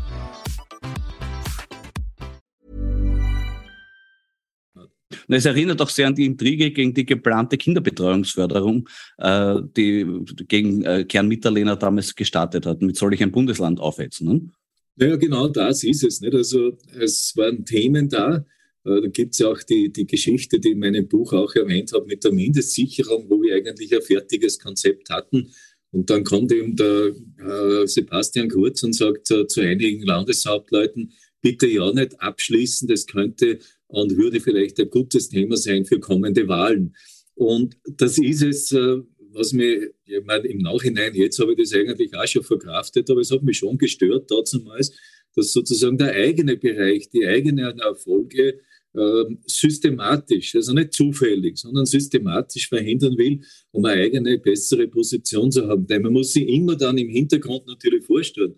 Es 5.33 5.45
erinnert 5.45 5.81
auch 5.81 5.89
sehr 5.89 6.07
an 6.07 6.15
die 6.15 6.25
Intrige 6.25 6.71
gegen 6.71 6.93
die 6.93 7.05
geplante 7.05 7.57
Kinderbetreuungsförderung, 7.57 8.87
äh, 9.17 9.55
die 9.77 10.05
gegen 10.47 10.83
äh, 10.83 11.05
Kern 11.05 11.27
Mitterlehner 11.27 11.77
damals 11.77 12.15
gestartet 12.15 12.65
hat. 12.65 12.81
Mit 12.81 12.97
soll 12.97 13.13
ich 13.13 13.23
ein 13.23 13.31
Bundesland 13.31 13.79
aufhetzen? 13.79 14.27
Ne? 14.27 15.07
Ja, 15.07 15.15
genau 15.15 15.47
das 15.47 15.83
ist 15.83 16.03
es. 16.03 16.21
Nicht? 16.21 16.35
Also 16.35 16.77
es 16.99 17.33
waren 17.37 17.63
Themen 17.65 18.09
da. 18.09 18.45
Äh, 18.83 19.01
da 19.01 19.07
gibt 19.07 19.33
es 19.33 19.39
ja 19.39 19.47
auch 19.47 19.63
die, 19.63 19.91
die 19.91 20.05
Geschichte, 20.05 20.59
die 20.59 20.71
in 20.71 20.79
meinem 20.79 21.07
Buch 21.07 21.33
auch 21.33 21.55
erwähnt 21.55 21.93
habe, 21.93 22.05
mit 22.05 22.23
der 22.23 22.31
Mindestsicherung, 22.31 23.29
wo 23.29 23.41
wir 23.41 23.55
eigentlich 23.55 23.95
ein 23.95 24.01
fertiges 24.01 24.59
Konzept 24.59 25.09
hatten 25.09 25.49
Und 25.91 26.09
dann 26.09 26.23
kommt 26.23 26.51
eben 26.51 26.75
der 26.75 27.13
äh, 27.39 27.87
Sebastian 27.87 28.49
Kurz 28.49 28.83
und 28.83 28.93
sagt 28.93 29.31
äh, 29.31 29.47
zu 29.47 29.61
einigen 29.61 30.03
Landeshauptleuten, 30.03 31.13
bitte 31.41 31.67
ja 31.67 31.91
nicht 31.91 32.19
abschließen, 32.21 32.87
das 32.87 33.07
könnte 33.07 33.59
und 33.91 34.17
würde 34.17 34.39
vielleicht 34.39 34.79
ein 34.79 34.89
gutes 34.89 35.29
Thema 35.29 35.57
sein 35.57 35.85
für 35.85 35.99
kommende 35.99 36.47
Wahlen. 36.47 36.95
Und 37.35 37.77
das 37.97 38.17
ist 38.17 38.41
es, 38.41 38.71
äh, 38.71 38.97
was 39.33 39.53
mir, 39.53 39.91
ich 40.05 40.23
meine, 40.25 40.47
im 40.47 40.59
Nachhinein, 40.59 41.13
jetzt 41.15 41.39
habe 41.39 41.53
ich 41.53 41.57
das 41.57 41.73
eigentlich 41.73 42.13
auch 42.15 42.27
schon 42.27 42.43
verkraftet, 42.43 43.09
aber 43.09 43.21
es 43.21 43.31
hat 43.31 43.43
mich 43.43 43.57
schon 43.57 43.77
gestört 43.77 44.29
damals, 44.29 44.91
dass 45.35 45.53
sozusagen 45.53 45.97
der 45.97 46.13
eigene 46.13 46.57
Bereich, 46.57 47.09
die 47.09 47.25
eigenen 47.25 47.79
Erfolge 47.79 48.59
äh, 48.93 49.23
systematisch, 49.45 50.55
also 50.55 50.73
nicht 50.73 50.93
zufällig, 50.93 51.57
sondern 51.57 51.85
systematisch 51.85 52.67
verhindern 52.67 53.17
will, 53.17 53.39
um 53.71 53.85
eine 53.85 54.01
eigene, 54.01 54.37
bessere 54.37 54.87
Position 54.87 55.51
zu 55.51 55.67
haben. 55.67 55.87
Denn 55.87 56.01
man 56.01 56.13
muss 56.13 56.33
sich 56.33 56.47
immer 56.47 56.75
dann 56.75 56.97
im 56.97 57.09
Hintergrund 57.09 57.67
natürlich 57.67 58.05
vorstellen, 58.05 58.55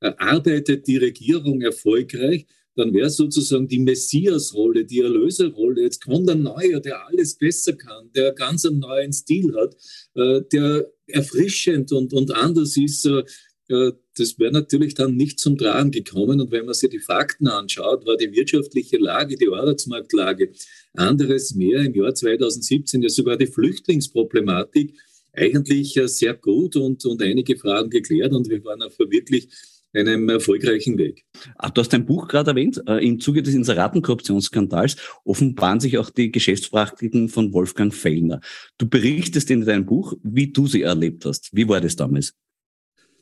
äh, 0.00 0.12
arbeitet 0.18 0.86
die 0.86 0.98
Regierung 0.98 1.62
erfolgreich, 1.62 2.46
dann 2.74 2.94
wäre 2.94 3.10
sozusagen 3.10 3.68
die 3.68 3.78
Messias-Rolle, 3.78 4.84
die 4.84 5.00
Erlöserrolle. 5.00 5.82
Jetzt 5.82 6.04
kommt 6.04 6.30
ein 6.30 6.42
Neuer, 6.42 6.80
der 6.80 7.06
alles 7.06 7.36
besser 7.36 7.74
kann, 7.74 8.10
der 8.14 8.32
ganz 8.32 8.64
einen 8.64 8.78
neuen 8.78 9.12
Stil 9.12 9.54
hat, 9.54 9.76
äh, 10.14 10.42
der 10.52 10.90
erfrischend 11.06 11.92
und, 11.92 12.12
und 12.12 12.34
anders 12.34 12.76
ist. 12.76 13.04
Äh, 13.04 13.24
äh, 13.68 13.92
das 14.16 14.38
wäre 14.38 14.52
natürlich 14.52 14.94
dann 14.94 15.16
nicht 15.16 15.38
zum 15.38 15.56
Tragen 15.56 15.90
gekommen. 15.90 16.40
Und 16.40 16.50
wenn 16.50 16.64
man 16.64 16.74
sich 16.74 16.90
die 16.90 16.98
Fakten 16.98 17.48
anschaut, 17.48 18.06
war 18.06 18.16
die 18.16 18.32
wirtschaftliche 18.32 18.98
Lage, 18.98 19.36
die 19.36 19.48
Arbeitsmarktlage 19.48 20.52
anderes 20.94 21.54
mehr 21.54 21.80
im 21.80 21.94
Jahr 21.94 22.14
2017, 22.14 23.02
ja 23.02 23.08
sogar 23.08 23.36
die 23.36 23.46
Flüchtlingsproblematik 23.46 24.94
eigentlich 25.34 25.98
sehr 26.06 26.34
gut 26.34 26.76
und, 26.76 27.04
und 27.06 27.22
einige 27.22 27.56
Fragen 27.56 27.88
geklärt. 27.88 28.32
Und 28.32 28.50
wir 28.50 28.62
waren 28.64 28.82
auf 28.82 28.98
wirklich 28.98 29.48
einem 29.94 30.28
erfolgreichen 30.28 30.98
Weg. 30.98 31.24
Ach, 31.56 31.70
du 31.70 31.80
hast 31.80 31.92
dein 31.92 32.06
Buch 32.06 32.28
gerade 32.28 32.50
erwähnt. 32.50 32.82
Äh, 32.86 33.06
Im 33.06 33.20
Zuge 33.20 33.42
des 33.42 33.54
Inseratenkorruptionsskandals 33.54 34.96
offenbaren 35.24 35.80
sich 35.80 35.98
auch 35.98 36.10
die 36.10 36.32
Geschäftspraktiken 36.32 37.28
von 37.28 37.52
Wolfgang 37.52 37.94
Fellner. 37.94 38.40
Du 38.78 38.88
berichtest 38.88 39.50
in 39.50 39.64
deinem 39.64 39.86
Buch, 39.86 40.14
wie 40.22 40.52
du 40.52 40.66
sie 40.66 40.82
erlebt 40.82 41.24
hast. 41.24 41.50
Wie 41.52 41.68
war 41.68 41.80
das 41.80 41.96
damals? 41.96 42.34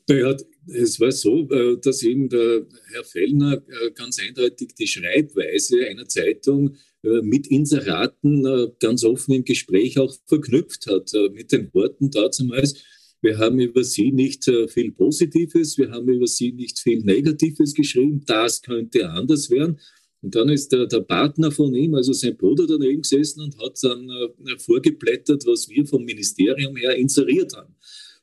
Naja, 0.07 0.35
es 0.67 0.99
war 0.99 1.11
so, 1.11 1.49
äh, 1.49 1.77
dass 1.79 2.03
eben 2.03 2.29
der 2.29 2.65
Herr 2.93 3.03
Fellner 3.03 3.53
äh, 3.53 3.91
ganz 3.91 4.19
eindeutig 4.19 4.73
die 4.75 4.87
Schreibweise 4.87 5.87
einer 5.87 6.07
Zeitung 6.07 6.75
mit 7.03 7.47
Inseraten 7.47 8.45
ganz 8.79 9.03
offen 9.03 9.33
im 9.33 9.43
Gespräch 9.43 9.97
auch 9.97 10.15
verknüpft 10.27 10.85
hat. 10.85 11.11
Mit 11.33 11.51
den 11.51 11.73
Worten 11.73 12.11
damals, 12.11 12.75
wir 13.21 13.37
haben 13.37 13.59
über 13.59 13.83
sie 13.83 14.11
nicht 14.11 14.47
äh, 14.47 14.67
viel 14.67 14.91
Positives, 14.91 15.77
wir 15.77 15.91
haben 15.91 16.09
über 16.09 16.27
sie 16.27 16.51
nicht 16.51 16.79
viel 16.79 17.01
Negatives 17.03 17.73
geschrieben. 17.73 18.23
Das 18.25 18.61
könnte 18.61 19.09
anders 19.09 19.49
werden. 19.49 19.79
Und 20.21 20.35
dann 20.35 20.49
ist 20.49 20.71
der, 20.71 20.85
der 20.87 21.01
Partner 21.01 21.51
von 21.51 21.73
ihm, 21.73 21.95
also 21.95 22.13
sein 22.13 22.37
Bruder, 22.37 22.67
daneben 22.67 23.01
gesessen 23.01 23.41
und 23.41 23.57
hat 23.59 23.77
dann 23.81 24.09
äh, 24.09 24.57
vorgeblättert, 24.59 25.45
was 25.45 25.69
wir 25.69 25.85
vom 25.85 26.03
Ministerium 26.03 26.75
her 26.75 26.95
inseriert 26.95 27.55
haben. 27.55 27.75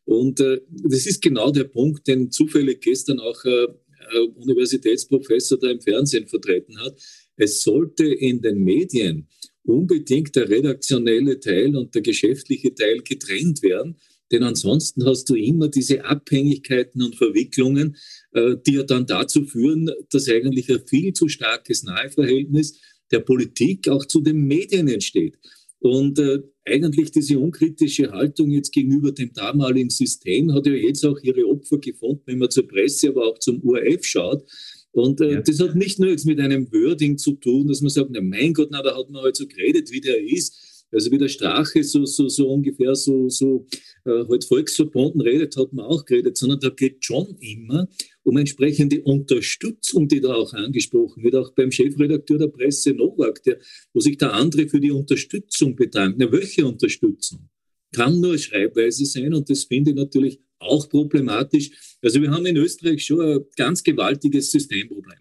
Und 0.04 0.40
äh, 0.40 0.60
das 0.68 1.06
ist 1.06 1.20
genau 1.20 1.50
der 1.50 1.64
Punkt, 1.64 2.06
den 2.06 2.30
zufällig 2.30 2.80
gestern 2.80 3.20
auch 3.20 3.44
äh, 3.44 3.64
äh, 3.64 4.20
Universitätsprofessor 4.36 5.58
da 5.58 5.70
im 5.70 5.80
Fernsehen 5.80 6.26
vertreten 6.26 6.78
hat. 6.80 6.96
Es 7.36 7.62
sollte 7.62 8.06
in 8.06 8.40
den 8.40 8.62
Medien 8.64 9.28
unbedingt 9.64 10.34
der 10.34 10.48
redaktionelle 10.48 11.38
Teil 11.40 11.76
und 11.76 11.94
der 11.94 12.02
geschäftliche 12.02 12.74
Teil 12.74 13.02
getrennt 13.02 13.62
werden. 13.62 13.96
Denn 14.30 14.42
ansonsten 14.42 15.04
hast 15.04 15.28
du 15.30 15.34
immer 15.34 15.68
diese 15.68 16.04
Abhängigkeiten 16.04 17.02
und 17.02 17.16
Verwicklungen, 17.16 17.96
äh, 18.32 18.56
die 18.66 18.74
ja 18.74 18.82
dann 18.82 19.06
dazu 19.06 19.44
führen, 19.44 19.90
dass 20.10 20.28
eigentlich 20.28 20.70
ein 20.70 20.86
viel 20.86 21.12
zu 21.12 21.28
starkes 21.28 21.82
Naheverhältnis 21.82 22.78
der 23.10 23.20
Politik 23.20 23.88
auch 23.88 24.04
zu 24.04 24.20
den 24.20 24.46
Medien 24.46 24.88
entsteht. 24.88 25.38
Und 25.80 26.18
äh, 26.18 26.40
eigentlich 26.64 27.12
diese 27.12 27.38
unkritische 27.38 28.10
Haltung 28.10 28.50
jetzt 28.50 28.72
gegenüber 28.72 29.12
dem 29.12 29.32
damaligen 29.32 29.90
System 29.90 30.52
hat 30.52 30.66
ja 30.66 30.72
jetzt 30.72 31.04
auch 31.06 31.18
ihre 31.22 31.46
Opfer 31.46 31.78
gefunden, 31.78 32.22
wenn 32.26 32.38
man 32.38 32.50
zur 32.50 32.66
Presse, 32.66 33.08
aber 33.08 33.26
auch 33.26 33.38
zum 33.38 33.60
URF 33.62 34.04
schaut. 34.04 34.44
Und 34.90 35.20
äh, 35.20 35.34
ja. 35.34 35.40
das 35.40 35.60
hat 35.60 35.76
nicht 35.76 35.98
nur 36.00 36.10
jetzt 36.10 36.26
mit 36.26 36.40
einem 36.40 36.70
Wording 36.72 37.16
zu 37.16 37.32
tun, 37.32 37.68
dass 37.68 37.80
man 37.80 37.90
sagt, 37.90 38.10
na 38.10 38.20
mein 38.20 38.54
Gott, 38.54 38.68
na, 38.72 38.82
da 38.82 38.96
hat 38.96 39.10
man 39.10 39.22
halt 39.22 39.36
so 39.36 39.46
geredet, 39.46 39.92
wie 39.92 40.00
der 40.00 40.20
ist, 40.20 40.67
also 40.90 41.10
wie 41.10 41.18
der 41.18 41.28
Strache 41.28 41.82
so, 41.84 42.04
so, 42.04 42.28
so 42.28 42.48
ungefähr 42.50 42.94
so, 42.94 43.28
so 43.28 43.66
äh, 44.04 44.24
halt 44.28 44.44
volksverbunden 44.44 45.20
redet, 45.20 45.56
hat 45.56 45.72
man 45.72 45.84
auch 45.84 46.04
geredet, 46.04 46.36
sondern 46.36 46.60
da 46.60 46.70
geht 46.70 47.04
schon 47.04 47.36
immer 47.40 47.88
um 48.22 48.36
entsprechende 48.36 49.02
Unterstützung, 49.02 50.08
die 50.08 50.20
da 50.20 50.34
auch 50.34 50.52
angesprochen 50.52 51.22
wird, 51.22 51.34
auch 51.34 51.52
beim 51.52 51.70
Chefredakteur 51.70 52.38
der 52.38 52.48
Presse 52.48 52.92
Nowak, 52.92 53.42
der, 53.44 53.58
wo 53.92 54.00
sich 54.00 54.16
der 54.16 54.32
andere 54.34 54.68
für 54.68 54.80
die 54.80 54.90
Unterstützung 54.90 55.76
bedankt. 55.76 56.18
Na, 56.18 56.30
welche 56.30 56.66
Unterstützung? 56.66 57.48
Kann 57.92 58.20
nur 58.20 58.36
Schreibweise 58.36 59.06
sein 59.06 59.32
und 59.32 59.48
das 59.48 59.64
finde 59.64 59.90
ich 59.90 59.96
natürlich 59.96 60.40
auch 60.58 60.88
problematisch. 60.88 61.96
Also 62.02 62.20
wir 62.20 62.30
haben 62.30 62.44
in 62.46 62.56
Österreich 62.56 63.04
schon 63.04 63.20
ein 63.20 63.44
ganz 63.56 63.82
gewaltiges 63.82 64.50
Systemproblem. 64.50 65.18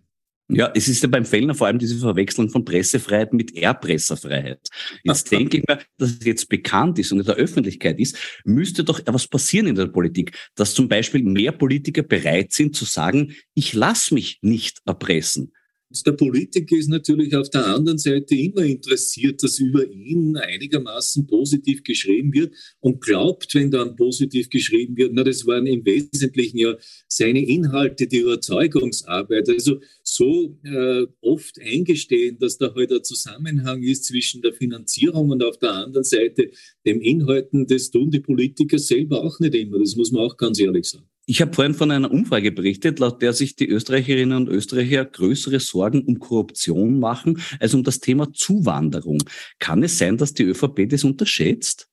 Ja, 0.50 0.72
es 0.74 0.88
ist 0.88 1.04
ja 1.04 1.10
beim 1.10 1.26
Fellner 1.26 1.54
vor 1.56 1.68
allem 1.68 1.78
diese 1.78 1.98
Verwechslung 1.98 2.50
von 2.50 2.64
Pressefreiheit 2.64 3.34
mit 3.34 3.56
Erpresserfreiheit. 3.56 4.70
Jetzt 5.04 5.30
denke 5.30 5.58
ich 5.58 5.64
mir, 5.68 5.80
dass 5.98 6.12
es 6.12 6.26
jetzt 6.26 6.48
bekannt 6.48 6.98
ist 7.00 7.12
und 7.12 7.20
in 7.20 7.26
der 7.26 7.36
Öffentlichkeit 7.36 8.00
ist, 8.00 8.18
müsste 8.46 8.86
doch 8.86 9.00
etwas 9.00 9.28
passieren 9.28 9.68
in 9.68 9.76
der 9.76 9.88
Politik, 9.88 10.38
dass 10.56 10.74
zum 10.74 10.88
Beispiel 10.88 11.22
mehr 11.24 11.52
Politiker 11.52 12.02
bereit 12.02 12.54
sind 12.54 12.76
zu 12.76 12.86
sagen, 12.86 13.34
ich 13.56 13.74
lasse 13.74 14.14
mich 14.14 14.40
nicht 14.42 14.80
erpressen. 14.86 15.52
Der 15.90 16.12
Politiker 16.12 16.76
ist 16.76 16.90
natürlich 16.90 17.34
auf 17.34 17.50
der 17.50 17.66
anderen 17.66 17.98
Seite 17.98 18.36
immer 18.36 18.64
interessiert, 18.64 19.42
dass 19.42 19.58
über 19.58 19.90
ihn 19.90 20.36
einigermaßen 20.36 21.26
positiv 21.28 21.82
geschrieben 21.84 22.34
wird 22.34 22.54
und 22.82 23.00
glaubt, 23.00 23.56
wenn 23.56 23.72
dann 23.72 23.96
positiv 23.96 24.50
geschrieben 24.50 24.98
wird, 24.98 25.14
na, 25.14 25.24
das 25.24 25.46
waren 25.48 25.66
im 25.66 25.86
Wesentlichen 25.86 26.58
ja 26.58 26.76
seine 27.08 27.46
Inhalte, 27.46 28.06
die 28.06 28.18
Überzeugungsarbeit. 28.18 29.48
Also 29.48 29.80
so 30.04 30.60
äh, 30.64 31.06
oft 31.22 31.58
eingestehen, 31.62 32.38
dass 32.38 32.58
da 32.58 32.74
halt 32.76 32.92
ein 32.92 33.04
Zusammenhang 33.06 33.82
ist 33.82 34.06
zwischen 34.06 34.42
der 34.42 34.54
Finanzierung 34.54 35.30
und 35.30 35.42
auf 35.42 35.58
der 35.58 35.72
anderen 35.72 36.04
Seite 36.04 36.52
dem 36.86 37.00
Inhalten, 37.00 37.66
das 37.66 37.92
tun 37.92 38.12
die 38.12 38.20
Politiker 38.20 38.78
selber 38.78 39.24
auch 39.24 39.40
nicht 39.40 39.56
immer. 39.56 39.80
Das 39.80 39.96
muss 39.96 40.12
man 40.12 40.24
auch 40.24 40.36
ganz 40.36 40.60
ehrlich 40.60 40.86
sagen. 40.86 41.08
Ich 41.30 41.42
habe 41.42 41.54
vorhin 41.54 41.74
von 41.74 41.92
einer 41.92 42.10
Umfrage 42.10 42.54
berichtet, 42.54 43.00
laut 43.00 43.22
der 43.22 43.34
sich 43.34 43.58
die 43.58 43.68
Österreicherinnen 43.68 44.38
und 44.38 44.48
Österreicher 44.48 45.04
größere 45.04 45.60
Sorgen 45.60 46.04
um 46.04 46.20
Korruption 46.20 47.02
machen 47.02 47.42
als 47.60 47.74
um 47.74 47.84
das 47.84 48.00
Thema 48.00 48.32
Zuwanderung. 48.32 49.22
Kann 49.60 49.84
es 49.84 49.98
sein, 49.98 50.16
dass 50.16 50.34
die 50.34 50.44
ÖVP 50.44 50.88
das 50.88 51.04
unterschätzt? 51.04 51.90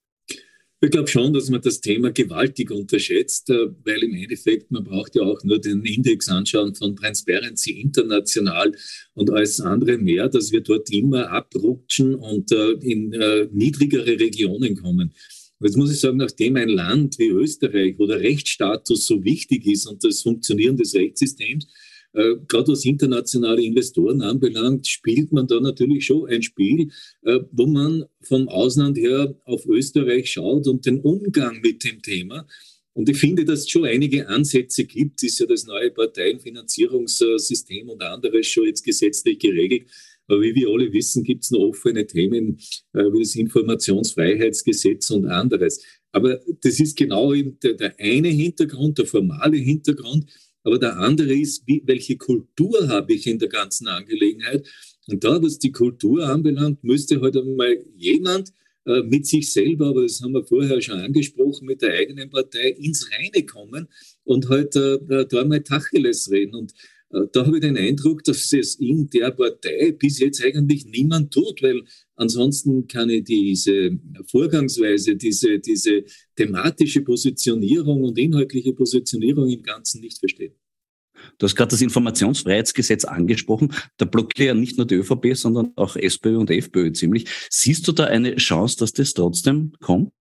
Ich 0.81 0.91
glaube 0.91 1.09
schon, 1.09 1.33
dass 1.33 1.51
man 1.51 1.63
das 1.63 1.81
Thema 1.81 2.13
gewaltig 2.13 2.71
unterschätzt, 2.71 3.51
äh, 3.51 3.71
weil 3.85 4.05
im 4.05 4.15
Endeffekt 4.15 4.71
man 4.71 4.85
braucht 4.85 5.17
ja 5.17 5.23
auch 5.23 5.43
nur 5.43 5.59
den 5.59 5.83
Index 5.85 6.29
anschauen 6.29 6.77
von 6.77 6.95
Transparency 6.95 7.81
International 7.81 8.71
und 9.15 9.31
alles 9.31 9.61
andere 9.61 9.99
mehr, 9.99 10.29
dass 10.29 10.53
wir 10.53 10.61
dort 10.61 10.91
immer 10.91 11.31
abrutschen 11.31 12.15
und 12.15 12.53
äh, 12.53 12.73
in 12.83 13.13
äh, 13.13 13.49
niedrigere 13.51 14.21
Regionen 14.21 14.77
kommen. 14.77 15.13
Jetzt 15.61 15.77
muss 15.77 15.93
ich 15.93 16.01
sagen, 16.01 16.19
nachdem 16.19 16.57
ein 16.57 16.69
Land 16.69 17.19
wie 17.19 17.29
Österreich, 17.29 17.95
wo 17.99 18.07
der 18.07 18.21
Rechtsstatus 18.21 19.07
so 19.07 19.23
wichtig 19.25 19.67
ist 19.67 19.87
und 19.87 20.03
das 20.05 20.23
Funktionieren 20.23 20.77
des 20.77 20.95
Rechtssystems, 20.95 21.67
äh, 22.15 22.37
gerade 22.47 22.73
was 22.73 22.85
internationale 22.85 23.63
Investoren 23.63 24.23
anbelangt, 24.23 24.87
spielt 24.87 25.33
man 25.33 25.47
da 25.47 25.61
natürlich 25.61 26.07
schon 26.07 26.29
ein 26.29 26.43
Spiel, 26.43 26.91
äh, 27.23 27.41
wo 27.51 27.67
man 27.67 28.05
vom 28.23 28.49
Ausland 28.49 28.97
her 28.99 29.35
auf 29.45 29.67
Österreich 29.67 30.31
schaut 30.31 30.67
und 30.67 30.87
den 30.87 31.01
Umgang 31.01 31.61
mit 31.61 31.85
dem 31.85 32.03
Thema. 32.03 32.47
Und 32.93 33.09
ich 33.09 33.19
finde, 33.19 33.45
dass 33.45 33.61
es 33.61 33.71
schon 33.71 33.85
einige 33.85 34.29
Ansätze 34.29 34.85
gibt, 34.85 35.25
ist 35.25 35.41
ja 35.41 35.47
das 35.47 35.67
neue 35.67 35.91
Parteienfinanzierungssystem 35.91 37.89
und 37.89 38.01
anderes 38.03 38.47
schon 38.47 38.67
jetzt 38.67 38.85
gesetzlich 38.85 39.41
geregelt, 39.41 39.89
aber 40.27 40.41
wie 40.41 40.55
wir 40.55 40.69
alle 40.69 40.93
wissen, 40.93 41.23
gibt 41.23 41.45
es 41.45 41.51
noch 41.51 41.61
offene 41.61 42.07
Themen 42.07 42.59
äh, 42.93 43.05
wie 43.05 43.23
das 43.23 43.37
Informationsfreiheitsgesetz 43.37 45.11
und 45.11 45.27
anderes. 45.27 45.83
Aber 46.13 46.41
das 46.63 46.81
ist 46.81 46.97
genau 46.97 47.33
der, 47.35 47.75
der 47.75 47.95
eine 47.99 48.29
Hintergrund, 48.29 48.99
der 48.99 49.07
formale 49.07 49.57
Hintergrund. 49.57 50.31
Aber 50.63 50.79
der 50.79 50.99
andere 50.99 51.35
ist, 51.35 51.63
wie, 51.67 51.83
welche 51.85 52.17
Kultur 52.17 52.89
habe 52.89 53.13
ich 53.13 53.27
in 53.27 53.39
der 53.39 53.49
ganzen 53.49 53.87
Angelegenheit? 53.87 54.67
Und 55.09 55.23
da, 55.23 55.43
was 55.43 55.59
die 55.59 55.73
Kultur 55.73 56.27
anbelangt, 56.27 56.83
müsste 56.83 57.21
halt 57.21 57.37
einmal 57.37 57.85
jemand 57.97 58.51
äh, 58.87 59.03
mit 59.03 59.27
sich 59.27 59.53
selber, 59.53 59.89
aber 59.89 60.03
das 60.03 60.23
haben 60.23 60.33
wir 60.33 60.45
vorher 60.45 60.81
schon 60.81 61.01
angesprochen, 61.01 61.67
mit 61.67 61.83
der 61.83 61.93
eigenen 61.93 62.31
Partei 62.31 62.71
ins 62.71 63.11
Reine 63.13 63.45
kommen 63.45 63.89
und 64.25 64.49
halt 64.49 64.75
äh, 64.77 65.27
da 65.29 65.45
mal 65.45 65.63
Tacheles 65.63 66.31
reden. 66.31 66.55
Und 66.55 66.73
Äh, 66.73 66.94
da 67.33 67.47
habe 67.47 67.57
ich 67.57 67.63
den 67.63 67.77
Eindruck, 67.77 68.25
dass 68.25 68.53
es 68.53 68.77
in 68.77 69.09
der 69.11 69.31
Partei 69.31 69.93
bis 69.93 70.19
jetzt 70.19 70.45
eigentlich 70.45 70.85
niemand 70.87 71.33
tut, 71.33 71.63
weil 71.63 71.83
ansonsten 72.17 72.87
kann 72.87 73.11
ich 73.11 73.25
diese 73.25 73.99
Vorgangsweise, 74.27 75.17
diese, 75.17 75.59
diese 75.59 76.05
thematische 76.37 77.03
Positionierung 77.03 78.03
und 78.03 78.19
inhaltliche 78.19 78.73
Positionierung 78.73 79.49
im 79.49 79.63
Ganzen 79.63 80.01
nicht 80.01 80.19
verstehen. 80.19 80.55
Du 81.39 81.45
hast 81.45 81.55
gerade 81.55 81.71
das 81.71 81.81
Informationsfreiheitsgesetz 81.81 83.05
angesprochen. 83.05 83.73
Da 83.97 84.05
blockiert 84.05 84.49
ja 84.49 84.55
nicht 84.55 84.77
nur 84.77 84.87
die 84.87 84.97
ÖVP, 84.97 85.35
sondern 85.35 85.73
auch 85.77 85.97
SPÖ 85.97 86.37
und 86.37 86.51
FPÖ 86.51 86.93
ziemlich. 86.93 87.27
Siehst 87.51 87.87
du 87.89 87.93
da 87.93 88.05
eine 88.05 88.37
Chance, 88.37 88.79
dass 88.79 88.93
das 88.93 89.15
trotzdem 89.15 89.73
kommt? 89.81 90.13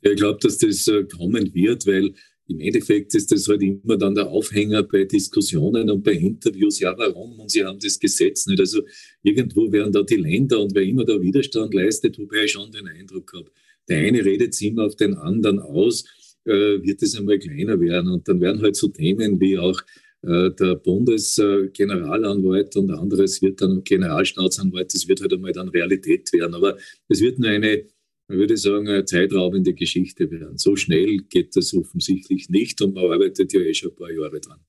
Ich 0.00 0.16
glaube, 0.16 0.38
dass 0.40 0.58
das 0.58 0.86
äh, 0.88 1.04
kommen 1.04 1.54
wird, 1.54 1.86
weil 1.86 2.14
im 2.46 2.60
Endeffekt 2.60 3.14
ist 3.14 3.32
das 3.32 3.48
halt 3.48 3.62
immer 3.62 3.96
dann 3.96 4.14
der 4.14 4.28
Aufhänger 4.28 4.82
bei 4.82 5.04
Diskussionen 5.04 5.88
und 5.88 6.02
bei 6.02 6.12
Interviews. 6.12 6.78
Ja, 6.78 6.94
warum? 6.96 7.40
Und 7.40 7.50
sie 7.50 7.64
haben 7.64 7.78
das 7.78 7.98
Gesetz 7.98 8.46
nicht. 8.46 8.60
Also 8.60 8.82
irgendwo 9.22 9.72
werden 9.72 9.92
da 9.92 10.02
die 10.02 10.16
Länder 10.16 10.60
und 10.60 10.74
wer 10.74 10.82
immer 10.82 11.04
da 11.04 11.20
Widerstand 11.20 11.72
leistet, 11.72 12.18
wobei 12.18 12.44
ich 12.44 12.52
schon 12.52 12.70
den 12.70 12.86
Eindruck 12.86 13.32
habe, 13.34 13.50
der 13.88 13.98
eine 13.98 14.24
redet 14.24 14.54
sich 14.54 14.68
immer 14.68 14.84
auf 14.84 14.96
den 14.96 15.14
anderen 15.14 15.58
aus, 15.58 16.04
äh, 16.44 16.82
wird 16.82 17.02
es 17.02 17.16
einmal 17.16 17.38
kleiner 17.38 17.80
werden. 17.80 18.10
Und 18.10 18.28
dann 18.28 18.40
werden 18.40 18.60
halt 18.60 18.76
so 18.76 18.88
Themen 18.88 19.40
wie 19.40 19.58
auch 19.58 19.80
äh, 20.22 20.50
der 20.50 20.76
Bundesgeneralanwalt 20.76 22.76
und 22.76 22.90
anderes 22.90 23.40
wird 23.42 23.60
dann 23.60 23.84
Generalstaatsanwalt, 23.84 24.94
das 24.94 25.08
wird 25.08 25.20
halt 25.20 25.32
einmal 25.32 25.52
dann 25.52 25.68
Realität 25.68 26.32
werden. 26.32 26.54
Aber 26.54 26.76
es 27.08 27.20
wird 27.20 27.38
nur 27.38 27.48
eine 27.48 27.84
man 28.28 28.38
würde 28.38 28.56
sagen, 28.56 28.88
eine 28.88 29.04
zeitraubende 29.04 29.74
Geschichte 29.74 30.30
werden. 30.30 30.56
So 30.56 30.76
schnell 30.76 31.18
geht 31.28 31.56
das 31.56 31.74
offensichtlich 31.74 32.48
nicht 32.48 32.80
und 32.80 32.94
man 32.94 33.12
arbeitet 33.12 33.52
ja 33.52 33.60
eh 33.60 33.74
schon 33.74 33.90
ein 33.90 33.96
paar 33.96 34.10
Jahre 34.10 34.40
dran. 34.40 34.60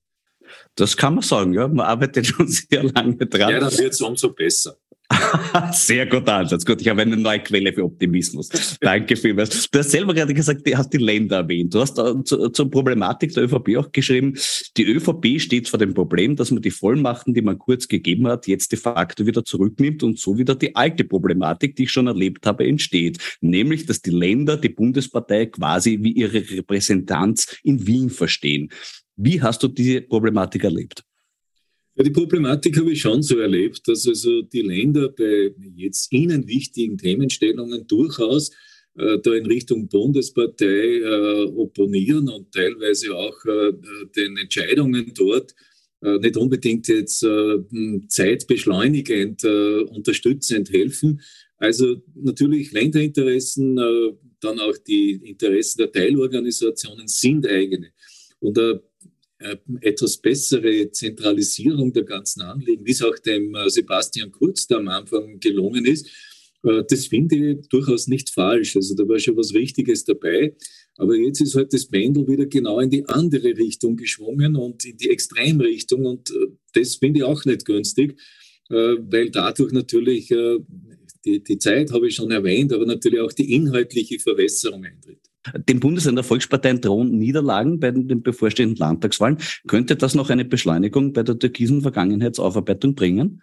Das 0.74 0.96
kann 0.96 1.14
man 1.14 1.22
sagen, 1.22 1.54
ja. 1.54 1.66
Man 1.66 1.86
arbeitet 1.86 2.26
schon 2.26 2.46
sehr 2.48 2.84
lange 2.84 3.16
dran. 3.16 3.50
Ja, 3.50 3.60
dann 3.60 3.78
wird 3.78 3.92
es 3.92 4.00
umso 4.00 4.32
besser. 4.32 4.78
Sehr 5.72 6.06
guter 6.06 6.34
Ansatz. 6.34 6.64
Gut, 6.64 6.80
ich 6.80 6.88
habe 6.88 7.02
eine 7.02 7.16
neue 7.16 7.38
Quelle 7.40 7.72
für 7.72 7.84
Optimismus. 7.84 8.48
Danke 8.80 9.16
vielmals. 9.16 9.68
Du 9.70 9.78
hast 9.78 9.90
selber 9.90 10.14
gerade 10.14 10.34
gesagt, 10.34 10.66
du 10.66 10.76
hast 10.76 10.90
die 10.90 10.98
Länder 10.98 11.36
erwähnt. 11.36 11.74
Du 11.74 11.80
hast 11.80 11.96
zu, 11.96 12.48
zur 12.48 12.70
Problematik 12.70 13.32
der 13.34 13.44
ÖVP 13.44 13.76
auch 13.76 13.92
geschrieben, 13.92 14.36
die 14.76 14.84
ÖVP 14.84 15.40
steht 15.40 15.68
vor 15.68 15.78
dem 15.78 15.94
Problem, 15.94 16.36
dass 16.36 16.50
man 16.50 16.62
die 16.62 16.70
Vollmachten, 16.70 17.34
die 17.34 17.42
man 17.42 17.58
kurz 17.58 17.86
gegeben 17.86 18.26
hat, 18.26 18.46
jetzt 18.46 18.72
de 18.72 18.78
facto 18.78 19.26
wieder 19.26 19.44
zurücknimmt 19.44 20.02
und 20.02 20.18
so 20.18 20.38
wieder 20.38 20.54
die 20.54 20.74
alte 20.74 21.04
Problematik, 21.04 21.76
die 21.76 21.84
ich 21.84 21.92
schon 21.92 22.08
erlebt 22.08 22.46
habe, 22.46 22.66
entsteht. 22.66 23.18
Nämlich, 23.40 23.86
dass 23.86 24.02
die 24.02 24.10
Länder 24.10 24.56
die 24.56 24.70
Bundespartei 24.70 25.46
quasi 25.46 25.98
wie 26.02 26.12
ihre 26.12 26.42
Repräsentanz 26.50 27.58
in 27.62 27.86
Wien 27.86 28.10
verstehen. 28.10 28.70
Wie 29.16 29.40
hast 29.40 29.62
du 29.62 29.68
diese 29.68 30.02
Problematik 30.02 30.64
erlebt? 30.64 31.04
Ja, 31.96 32.04
die 32.04 32.10
Problematik 32.10 32.76
habe 32.78 32.92
ich 32.92 33.00
schon 33.00 33.22
so 33.22 33.38
erlebt, 33.38 33.88
dass 33.88 34.06
also 34.06 34.42
die 34.42 34.60
Länder 34.60 35.08
bei 35.08 35.54
jetzt 35.76 36.12
ihnen 36.12 36.46
wichtigen 36.46 36.98
Themenstellungen 36.98 37.86
durchaus 37.86 38.50
äh, 38.98 39.18
da 39.22 39.32
in 39.32 39.46
Richtung 39.46 39.88
Bundespartei 39.88 40.98
äh, 40.98 41.44
opponieren 41.44 42.28
und 42.28 42.52
teilweise 42.52 43.16
auch 43.16 43.42
äh, 43.46 43.72
den 44.14 44.36
Entscheidungen 44.36 45.12
dort 45.14 45.54
äh, 46.02 46.18
nicht 46.18 46.36
unbedingt 46.36 46.86
jetzt 46.88 47.22
äh, 47.22 47.58
zeitbeschleunigend, 48.08 49.44
äh, 49.44 49.80
unterstützend 49.80 50.70
helfen. 50.70 51.22
Also 51.56 52.02
natürlich 52.14 52.72
Länderinteressen, 52.72 53.76
dann 54.40 54.60
auch 54.60 54.76
die 54.86 55.12
Interessen 55.24 55.78
der 55.78 55.90
Teilorganisationen 55.90 57.08
sind 57.08 57.46
eigene. 57.48 57.92
Und 58.40 58.58
etwas 59.80 60.16
bessere 60.16 60.90
Zentralisierung 60.90 61.92
der 61.92 62.04
ganzen 62.04 62.42
Anliegen, 62.42 62.84
wie 62.86 62.92
es 62.92 63.02
auch 63.02 63.18
dem 63.18 63.54
äh, 63.54 63.68
Sebastian 63.68 64.32
Kurz 64.32 64.66
da 64.66 64.76
am 64.76 64.88
Anfang 64.88 65.38
gelungen 65.40 65.84
ist, 65.84 66.06
äh, 66.62 66.82
das 66.88 67.06
finde 67.06 67.36
ich 67.36 67.68
durchaus 67.68 68.06
nicht 68.06 68.30
falsch. 68.30 68.76
Also 68.76 68.94
da 68.94 69.06
war 69.06 69.18
schon 69.18 69.36
was 69.36 69.52
Richtiges 69.52 70.04
dabei. 70.04 70.56
Aber 70.96 71.14
jetzt 71.14 71.42
ist 71.42 71.54
halt 71.54 71.72
das 71.74 71.86
Pendel 71.86 72.26
wieder 72.26 72.46
genau 72.46 72.80
in 72.80 72.88
die 72.88 73.06
andere 73.06 73.56
Richtung 73.56 73.96
geschwungen 73.96 74.56
und 74.56 74.84
in 74.86 74.96
die 74.96 75.10
Extremrichtung. 75.10 76.06
Und 76.06 76.32
das 76.72 76.96
finde 76.96 77.18
ich 77.18 77.24
auch 77.24 77.44
nicht 77.44 77.66
günstig, 77.66 78.18
weil 78.70 79.28
dadurch 79.30 79.72
natürlich 79.72 80.32
die, 81.26 81.44
die 81.44 81.58
Zeit 81.58 81.92
habe 81.92 82.08
ich 82.08 82.14
schon 82.14 82.30
erwähnt, 82.30 82.72
aber 82.72 82.86
natürlich 82.86 83.20
auch 83.20 83.32
die 83.32 83.52
inhaltliche 83.52 84.18
Verwässerung 84.18 84.86
eintritt. 84.86 85.25
Dem 85.68 85.80
Bundesländer 85.80 86.22
Volksparteien 86.22 86.80
drohen 86.80 87.18
Niederlagen 87.18 87.80
bei 87.80 87.90
den 87.90 88.22
bevorstehenden 88.22 88.76
Landtagswahlen. 88.76 89.38
Könnte 89.66 89.96
das 89.96 90.14
noch 90.14 90.30
eine 90.30 90.44
Beschleunigung 90.44 91.12
bei 91.12 91.22
der 91.22 91.38
türkisen 91.38 91.82
Vergangenheitsaufarbeitung 91.82 92.94
bringen? 92.94 93.42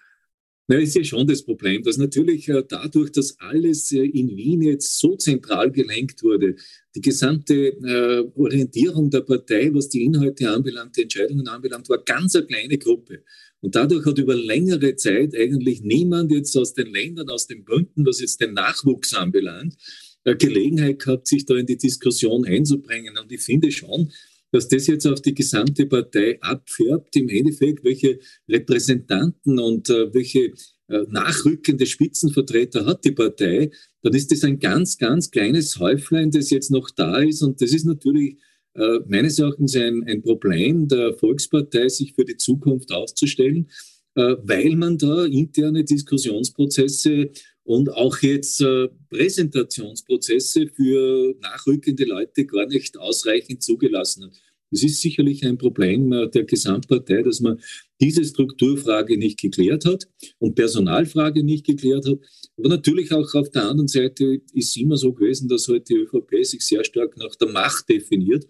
Na, 0.67 0.77
ist 0.77 0.95
ja 0.95 1.03
schon 1.03 1.27
das 1.27 1.43
Problem, 1.43 1.83
dass 1.83 1.97
natürlich 1.97 2.47
äh, 2.47 2.63
dadurch, 2.65 3.11
dass 3.11 3.37
alles 3.39 3.91
äh, 3.91 4.05
in 4.05 4.29
Wien 4.29 4.61
jetzt 4.61 4.97
so 4.97 5.17
zentral 5.17 5.69
gelenkt 5.71 6.23
wurde, 6.23 6.55
die 6.95 7.01
gesamte 7.01 7.53
äh, 7.53 8.23
Orientierung 8.39 9.09
der 9.09 9.21
Partei, 9.21 9.69
was 9.73 9.89
die 9.89 10.05
Inhalte 10.05 10.49
anbelangt, 10.49 10.95
die 10.95 11.01
Entscheidungen 11.01 11.49
anbelangt, 11.49 11.89
war 11.89 12.01
ganz 12.01 12.33
eine 12.35 12.45
kleine 12.45 12.77
Gruppe. 12.77 13.23
Und 13.59 13.75
dadurch 13.75 14.05
hat 14.05 14.17
über 14.17 14.35
längere 14.35 14.95
Zeit 14.95 15.35
eigentlich 15.35 15.81
niemand 15.81 16.31
jetzt 16.31 16.55
aus 16.55 16.73
den 16.73 16.93
Ländern, 16.93 17.29
aus 17.29 17.47
den 17.47 17.65
Bünden, 17.65 18.05
was 18.05 18.21
jetzt 18.21 18.39
den 18.39 18.53
Nachwuchs 18.53 19.13
anbelangt, 19.13 19.75
Gelegenheit 20.23 20.99
gehabt, 20.99 21.27
sich 21.27 21.45
da 21.45 21.55
in 21.55 21.65
die 21.65 21.77
Diskussion 21.77 22.45
einzubringen. 22.45 23.17
Und 23.17 23.31
ich 23.31 23.41
finde 23.41 23.71
schon, 23.71 24.11
dass 24.51 24.67
das 24.67 24.87
jetzt 24.87 25.07
auf 25.07 25.21
die 25.21 25.33
gesamte 25.33 25.85
Partei 25.87 26.39
abfärbt, 26.41 27.15
im 27.15 27.27
Endeffekt, 27.27 27.83
welche 27.83 28.19
Repräsentanten 28.47 29.59
und 29.59 29.89
äh, 29.89 30.13
welche 30.13 30.53
äh, 30.87 31.05
nachrückende 31.09 31.85
Spitzenvertreter 31.85 32.85
hat 32.85 33.03
die 33.03 33.11
Partei, 33.11 33.71
dann 34.03 34.13
ist 34.13 34.31
das 34.31 34.43
ein 34.43 34.59
ganz, 34.59 34.97
ganz 34.97 35.31
kleines 35.31 35.79
Häuflein, 35.79 36.29
das 36.29 36.51
jetzt 36.51 36.71
noch 36.71 36.91
da 36.91 37.17
ist. 37.17 37.41
Und 37.41 37.61
das 37.61 37.73
ist 37.73 37.85
natürlich 37.85 38.37
äh, 38.75 38.99
meines 39.07 39.39
Erachtens 39.39 39.75
ein, 39.75 40.03
ein 40.05 40.21
Problem 40.21 40.87
der 40.87 41.13
Volkspartei, 41.13 41.89
sich 41.89 42.13
für 42.13 42.25
die 42.25 42.37
Zukunft 42.37 42.91
aufzustellen, 42.91 43.69
äh, 44.15 44.35
weil 44.43 44.75
man 44.75 44.97
da 44.97 45.25
interne 45.25 45.83
Diskussionsprozesse 45.83 47.31
und 47.63 47.89
auch 47.89 48.17
jetzt 48.21 48.61
äh, 48.61 48.89
Präsentationsprozesse 49.09 50.67
für 50.67 51.35
nachrückende 51.41 52.05
Leute 52.05 52.45
gar 52.45 52.67
nicht 52.67 52.97
ausreichend 52.97 53.63
zugelassen 53.63 54.25
hat. 54.25 54.33
Es 54.71 54.83
ist 54.83 55.01
sicherlich 55.01 55.45
ein 55.45 55.57
Problem 55.57 56.11
äh, 56.11 56.29
der 56.29 56.43
Gesamtpartei, 56.43 57.21
dass 57.21 57.39
man 57.39 57.59
diese 58.01 58.25
Strukturfrage 58.25 59.17
nicht 59.17 59.39
geklärt 59.39 59.85
hat 59.85 60.07
und 60.39 60.55
Personalfrage 60.55 61.43
nicht 61.43 61.65
geklärt 61.65 62.07
hat. 62.07 62.19
Aber 62.57 62.69
natürlich 62.69 63.11
auch 63.11 63.33
auf 63.33 63.49
der 63.51 63.69
anderen 63.69 63.87
Seite 63.87 64.41
ist 64.53 64.69
es 64.69 64.75
immer 64.77 64.97
so 64.97 65.13
gewesen, 65.13 65.47
dass 65.47 65.67
heute 65.67 65.75
halt 65.77 65.89
die 65.89 66.17
ÖVP 66.17 66.45
sich 66.45 66.61
sehr 66.61 66.83
stark 66.83 67.15
nach 67.17 67.35
der 67.35 67.49
Macht 67.49 67.87
definiert 67.87 68.45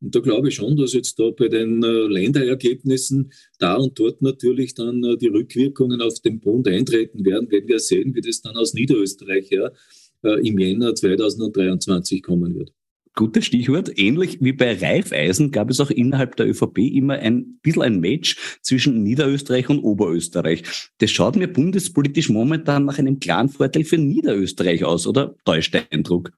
und 0.00 0.14
da 0.14 0.20
glaube 0.20 0.48
ich 0.48 0.54
schon, 0.54 0.76
dass 0.76 0.92
jetzt 0.92 1.18
da 1.18 1.30
bei 1.30 1.48
den 1.48 1.82
äh, 1.82 1.86
Länderergebnissen 1.86 3.32
da 3.58 3.74
und 3.74 3.98
dort 3.98 4.22
natürlich 4.22 4.74
dann 4.74 5.02
äh, 5.02 5.16
die 5.16 5.26
Rückwirkungen 5.26 6.00
auf 6.00 6.20
den 6.20 6.40
Bund 6.40 6.68
eintreten 6.68 7.24
werden, 7.24 7.48
wenn 7.50 7.66
wir 7.66 7.80
sehen, 7.80 8.14
wie 8.14 8.20
das 8.20 8.40
dann 8.40 8.56
aus 8.56 8.74
Niederösterreich 8.74 9.50
ja, 9.50 9.70
äh, 10.22 10.46
im 10.46 10.58
Jänner 10.58 10.94
2023 10.94 12.22
kommen 12.22 12.54
wird. 12.54 12.72
Gutes 13.18 13.46
Stichwort. 13.46 13.98
Ähnlich 13.98 14.38
wie 14.40 14.52
bei 14.52 14.78
Raiffeisen 14.78 15.50
gab 15.50 15.70
es 15.70 15.80
auch 15.80 15.90
innerhalb 15.90 16.36
der 16.36 16.48
ÖVP 16.48 16.78
immer 16.78 17.14
ein 17.14 17.58
bisschen 17.62 17.82
ein 17.82 17.98
Match 17.98 18.36
zwischen 18.62 19.02
Niederösterreich 19.02 19.68
und 19.68 19.80
Oberösterreich. 19.80 20.62
Das 20.98 21.10
schaut 21.10 21.34
mir 21.34 21.48
bundespolitisch 21.48 22.28
momentan 22.28 22.84
nach 22.84 23.00
einem 23.00 23.18
klaren 23.18 23.48
Vorteil 23.48 23.82
für 23.82 23.98
Niederösterreich 23.98 24.84
aus, 24.84 25.08
oder 25.08 25.34
täuscht 25.44 25.74
der 25.74 25.92
Eindruck? 25.92 26.30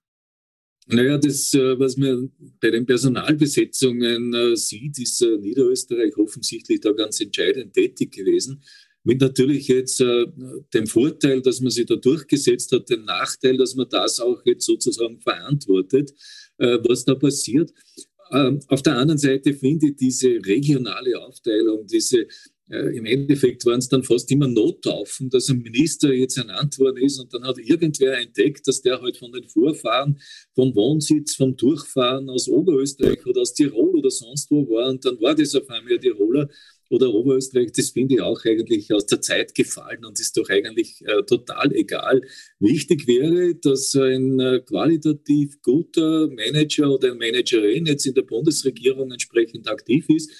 Naja, 0.93 1.19
das, 1.19 1.55
äh, 1.55 1.79
was 1.79 1.97
man 1.97 2.33
bei 2.61 2.71
den 2.71 2.85
Personalbesetzungen 2.85 4.35
äh, 4.35 4.57
sieht, 4.57 4.99
ist 4.99 5.23
äh, 5.23 5.37
Niederösterreich 5.39 6.17
offensichtlich 6.17 6.81
da 6.81 6.91
ganz 6.93 7.21
entscheidend 7.21 7.75
tätig 7.75 8.13
gewesen. 8.13 8.63
Mit 9.03 9.21
natürlich 9.23 9.69
jetzt 9.69 9.99
dem 10.01 10.87
Vorteil, 10.87 11.41
dass 11.41 11.63
man 11.63 11.71
sich 11.71 11.87
da 11.87 11.97
durchgesetzt 11.97 12.71
hat, 12.71 12.91
dem 12.91 13.07
Nachteil, 13.07 13.57
dass 13.57 13.75
man 13.75 13.89
das 13.89 14.21
auch 14.21 14.43
jetzt 14.45 14.67
sozusagen 14.67 15.19
verantwortet, 15.23 16.13
was 16.59 17.07
da 17.07 17.15
passiert. 17.15 17.73
Ähm, 18.31 18.61
auf 18.69 18.83
der 18.83 18.99
anderen 18.99 19.17
Seite 19.17 19.55
finde 19.55 19.87
ich 19.87 19.97
diese 19.97 20.29
regionale 20.45 21.19
Aufteilung, 21.19 21.87
diese 21.87 22.27
Im 22.71 23.05
Endeffekt 23.05 23.67
waren 23.67 23.81
es 23.81 23.89
dann 23.89 24.05
fast 24.05 24.31
immer 24.31 24.47
Nottaufen, 24.47 25.29
dass 25.29 25.49
ein 25.49 25.59
Minister 25.59 26.13
jetzt 26.13 26.39
ernannt 26.39 26.79
worden 26.79 26.99
ist 26.99 27.19
und 27.19 27.35
dann 27.35 27.45
hat 27.45 27.59
irgendwer 27.59 28.17
entdeckt, 28.17 28.69
dass 28.69 28.81
der 28.81 29.01
halt 29.01 29.17
von 29.17 29.33
den 29.33 29.49
Vorfahren, 29.49 30.21
vom 30.55 30.73
Wohnsitz, 30.77 31.35
vom 31.35 31.57
Durchfahren 31.57 32.31
aus 32.31 32.49
Oberösterreich 32.49 33.27
oder 33.27 33.41
aus 33.41 33.55
Tirol 33.55 33.97
oder 33.97 34.11
sonst 34.11 34.51
wo 34.53 34.69
war 34.69 34.89
und 34.89 35.05
dann 35.05 35.21
war 35.21 35.35
das 35.35 35.55
auf 35.57 35.69
einmal 35.69 35.99
Tiroler 35.99 36.49
oder 36.91 37.13
Oberösterreich, 37.13 37.73
das 37.73 37.91
finde 37.91 38.17
ich 38.17 38.21
auch 38.21 38.45
eigentlich 38.45 38.93
aus 38.93 39.07
der 39.07 39.21
Zeit 39.21 39.55
gefallen 39.55 40.05
und 40.05 40.21
ist 40.21 40.37
doch 40.37 40.49
eigentlich 40.49 41.03
äh, 41.07 41.23
total 41.23 41.73
egal. 41.75 42.21
Wichtig 42.59 43.07
wäre, 43.07 43.55
dass 43.55 43.95
ein 43.95 44.39
äh, 44.39 44.61
qualitativ 44.61 45.61
guter 45.63 46.29
Manager 46.29 46.93
oder 46.93 47.15
Managerin 47.15 47.87
jetzt 47.87 48.07
in 48.07 48.15
der 48.15 48.23
Bundesregierung 48.23 49.11
entsprechend 49.13 49.69
aktiv 49.69 50.09
ist 50.09 50.31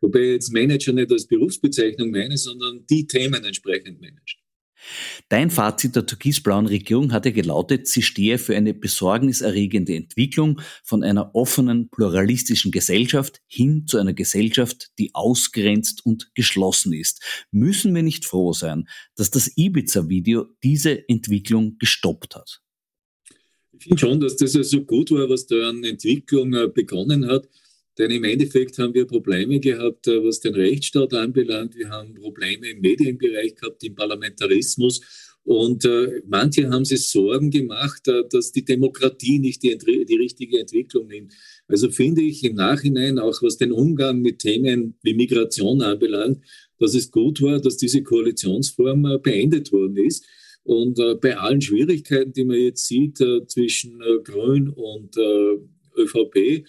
Wobei 0.00 0.20
ich 0.20 0.32
jetzt 0.32 0.52
Manager 0.52 0.92
nicht 0.92 1.12
als 1.12 1.26
Berufsbezeichnung 1.26 2.10
meine, 2.10 2.36
sondern 2.36 2.86
die 2.88 3.06
Themen 3.06 3.44
entsprechend 3.44 4.00
managt. 4.00 4.38
Dein 5.28 5.50
Fazit 5.50 5.94
der 5.94 6.06
türkisblauen 6.06 6.66
Regierung 6.66 7.12
hatte 7.12 7.32
gelautet, 7.32 7.86
sie 7.86 8.02
stehe 8.02 8.38
für 8.38 8.56
eine 8.56 8.74
besorgniserregende 8.74 9.94
Entwicklung 9.94 10.60
von 10.82 11.02
einer 11.02 11.34
offenen, 11.34 11.90
pluralistischen 11.90 12.70
Gesellschaft 12.70 13.40
hin 13.46 13.86
zu 13.86 13.98
einer 13.98 14.14
Gesellschaft, 14.14 14.90
die 14.98 15.14
ausgrenzt 15.14 16.04
und 16.04 16.34
geschlossen 16.34 16.92
ist. 16.92 17.22
Müssen 17.50 17.94
wir 17.94 18.02
nicht 18.02 18.24
froh 18.24 18.52
sein, 18.52 18.88
dass 19.16 19.30
das 19.30 19.52
Ibiza-Video 19.56 20.46
diese 20.62 21.08
Entwicklung 21.08 21.76
gestoppt 21.78 22.36
hat? 22.36 22.60
Ich 23.72 23.84
finde 23.84 23.98
schon, 23.98 24.20
dass 24.20 24.36
das 24.36 24.52
so 24.52 24.82
gut 24.82 25.10
war, 25.10 25.28
was 25.28 25.46
da 25.46 25.68
an 25.68 25.84
Entwicklung 25.84 26.52
äh, 26.54 26.68
begonnen 26.68 27.26
hat. 27.26 27.48
Denn 28.00 28.10
im 28.12 28.24
Endeffekt 28.24 28.78
haben 28.78 28.94
wir 28.94 29.04
Probleme 29.04 29.60
gehabt, 29.60 30.08
äh, 30.08 30.24
was 30.24 30.40
den 30.40 30.54
Rechtsstaat 30.54 31.12
anbelangt. 31.12 31.76
Wir 31.76 31.90
haben 31.90 32.14
Probleme 32.14 32.70
im 32.70 32.80
Medienbereich 32.80 33.56
gehabt, 33.56 33.84
im 33.84 33.94
Parlamentarismus. 33.94 35.02
Und 35.44 35.84
äh, 35.84 36.22
manche 36.26 36.70
haben 36.70 36.86
sich 36.86 37.10
Sorgen 37.10 37.50
gemacht, 37.50 38.08
äh, 38.08 38.22
dass 38.30 38.52
die 38.52 38.64
Demokratie 38.64 39.38
nicht 39.38 39.62
die, 39.62 39.76
die, 39.76 40.16
richtige 40.16 40.60
Entwicklung 40.60 41.08
nimmt. 41.08 41.34
Also 41.68 41.90
finde 41.90 42.22
ich 42.22 42.42
im 42.42 42.54
Nachhinein, 42.54 43.18
auch 43.18 43.42
was 43.42 43.58
den 43.58 43.70
Umgang 43.70 44.22
mit 44.22 44.38
Themen 44.38 44.96
wie 45.02 45.12
Migration 45.12 45.82
anbelangt, 45.82 46.42
dass 46.78 46.94
es 46.94 47.10
gut 47.10 47.42
war, 47.42 47.60
dass 47.60 47.76
diese 47.76 48.02
Koalitionsform 48.02 49.04
äh, 49.04 49.18
beendet 49.18 49.72
worden 49.72 49.98
ist. 49.98 50.24
Und 50.62 50.98
äh, 50.98 51.16
bei 51.16 51.36
allen 51.36 51.60
Schwierigkeiten, 51.60 52.32
die 52.32 52.44
man 52.44 52.58
jetzt 52.58 52.86
sieht 52.86 53.20
äh, 53.20 53.46
zwischen 53.46 54.00
Grün 54.24 54.70
und 54.70 55.16
ÖVP, 55.96 56.64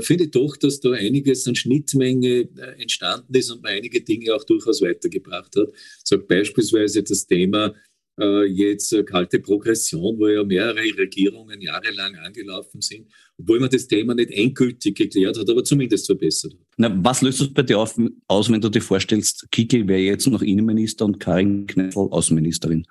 finde 0.00 0.24
ich 0.24 0.30
doch, 0.30 0.56
dass 0.56 0.80
da 0.80 0.92
einiges 0.92 1.46
an 1.46 1.54
Schnittmenge 1.54 2.48
äh, 2.56 2.80
entstanden 2.80 3.34
ist 3.34 3.50
und 3.50 3.62
man 3.62 3.72
einige 3.72 4.00
Dinge 4.00 4.34
auch 4.34 4.44
durchaus 4.44 4.80
weitergebracht 4.82 5.54
hat. 5.56 5.68
So 6.02 6.18
beispielsweise 6.18 7.02
das 7.02 7.26
Thema 7.26 7.74
äh, 8.18 8.44
jetzt 8.44 8.92
äh, 8.92 9.02
kalte 9.02 9.40
Progression, 9.40 10.18
wo 10.18 10.28
ja 10.28 10.44
mehrere 10.44 10.96
Regierungen 10.96 11.60
jahrelang 11.60 12.14
angelaufen 12.16 12.80
sind, 12.80 13.08
obwohl 13.38 13.60
man 13.60 13.70
das 13.70 13.88
Thema 13.88 14.14
nicht 14.14 14.30
endgültig 14.30 14.94
geklärt 14.94 15.38
hat, 15.38 15.50
aber 15.50 15.64
zumindest 15.64 16.06
verbessert 16.06 16.52
hat. 16.52 16.60
Na, 16.76 16.96
was 17.02 17.22
löst 17.22 17.40
es 17.40 17.52
bei 17.52 17.62
dir 17.62 17.78
auf, 17.78 17.98
aus, 18.28 18.50
wenn 18.50 18.60
du 18.60 18.68
dir 18.68 18.80
vorstellst, 18.80 19.46
Kickel 19.50 19.88
wäre 19.88 20.00
jetzt 20.00 20.26
noch 20.28 20.42
Innenminister 20.42 21.04
und 21.04 21.18
Karin 21.18 21.66
Kneißl 21.66 21.98
Außenministerin? 21.98 22.86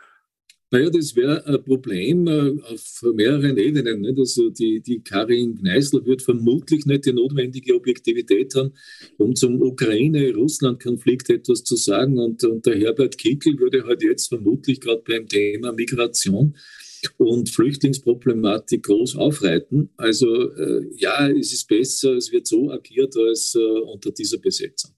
Naja, 0.73 0.89
das 0.89 1.15
wäre 1.15 1.45
ein 1.45 1.63
Problem 1.63 2.25
äh, 2.25 2.59
auf 2.63 3.03
mehreren 3.13 3.57
Ebenen. 3.57 4.01
Nicht? 4.01 4.17
Also 4.17 4.49
die, 4.49 4.81
die 4.81 5.01
Karin 5.01 5.53
Gneißl 5.53 6.03
wird 6.03 6.23
vermutlich 6.23 6.87
nicht 6.87 7.05
die 7.05 7.13
notwendige 7.13 7.75
Objektivität 7.75 8.55
haben, 8.55 8.73
um 9.17 9.35
zum 9.35 9.61
Ukraine-Russland-Konflikt 9.61 11.29
etwas 11.29 11.63
zu 11.63 11.75
sagen. 11.75 12.17
Und, 12.17 12.43
und 12.43 12.65
der 12.65 12.75
Herbert 12.79 13.19
Kickel 13.19 13.59
würde 13.59 13.83
halt 13.83 14.01
jetzt 14.01 14.29
vermutlich 14.29 14.81
gerade 14.81 15.03
beim 15.07 15.27
Thema 15.27 15.73
Migration 15.73 16.55
und 17.17 17.51
Flüchtlingsproblematik 17.51 18.81
groß 18.81 19.15
aufreiten. 19.15 19.91
Also 19.97 20.53
äh, 20.53 20.87
ja, 20.97 21.29
es 21.29 21.53
ist 21.53 21.67
besser, 21.67 22.15
es 22.15 22.31
wird 22.31 22.47
so 22.47 22.71
agiert 22.71 23.15
als 23.15 23.53
äh, 23.53 23.59
unter 23.59 24.09
dieser 24.09 24.39
Besetzung. 24.39 24.89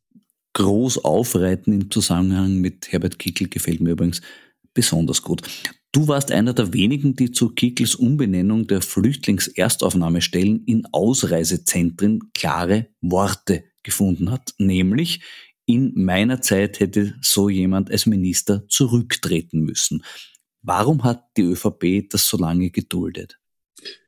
Groß 0.53 1.03
aufreiten 1.03 1.73
im 1.73 1.91
Zusammenhang 1.91 2.61
mit 2.61 2.93
Herbert 2.93 3.19
Kickel 3.19 3.49
gefällt 3.49 3.81
mir 3.81 3.91
übrigens 3.91 4.21
besonders 4.75 5.23
gut. 5.23 5.41
Du 5.91 6.07
warst 6.07 6.31
einer 6.31 6.53
der 6.53 6.73
wenigen, 6.73 7.15
die 7.15 7.31
zu 7.31 7.49
Kickels 7.49 7.95
Umbenennung 7.95 8.67
der 8.67 8.81
Flüchtlingserstaufnahmestellen 8.81 10.63
in 10.65 10.85
Ausreisezentren 10.91 12.31
klare 12.33 12.89
Worte 13.01 13.63
gefunden 13.81 14.29
hat, 14.29 14.53
nämlich 14.59 15.21
in 15.65 15.93
meiner 15.95 16.41
Zeit 16.41 16.79
hätte 16.79 17.15
so 17.21 17.49
jemand 17.49 17.89
als 17.89 18.05
Minister 18.05 18.67
zurücktreten 18.67 19.61
müssen. 19.61 20.03
Warum 20.61 21.03
hat 21.03 21.23
die 21.37 21.43
ÖVP 21.43 22.09
das 22.09 22.27
so 22.27 22.37
lange 22.37 22.69
geduldet? 22.69 23.39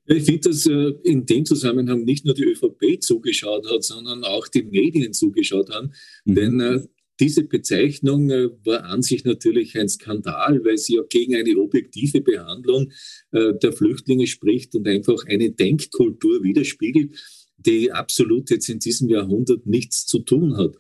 Ich 0.06 0.24
finde, 0.24 0.50
dass 0.50 0.66
äh, 0.66 0.94
in 1.04 1.26
dem 1.26 1.46
Zusammenhang 1.46 2.04
nicht 2.04 2.26
nur 2.26 2.34
die 2.34 2.46
ÖVP 2.46 3.02
zugeschaut 3.02 3.70
hat, 3.70 3.84
sondern 3.84 4.24
auch 4.24 4.48
die 4.48 4.64
Medien 4.64 5.14
zugeschaut 5.14 5.70
haben. 5.70 5.92
Mhm. 6.26 6.36
Denn 6.36 6.60
äh, 6.62 6.82
diese 7.20 7.44
Bezeichnung 7.44 8.30
äh, 8.30 8.50
war 8.64 8.84
an 8.86 9.02
sich 9.02 9.24
natürlich 9.24 9.78
ein 9.78 9.90
Skandal, 9.90 10.64
weil 10.64 10.78
sie 10.78 10.96
ja 10.96 11.04
gegen 11.10 11.36
eine 11.36 11.58
objektive 11.58 12.22
Behandlung 12.22 12.92
äh, 13.32 13.54
der 13.62 13.74
Flüchtlinge 13.74 14.28
spricht 14.28 14.76
und 14.76 14.88
einfach 14.88 15.26
eine 15.28 15.52
Denkkultur 15.52 16.44
widerspiegelt, 16.44 17.12
die 17.58 17.92
absolut 17.92 18.50
jetzt 18.50 18.70
in 18.70 18.80
diesem 18.80 19.10
Jahrhundert 19.10 19.66
nichts 19.66 20.06
zu 20.06 20.20
tun 20.20 20.58
hat. 20.58 20.76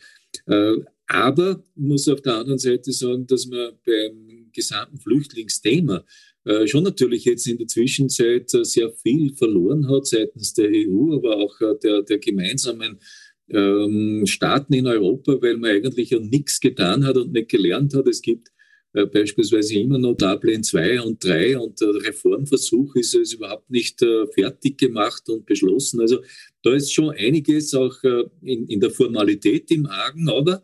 Äh, 0.46 0.84
aber 1.08 1.64
muss 1.76 2.08
auf 2.08 2.22
der 2.22 2.36
anderen 2.36 2.60
Seite 2.60 2.92
sagen, 2.92 3.26
dass 3.28 3.48
man 3.48 3.72
beim 3.86 4.50
gesamten 4.54 4.98
Flüchtlingsthema 4.98 6.04
schon 6.66 6.84
natürlich 6.84 7.26
jetzt 7.26 7.46
in 7.46 7.58
der 7.58 7.68
Zwischenzeit 7.68 8.50
sehr 8.50 8.90
viel 8.92 9.34
verloren 9.36 9.90
hat 9.90 10.08
seitens 10.08 10.54
der 10.54 10.70
EU, 10.70 11.16
aber 11.16 11.38
auch 11.38 11.54
der, 11.84 12.04
der 12.04 12.20
gemeinsamen 12.20 13.00
ähm, 13.50 14.24
Staaten 14.26 14.74
in 14.74 14.88
Europa, 14.88 15.42
weil 15.42 15.58
man 15.58 15.72
eigentlich 15.72 16.10
ja 16.10 16.20
nichts 16.20 16.60
getan 16.60 17.06
hat 17.06 17.18
und 17.18 17.32
nicht 17.32 17.50
gelernt 17.50 17.94
hat. 17.94 18.08
Es 18.08 18.22
gibt 18.22 18.50
äh, 18.94 19.06
beispielsweise 19.06 19.76
immer 19.76 19.98
noch 19.98 20.16
Dublin 20.16 20.64
2 20.64 21.02
und 21.02 21.24
3 21.24 21.58
und 21.60 21.80
der 21.80 21.94
Reformversuch 21.94 22.96
ist, 22.96 23.14
ist 23.16 23.34
überhaupt 23.34 23.70
nicht 23.70 24.02
äh, 24.02 24.28
fertig 24.28 24.78
gemacht 24.78 25.30
und 25.30 25.46
beschlossen. 25.46 26.02
Also 26.02 26.20
da 26.64 26.74
ist 26.74 26.94
schon 26.94 27.12
einiges 27.12 27.74
auch 27.74 28.04
äh, 28.04 28.24
in, 28.42 28.68
in 28.68 28.80
der 28.80 28.92
Formalität 28.92 29.72
im 29.72 29.86
Argen, 29.86 30.30
aber 30.30 30.64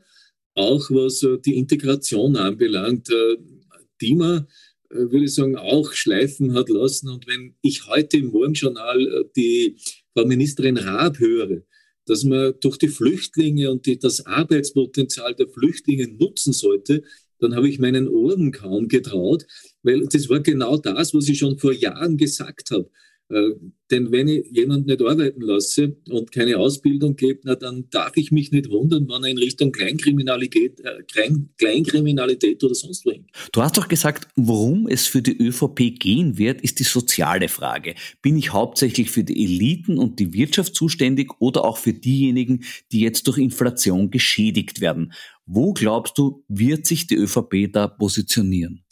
auch 0.56 0.90
was 0.90 1.24
äh, 1.24 1.38
die 1.40 1.58
Integration 1.58 2.36
anbelangt, 2.36 3.10
äh, 3.10 3.38
die 4.02 4.16
man 4.16 4.48
äh, 4.90 4.96
würde 4.96 5.26
ich 5.26 5.34
sagen, 5.34 5.56
auch 5.56 5.92
schleifen 5.94 6.54
hat 6.54 6.70
lassen. 6.70 7.10
Und 7.10 7.28
wenn 7.28 7.56
ich 7.62 7.88
heute 7.88 8.18
im 8.18 8.28
Morgenjournal 8.28 9.30
die 9.36 9.78
Frau 10.14 10.26
Ministerin 10.26 10.78
Raab 10.78 11.20
höre, 11.20 11.64
dass 12.06 12.24
man 12.24 12.54
durch 12.60 12.78
die 12.78 12.88
Flüchtlinge 12.88 13.72
und 13.72 13.86
die, 13.86 13.98
das 13.98 14.26
Arbeitspotenzial 14.26 15.36
der 15.36 15.48
Flüchtlinge 15.48 16.08
nutzen 16.08 16.54
sollte, 16.54 17.04
dann 17.40 17.56
habe 17.56 17.68
ich 17.68 17.80
meinen 17.80 18.08
Ohren 18.08 18.52
kaum 18.52 18.88
getraut, 18.88 19.46
weil 19.84 20.06
das 20.08 20.30
war 20.30 20.40
genau 20.40 20.78
das, 20.78 21.14
was 21.14 21.28
ich 21.28 21.40
schon 21.40 21.58
vor 21.58 21.74
Jahren 21.74 22.18
gesagt 22.18 22.72
habe. 22.72 22.90
Äh, 23.34 23.56
denn 23.90 24.12
wenn 24.12 24.28
ich 24.28 24.46
jemanden 24.52 24.88
nicht 24.88 25.02
arbeiten 25.02 25.42
lasse 25.42 25.98
und 26.10 26.32
keine 26.32 26.58
Ausbildung 26.58 27.16
gebe, 27.16 27.42
na, 27.44 27.56
dann 27.56 27.90
darf 27.90 28.16
ich 28.16 28.32
mich 28.32 28.52
nicht 28.52 28.70
wundern, 28.70 29.08
wenn 29.08 29.24
er 29.24 29.30
in 29.30 29.38
Richtung 29.38 29.72
Kleinkriminalität, 29.72 30.80
äh, 30.82 31.04
Klein, 31.12 31.50
Kleinkriminalität 31.58 32.64
oder 32.64 32.76
sonst 32.76 33.06
wohin. 33.06 33.28
Du 33.52 33.62
hast 33.62 33.78
doch 33.78 33.88
gesagt, 33.88 34.28
worum 34.36 34.88
es 34.88 35.08
für 35.08 35.22
die 35.22 35.38
ÖVP 35.38 36.00
gehen 36.00 36.38
wird, 36.38 36.62
ist 36.62 36.80
die 36.80 36.84
soziale 36.84 37.50
Frage. 37.50 37.96
Bin 38.22 38.38
ich 38.38 38.54
hauptsächlich 38.54 39.12
für 39.12 39.24
die 39.24 39.44
Eliten 39.44 39.98
und 39.98 40.20
die 40.20 40.34
Wirtschaft 40.34 40.76
zuständig 40.76 41.32
oder 41.40 41.66
auch 41.66 41.78
für 41.78 41.94
diejenigen, 41.94 42.64
die 42.92 43.02
jetzt 43.02 43.28
durch 43.28 43.38
Inflation 43.38 44.12
geschädigt 44.12 44.82
werden? 44.82 45.14
Wo 45.46 45.74
glaubst 45.74 46.18
du, 46.18 46.44
wird 46.48 46.86
sich 46.86 47.08
die 47.08 47.16
ÖVP 47.16 47.72
da 47.72 47.88
positionieren? 47.88 48.83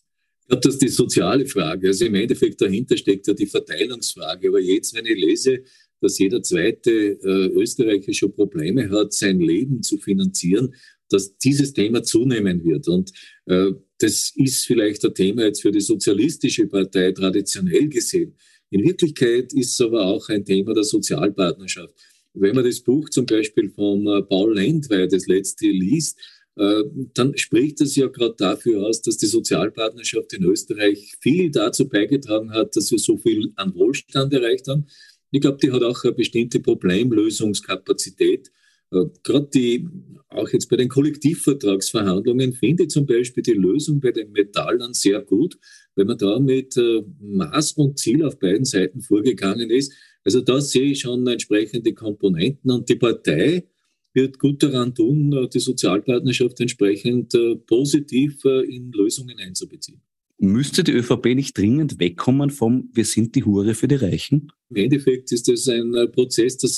Glaube, 0.52 0.68
dass 0.68 0.78
die 0.78 0.89
soziale 0.89 1.45
Frage, 1.45 1.88
also 1.88 2.06
im 2.06 2.16
Endeffekt 2.16 2.62
dahinter 2.62 2.97
steckt 2.97 3.28
ja 3.28 3.34
die 3.34 3.45
Verteilungsfrage. 3.45 4.49
Aber 4.49 4.60
jetzt, 4.60 4.93
wenn 4.93 5.06
ich 5.06 5.20
lese, 5.20 5.64
dass 6.02 6.20
jeder 6.20 6.41
zweite 6.41 6.91
äh, 6.91 7.47
Österreicher 7.54 8.14
schon 8.14 8.34
Probleme 8.34 8.89
hat, 8.89 9.14
sein 9.14 9.39
Leben 9.39 9.84
zu 9.84 9.97
finanzieren, 9.97 10.74
dass 11.10 11.38
dieses 11.38 11.74
Thema 11.74 12.04
zunehmen 12.04 12.64
wird. 12.64 12.88
Und 12.88 13.12
äh, 13.45 13.72
das 13.99 14.34
ist 14.36 14.66
vielleicht 14.66 15.06
ein 15.06 15.14
Thema 15.14 15.45
jetzt 15.45 15.62
für 15.62 15.72
die 15.72 15.82
Sozialistische 15.82 16.68
Partei 16.68 17.12
traditionell 17.12 17.88
gesehen. 17.88 18.36
In 18.72 18.84
Wirklichkeit 18.84 19.54
ist 19.54 19.74
es 19.74 19.82
aber 19.82 20.06
auch 20.06 20.28
ein 20.30 20.43
Thema 20.45 20.74
der 20.74 20.84
Sozialpartnerschaft. 20.84 21.93
Wenn 22.34 22.56
man 22.56 22.64
das 22.64 22.80
Buch 22.80 23.10
zum 23.10 23.26
Beispiel 23.26 23.70
von 23.70 24.08
äh, 24.08 24.22
Paul 24.24 24.56
Lendwey, 24.56 25.08
das 25.08 25.28
letzte, 25.28 25.68
liest, 25.68 26.18
dann 26.56 27.38
spricht 27.38 27.80
es 27.80 27.95
ja 27.95 28.08
gerade 28.08 28.36
dafür 28.38 28.86
aus, 28.86 29.02
dass 29.02 29.18
die 29.18 29.26
Sozialpartnerschaft 29.26 30.34
in 30.34 30.43
Österreich 30.43 31.16
viel 31.22 31.49
dazu 31.49 31.88
beigetragen 31.88 32.52
hat, 32.52 32.76
dass 32.76 32.91
wir 32.91 32.99
so 32.99 33.18
viel 33.18 33.54
an 33.56 33.74
Wohlstand 33.74 34.34
erreicht 34.34 34.68
haben. 34.68 34.86
Ich 35.32 35.39
glaube, 35.39 35.60
die 35.64 35.72
hat 35.72 35.82
auch 35.82 36.04
eine 36.04 36.14
bestimmte 36.14 36.60
Problemlösungskapazität. 36.60 38.52
Äh, 38.91 39.06
gerade 39.24 39.49
die, 39.54 39.88
auch 40.30 40.49
jetzt 40.49 40.70
bei 40.70 40.76
den 40.76 40.89
Kollektivvertragsverhandlungen, 40.89 42.54
finde 42.54 42.84
ich 42.84 42.89
zum 42.89 43.06
Beispiel 43.06 43.43
die 43.43 43.54
Lösung 43.54 44.02
bei 44.02 44.12
den 44.12 44.32
Metallern 44.32 44.93
sehr 44.93 45.22
gut, 45.22 45.58
weil 45.95 46.06
man 46.06 46.18
da 46.18 46.38
mit 46.39 46.76
äh, 46.78 47.02
Maß 47.20 47.74
und 47.74 47.97
Ziel 47.97 48.24
auf 48.26 48.39
beiden 48.39 48.66
Seiten 48.66 49.02
vorgegangen 49.02 49.70
ist. 49.70 49.93
Also 50.24 50.41
da 50.41 50.60
sehe 50.62 50.91
ich 50.91 50.99
schon 50.99 51.26
entsprechende 51.26 51.93
Komponenten 51.93 52.70
und 52.70 52.89
die 52.89 52.95
Partei 52.95 53.68
wird 54.14 54.39
gut 54.39 54.62
daran 54.64 54.93
tun, 54.93 55.34
äh, 55.34 55.47
die 55.47 55.59
Sozialpartnerschaft 55.59 56.59
entsprechend 56.59 57.34
äh, 57.34 57.55
positiv 57.55 58.43
äh, 58.45 58.64
in 58.64 58.91
Lösungen 58.91 59.38
einzubeziehen. 59.39 60.01
Müsste 60.38 60.84
die 60.84 60.93
ÖVP 60.93 61.36
nicht 61.36 61.55
dringend 61.57 61.99
wegkommen 61.99 62.49
vom 62.49 62.89
Wir 62.93 63.05
sind 63.05 63.36
die 63.36 63.43
Hure 63.43 63.76
für 63.76 63.88
die 63.88 63.95
Reichen? 63.95 64.51
Im 64.70 64.78
Endeffekt 64.78 65.32
ist 65.32 65.47
das 65.47 65.68
ein 65.68 65.93
Prozess 66.12 66.57
der 66.57 66.70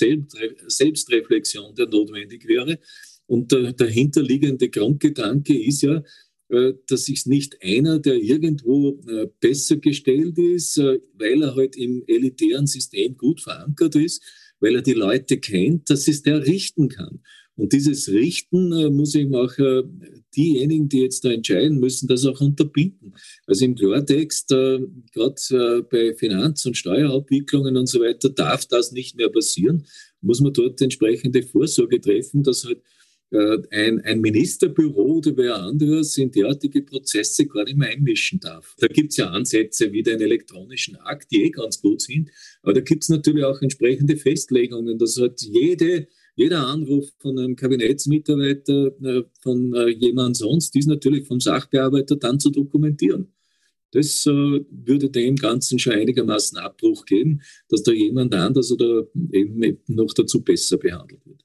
Selbstreflexion, 0.68 1.74
der 1.74 1.88
notwendig 1.88 2.46
wäre. 2.46 2.78
Und 3.26 3.54
der 3.54 3.72
dahinterliegende 3.72 4.68
Grundgedanke 4.68 5.58
ist 5.58 5.82
ja, 5.82 6.04
dass 6.50 7.06
sich 7.06 7.26
nicht 7.26 7.64
einer, 7.64 8.00
der 8.00 8.16
irgendwo 8.16 9.00
besser 9.40 9.78
gestellt 9.78 10.38
ist, 10.38 10.78
weil 10.78 11.42
er 11.42 11.56
halt 11.56 11.78
im 11.78 12.04
elitären 12.06 12.68
System 12.68 13.16
gut 13.16 13.40
verankert 13.40 13.96
ist, 13.96 14.22
weil 14.64 14.76
er 14.76 14.82
die 14.82 14.94
Leute 14.94 15.38
kennt, 15.38 15.90
dass 15.90 16.08
es 16.08 16.24
der 16.24 16.46
richten 16.48 16.88
kann. 16.88 17.20
Und 17.56 17.74
dieses 17.74 18.10
Richten 18.10 18.70
muss 18.96 19.14
eben 19.14 19.36
auch 19.36 19.54
diejenigen, 20.36 20.90
die 20.90 21.02
jetzt 21.02 21.24
da 21.24 21.32
entscheiden 21.32 21.80
müssen, 21.80 22.08
das 22.08 22.26
auch 22.26 22.42
unterbinden. 22.42 23.14
Also 23.46 23.66
im 23.66 23.76
Klartext, 23.76 24.48
gerade 24.48 25.86
bei 25.92 26.16
Finanz- 26.16 26.66
und 26.66 26.78
Steuerabwicklungen 26.78 27.78
und 27.78 27.88
so 27.88 28.00
weiter, 28.00 28.30
darf 28.30 28.66
das 28.66 28.92
nicht 28.92 29.18
mehr 29.18 29.30
passieren. 29.30 29.86
Muss 30.22 30.42
man 30.42 30.54
dort 30.54 30.82
entsprechende 30.82 31.44
Vorsorge 31.44 32.02
treffen, 32.02 32.42
dass 32.42 32.64
halt 32.66 32.80
äh, 32.80 32.82
ein, 33.34 34.02
ein 34.02 34.22
Ministerbüro 34.22 35.18
oder 35.18 35.36
wer 35.36 35.56
anderes 35.56 36.18
in 36.18 36.32
derartige 36.32 36.82
Prozesse 36.82 37.48
gar 37.48 37.64
nicht 37.64 37.78
mehr 37.78 37.90
einmischen 37.90 38.40
darf. 38.40 38.76
Da 38.80 38.88
gibt 38.88 39.12
es 39.12 39.18
ja 39.18 39.30
Ansätze 39.30 39.92
wie 39.92 40.04
den 40.04 40.22
elektronischen 40.22 40.96
Akt, 40.98 41.32
die 41.32 41.44
eh 41.44 41.50
ganz 41.50 41.82
gut 41.82 42.02
sind, 42.02 42.30
aber 42.62 42.74
da 42.74 42.82
gibt 42.82 43.04
es 43.04 43.10
natürlich 43.10 43.44
auch 43.44 43.62
entsprechende 43.62 44.18
Festlegungen, 44.18 44.98
dass 44.98 45.18
halt 45.18 45.42
jede, 45.42 46.08
jeder 46.36 46.68
Anruf 46.68 47.10
von 47.20 47.38
einem 47.38 47.56
Kabinettsmitarbeiter, 47.56 48.92
äh, 49.04 49.24
von 49.42 49.74
äh, 49.74 49.90
jemand 49.90 50.38
sonst, 50.38 50.76
ist 50.76 50.88
natürlich 50.88 51.28
vom 51.28 51.40
Sachbearbeiter 51.40 52.16
dann 52.16 52.40
zu 52.40 52.50
dokumentieren. 52.50 53.34
Das 53.92 54.26
äh, 54.26 54.32
würde 54.32 55.10
dem 55.10 55.36
Ganzen 55.36 55.78
schon 55.78 55.94
einigermaßen 55.94 56.58
Abbruch 56.58 57.06
geben, 57.06 57.42
dass 57.70 57.84
da 57.84 57.92
jemand 57.92 58.34
anders 58.34 58.72
oder 58.72 59.08
eben 59.32 59.78
noch 59.88 60.14
dazu 60.14 60.44
besser 60.44 60.78
behandelt 60.78 61.26
wird. 61.26 61.43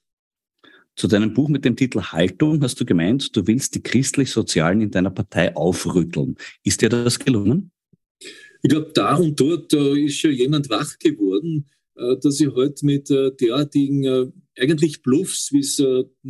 Zu 0.99 1.07
deinem 1.07 1.33
Buch 1.33 1.47
mit 1.47 1.63
dem 1.63 1.77
Titel 1.77 2.01
Haltung 2.01 2.61
hast 2.61 2.81
du 2.81 2.83
gemeint, 2.83 3.33
du 3.33 3.47
willst 3.47 3.73
die 3.73 3.81
Christlich-Sozialen 3.81 4.81
in 4.81 4.91
deiner 4.91 5.11
Partei 5.11 5.55
aufrütteln. 5.55 6.35
Ist 6.65 6.81
dir 6.81 6.89
das 6.89 7.17
gelungen? 7.17 7.71
Ich 8.19 8.69
glaube, 8.69 8.91
da 8.93 9.15
und 9.15 9.39
dort 9.39 9.71
ist 9.71 10.19
schon 10.19 10.33
jemand 10.33 10.69
wach 10.69 10.99
geworden, 10.99 11.69
äh, 11.95 12.17
dass 12.21 12.41
ich 12.41 12.47
heute 12.47 12.59
halt 12.59 12.83
mit 12.83 13.09
äh, 13.11 13.31
derartigen 13.31 14.03
äh, 14.03 14.25
eigentlich 14.59 15.01
Bluffs, 15.01 15.53
wie 15.53 15.59
es 15.59 15.77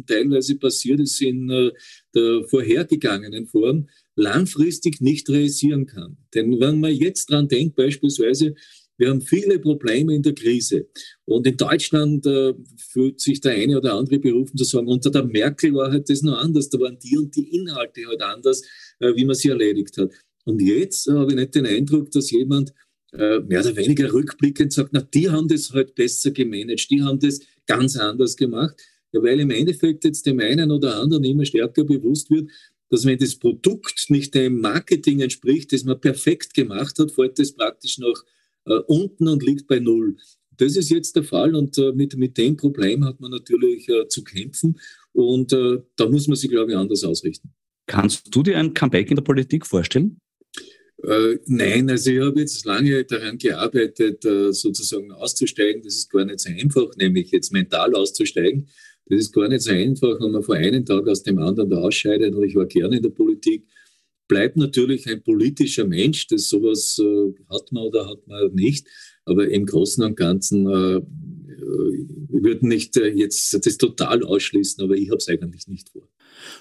teilweise 0.05 0.55
passiert 0.59 0.99
ist 0.99 1.19
in 1.19 1.47
der 1.47 2.43
vorhergegangenen 2.47 3.47
Form, 3.47 3.89
langfristig 4.15 5.01
nicht 5.01 5.27
realisieren 5.29 5.87
kann. 5.87 6.17
Denn 6.35 6.59
wenn 6.59 6.79
man 6.79 6.93
jetzt 6.93 7.31
dran 7.31 7.47
denkt, 7.47 7.75
beispielsweise, 7.75 8.53
wir 8.99 9.09
haben 9.09 9.21
viele 9.21 9.59
Probleme 9.59 10.13
in 10.13 10.21
der 10.21 10.35
Krise. 10.35 10.87
Und 11.25 11.47
in 11.47 11.55
Deutschland 11.55 12.25
äh, 12.25 12.53
fühlt 12.77 13.21
sich 13.21 13.39
der 13.39 13.53
eine 13.53 13.77
oder 13.77 13.93
andere 13.93 14.19
berufen 14.19 14.57
zu 14.57 14.65
sagen, 14.65 14.87
unter 14.87 15.09
der 15.09 15.23
Merkel 15.23 15.73
war 15.73 15.91
halt 15.91 16.09
das 16.09 16.21
noch 16.21 16.37
anders. 16.37 16.69
Da 16.69 16.79
waren 16.79 16.99
die 16.99 17.17
und 17.17 17.35
die 17.35 17.55
Inhalte 17.55 18.05
halt 18.05 18.21
anders, 18.21 18.61
äh, 18.99 19.15
wie 19.15 19.25
man 19.25 19.35
sie 19.35 19.49
erledigt 19.49 19.97
hat. 19.97 20.11
Und 20.43 20.61
jetzt 20.61 21.07
äh, 21.07 21.13
habe 21.13 21.31
ich 21.31 21.37
nicht 21.37 21.55
den 21.55 21.65
Eindruck, 21.65 22.11
dass 22.11 22.29
jemand 22.29 22.73
äh, 23.13 23.39
mehr 23.39 23.61
oder 23.61 23.75
weniger 23.77 24.11
rückblickend 24.11 24.73
sagt, 24.73 24.89
na, 24.91 25.01
die 25.01 25.29
haben 25.29 25.47
das 25.47 25.71
halt 25.71 25.95
besser 25.95 26.31
gemanagt, 26.31 26.91
die 26.91 27.01
haben 27.01 27.19
das 27.19 27.39
ganz 27.65 27.95
anders 27.95 28.35
gemacht. 28.35 28.75
Ja, 29.13 29.23
weil 29.23 29.39
im 29.39 29.49
Endeffekt 29.49 30.03
jetzt 30.03 30.25
dem 30.25 30.39
einen 30.39 30.71
oder 30.71 30.97
anderen 30.97 31.23
immer 31.23 31.45
stärker 31.45 31.83
bewusst 31.85 32.29
wird, 32.29 32.51
dass 32.89 33.05
wenn 33.05 33.17
das 33.17 33.35
Produkt 33.37 34.07
nicht 34.09 34.35
dem 34.35 34.59
Marketing 34.59 35.21
entspricht, 35.21 35.71
das 35.71 35.83
man 35.83 36.01
perfekt 36.01 36.53
gemacht 36.53 36.99
hat, 36.99 37.11
fällt 37.11 37.39
das 37.39 37.53
praktisch 37.53 37.97
noch 37.97 38.23
unten 38.63 39.27
und 39.27 39.43
liegt 39.43 39.67
bei 39.67 39.79
Null. 39.79 40.17
Das 40.57 40.75
ist 40.75 40.89
jetzt 40.89 41.15
der 41.15 41.23
Fall 41.23 41.55
und 41.55 41.77
äh, 41.77 41.93
mit, 41.93 42.15
mit 42.17 42.37
dem 42.37 42.57
Problem 42.57 43.05
hat 43.05 43.19
man 43.19 43.31
natürlich 43.31 43.87
äh, 43.87 44.07
zu 44.07 44.23
kämpfen 44.23 44.77
und 45.13 45.53
äh, 45.53 45.77
da 45.95 46.09
muss 46.09 46.27
man 46.27 46.35
sich, 46.35 46.49
glaube 46.49 46.71
ich, 46.71 46.77
anders 46.77 47.03
ausrichten. 47.03 47.49
Kannst 47.87 48.27
du 48.29 48.43
dir 48.43 48.57
ein 48.57 48.73
Comeback 48.73 49.09
in 49.09 49.15
der 49.15 49.23
Politik 49.23 49.65
vorstellen? 49.65 50.19
Äh, 51.03 51.37
nein, 51.45 51.89
also 51.89 52.11
ich 52.11 52.19
habe 52.19 52.39
jetzt 52.41 52.65
lange 52.65 53.05
daran 53.05 53.37
gearbeitet, 53.37 54.25
äh, 54.25 54.51
sozusagen 54.51 55.11
auszusteigen. 55.11 55.81
Das 55.81 55.95
ist 55.95 56.09
gar 56.09 56.25
nicht 56.25 56.41
so 56.41 56.49
einfach, 56.49 56.95
nämlich 56.97 57.31
jetzt 57.31 57.53
mental 57.53 57.95
auszusteigen. 57.95 58.67
Das 59.05 59.19
ist 59.19 59.33
gar 59.33 59.47
nicht 59.47 59.61
so 59.61 59.71
einfach, 59.71 60.19
wenn 60.19 60.31
man 60.31 60.43
vor 60.43 60.55
einem 60.55 60.85
Tag 60.85 61.07
aus 61.07 61.23
dem 61.23 61.39
anderen 61.39 61.69
da 61.69 61.77
ausscheidet. 61.77 62.35
Und 62.35 62.43
ich 62.43 62.55
war 62.55 62.65
gerne 62.65 62.97
in 62.97 63.03
der 63.03 63.09
Politik 63.09 63.65
bleibt 64.29 64.55
natürlich 64.55 65.09
ein 65.09 65.21
politischer 65.21 65.85
Mensch, 65.85 66.27
das 66.27 66.47
sowas 66.47 66.97
äh, 66.99 67.33
hat 67.49 67.73
man 67.73 67.83
oder 67.83 68.07
hat 68.07 68.25
man 68.27 68.53
nicht. 68.53 68.87
Aber 69.25 69.49
im 69.49 69.65
Großen 69.65 70.01
und 70.05 70.15
Ganzen 70.15 70.65
äh, 70.67 70.97
äh 70.97 72.05
würde 72.41 72.65
nicht 72.65 72.95
äh, 72.95 73.07
jetzt 73.09 73.53
das 73.65 73.77
total 73.77 74.23
ausschließen, 74.23 74.81
aber 74.81 74.95
ich 74.95 75.09
habe 75.09 75.17
es 75.17 75.27
eigentlich 75.27 75.67
nicht 75.67 75.89
vor. 75.89 76.07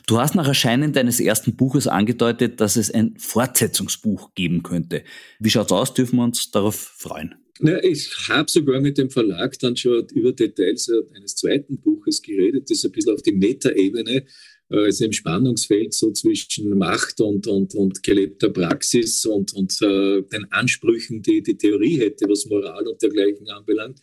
Du 0.08 0.18
hast 0.18 0.34
nach 0.34 0.48
Erscheinen 0.48 0.92
deines 0.92 1.20
ersten 1.20 1.54
Buches 1.54 1.86
angedeutet, 1.86 2.60
dass 2.60 2.74
es 2.74 2.90
ein 2.90 3.14
Fortsetzungsbuch 3.16 4.34
geben 4.34 4.64
könnte. 4.64 5.04
Wie 5.38 5.50
schaut's 5.50 5.70
aus? 5.70 5.94
Dürfen 5.94 6.16
wir 6.16 6.24
uns 6.24 6.50
darauf 6.50 6.74
freuen? 6.74 7.36
Na, 7.60 7.82
ich 7.84 8.10
habe 8.28 8.50
sogar 8.50 8.80
mit 8.80 8.98
dem 8.98 9.10
Verlag 9.10 9.56
dann 9.60 9.76
schon 9.76 10.06
über 10.14 10.32
Details 10.32 10.90
eines 11.14 11.36
zweiten 11.36 11.78
Buches 11.78 12.22
geredet, 12.22 12.70
das 12.70 12.78
ist 12.78 12.86
ein 12.86 12.92
bisschen 12.92 13.14
auf 13.14 13.22
die 13.22 13.32
Metaebene 13.32 14.24
also 14.70 15.04
im 15.04 15.12
Spannungsfeld 15.12 15.94
so 15.94 16.12
zwischen 16.12 16.76
Macht 16.76 17.20
und, 17.20 17.46
und, 17.46 17.74
und 17.74 18.02
gelebter 18.02 18.50
Praxis 18.50 19.24
und, 19.24 19.54
und 19.54 19.72
äh, 19.82 20.22
den 20.22 20.46
Ansprüchen, 20.50 21.22
die 21.22 21.42
die 21.42 21.56
Theorie 21.56 21.98
hätte, 21.98 22.28
was 22.28 22.46
Moral 22.46 22.86
und 22.86 23.00
dergleichen 23.00 23.48
anbelangt, 23.48 24.00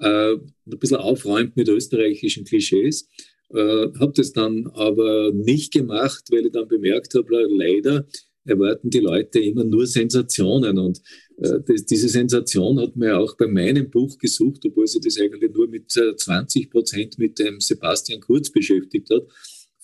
äh, 0.00 0.32
ein 0.34 0.78
bisschen 0.78 0.98
aufräumt 0.98 1.56
mit 1.56 1.68
österreichischen 1.68 2.44
Klischees. 2.44 3.08
Äh, 3.50 3.88
habe 3.98 4.12
das 4.14 4.32
dann 4.32 4.66
aber 4.74 5.30
nicht 5.32 5.72
gemacht, 5.72 6.24
weil 6.30 6.46
ich 6.46 6.52
dann 6.52 6.68
bemerkt 6.68 7.14
habe, 7.14 7.46
leider 7.48 8.06
erwarten 8.44 8.90
die 8.90 9.00
Leute 9.00 9.40
immer 9.40 9.64
nur 9.64 9.86
Sensationen. 9.86 10.78
Und 10.78 11.00
äh, 11.38 11.60
das, 11.66 11.84
diese 11.86 12.08
Sensation 12.08 12.78
hat 12.80 12.96
man 12.96 13.08
ja 13.08 13.18
auch 13.18 13.36
bei 13.36 13.46
meinem 13.46 13.90
Buch 13.90 14.18
gesucht, 14.18 14.64
obwohl 14.66 14.86
sie 14.86 15.00
das 15.00 15.18
eigentlich 15.18 15.52
nur 15.52 15.68
mit 15.68 15.90
20 15.90 16.64
äh, 16.64 16.68
Prozent 16.68 17.18
mit 17.18 17.38
dem 17.38 17.60
Sebastian 17.60 18.20
Kurz 18.20 18.50
beschäftigt 18.50 19.10
hat. 19.10 19.26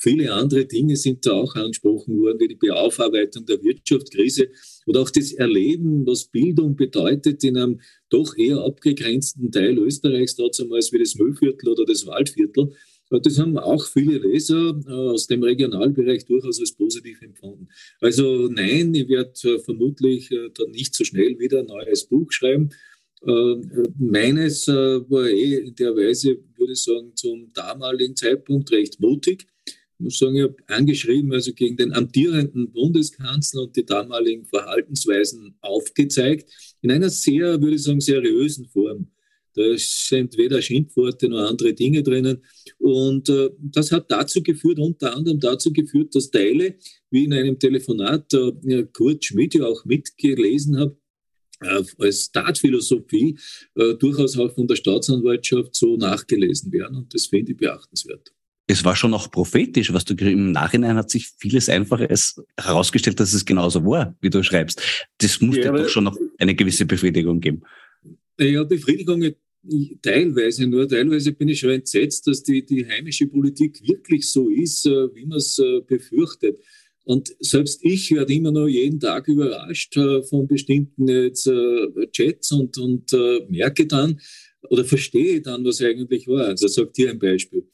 Viele 0.03 0.33
andere 0.33 0.65
Dinge 0.65 0.97
sind 0.97 1.27
da 1.27 1.33
auch 1.33 1.55
angesprochen 1.57 2.19
worden, 2.19 2.41
wie 2.41 2.49
die 2.49 2.55
Beaufarbeitung 2.55 3.45
der 3.45 3.63
Wirtschaftskrise 3.63 4.49
oder 4.87 5.03
auch 5.03 5.11
das 5.11 5.33
Erleben, 5.33 6.07
was 6.07 6.25
Bildung 6.25 6.75
bedeutet 6.75 7.45
in 7.45 7.59
einem 7.59 7.81
doch 8.09 8.35
eher 8.39 8.65
abgegrenzten 8.65 9.53
Teil 9.53 9.77
Österreichs, 9.77 10.37
damals 10.37 10.91
wie 10.93 10.99
das 10.99 11.17
Müllviertel 11.17 11.69
oder 11.69 11.85
das 11.85 12.07
Waldviertel. 12.07 12.73
Das 13.11 13.39
haben 13.39 13.59
auch 13.59 13.87
viele 13.89 14.19
Leser 14.19 14.81
äh, 14.87 14.91
aus 14.91 15.27
dem 15.27 15.43
Regionalbereich 15.43 16.25
durchaus 16.25 16.61
als 16.61 16.73
positiv 16.73 17.21
empfunden. 17.21 17.69
Also 18.01 18.49
nein, 18.49 18.95
ich 18.95 19.09
werde 19.09 19.33
äh, 19.45 19.59
vermutlich 19.59 20.31
äh, 20.31 20.49
dann 20.55 20.71
nicht 20.71 20.95
so 20.95 21.05
schnell 21.05 21.39
wieder 21.39 21.59
ein 21.59 21.67
neues 21.67 22.07
Buch 22.07 22.33
schreiben. 22.33 22.71
Meines 23.99 24.67
war 24.67 25.29
eh 25.29 25.57
in 25.57 25.75
der 25.75 25.95
Weise, 25.95 26.39
würde 26.57 26.73
ich 26.73 26.83
sagen, 26.83 27.13
zum 27.15 27.53
damaligen 27.53 28.17
Zeitpunkt 28.17 28.73
recht 28.73 28.99
mutig 28.99 29.47
muss 30.01 30.19
sagen, 30.19 30.37
ich 30.37 30.43
habe 30.43 30.57
angeschrieben, 30.67 31.33
also 31.33 31.53
gegen 31.53 31.77
den 31.77 31.93
amtierenden 31.93 32.73
Bundeskanzler 32.73 33.63
und 33.63 33.77
die 33.77 33.85
damaligen 33.85 34.47
Verhaltensweisen 34.47 35.55
aufgezeigt, 35.61 36.51
in 36.83 36.91
einer 36.91 37.11
sehr, 37.11 37.61
würde 37.61 37.77
ich 37.77 37.83
sagen, 37.83 38.01
seriösen 38.01 38.67
Form. 38.67 39.11
Da 39.55 39.63
sind 39.77 40.37
weder 40.39 40.63
Schimpfworte 40.63 41.29
noch 41.29 41.49
andere 41.49 41.75
Dinge 41.75 42.03
drinnen. 42.03 42.43
Und 42.79 43.29
äh, 43.29 43.51
das 43.59 43.91
hat 43.91 44.11
dazu 44.11 44.43
geführt, 44.43 44.79
unter 44.79 45.15
anderem 45.15 45.41
dazu 45.41 45.73
geführt, 45.73 46.15
dass 46.15 46.31
Teile, 46.31 46.77
wie 47.11 47.25
in 47.25 47.33
einem 47.33 47.59
Telefonat 47.59 48.33
äh, 48.33 48.85
Kurt 48.93 49.25
Schmidt 49.25 49.55
ja 49.55 49.67
auch 49.67 49.85
mitgelesen 49.85 50.79
habe, 50.79 50.97
äh, 51.61 51.83
als 51.99 52.27
Startphilosophie 52.27 53.37
äh, 53.75 53.95
durchaus 53.95 54.39
auch 54.39 54.55
von 54.55 54.69
der 54.69 54.77
Staatsanwaltschaft 54.77 55.75
so 55.75 55.97
nachgelesen 55.97 56.73
werden. 56.73 56.99
Und 56.99 57.13
das 57.13 57.27
finde 57.27 57.53
ich 57.53 57.59
beachtenswert 57.59 58.33
es 58.71 58.85
war 58.85 58.95
schon 58.95 59.15
auch 59.15 59.31
prophetisch, 59.31 59.93
was 59.93 60.05
du 60.05 60.15
im 60.15 60.53
Nachhinein 60.53 60.97
hat 60.97 61.11
sich 61.11 61.29
vieles 61.39 61.69
einfach 61.69 62.01
herausgestellt, 62.57 63.19
dass 63.19 63.33
es 63.33 63.45
genauso 63.45 63.85
war, 63.85 64.15
wie 64.21 64.31
du 64.31 64.43
schreibst. 64.43 64.81
Das 65.19 65.41
muss 65.41 65.57
ja, 65.57 65.63
dir 65.63 65.73
doch 65.73 65.89
schon 65.89 66.05
noch 66.05 66.17
eine 66.39 66.55
gewisse 66.55 66.87
Befriedigung 66.87 67.41
geben. 67.41 67.63
Ja, 68.39 68.63
Befriedigung 68.65 69.35
teilweise 70.03 70.67
nur. 70.67 70.89
Teilweise 70.89 71.33
bin 71.33 71.49
ich 71.49 71.61
schon 71.61 71.71
entsetzt, 71.71 72.27
dass 72.27 72.43
die, 72.43 72.65
die 72.65 72.87
heimische 72.87 73.27
Politik 73.27 73.81
wirklich 73.87 74.31
so 74.31 74.49
ist, 74.49 74.87
äh, 74.87 75.15
wie 75.15 75.27
man 75.27 75.39
es 75.39 75.59
äh, 75.59 75.81
befürchtet. 75.87 76.59
Und 77.05 77.35
selbst 77.41 77.81
ich 77.83 78.13
werde 78.13 78.33
immer 78.33 78.53
noch 78.53 78.69
jeden 78.69 79.01
Tag 79.01 79.27
überrascht 79.27 79.97
äh, 79.97 80.23
von 80.23 80.47
bestimmten 80.47 81.09
jetzt, 81.09 81.51
Chats 82.13 82.53
und, 82.53 82.79
und 82.79 83.13
merke 83.49 83.87
dann 83.87 84.21
oder 84.69 84.85
verstehe 84.85 85.41
dann, 85.41 85.65
was 85.65 85.81
eigentlich 85.81 86.29
war. 86.29 86.47
Also 86.47 86.69
sagt 86.69 86.97
hier 86.97 87.11
ein 87.11 87.19
Beispiel. 87.19 87.65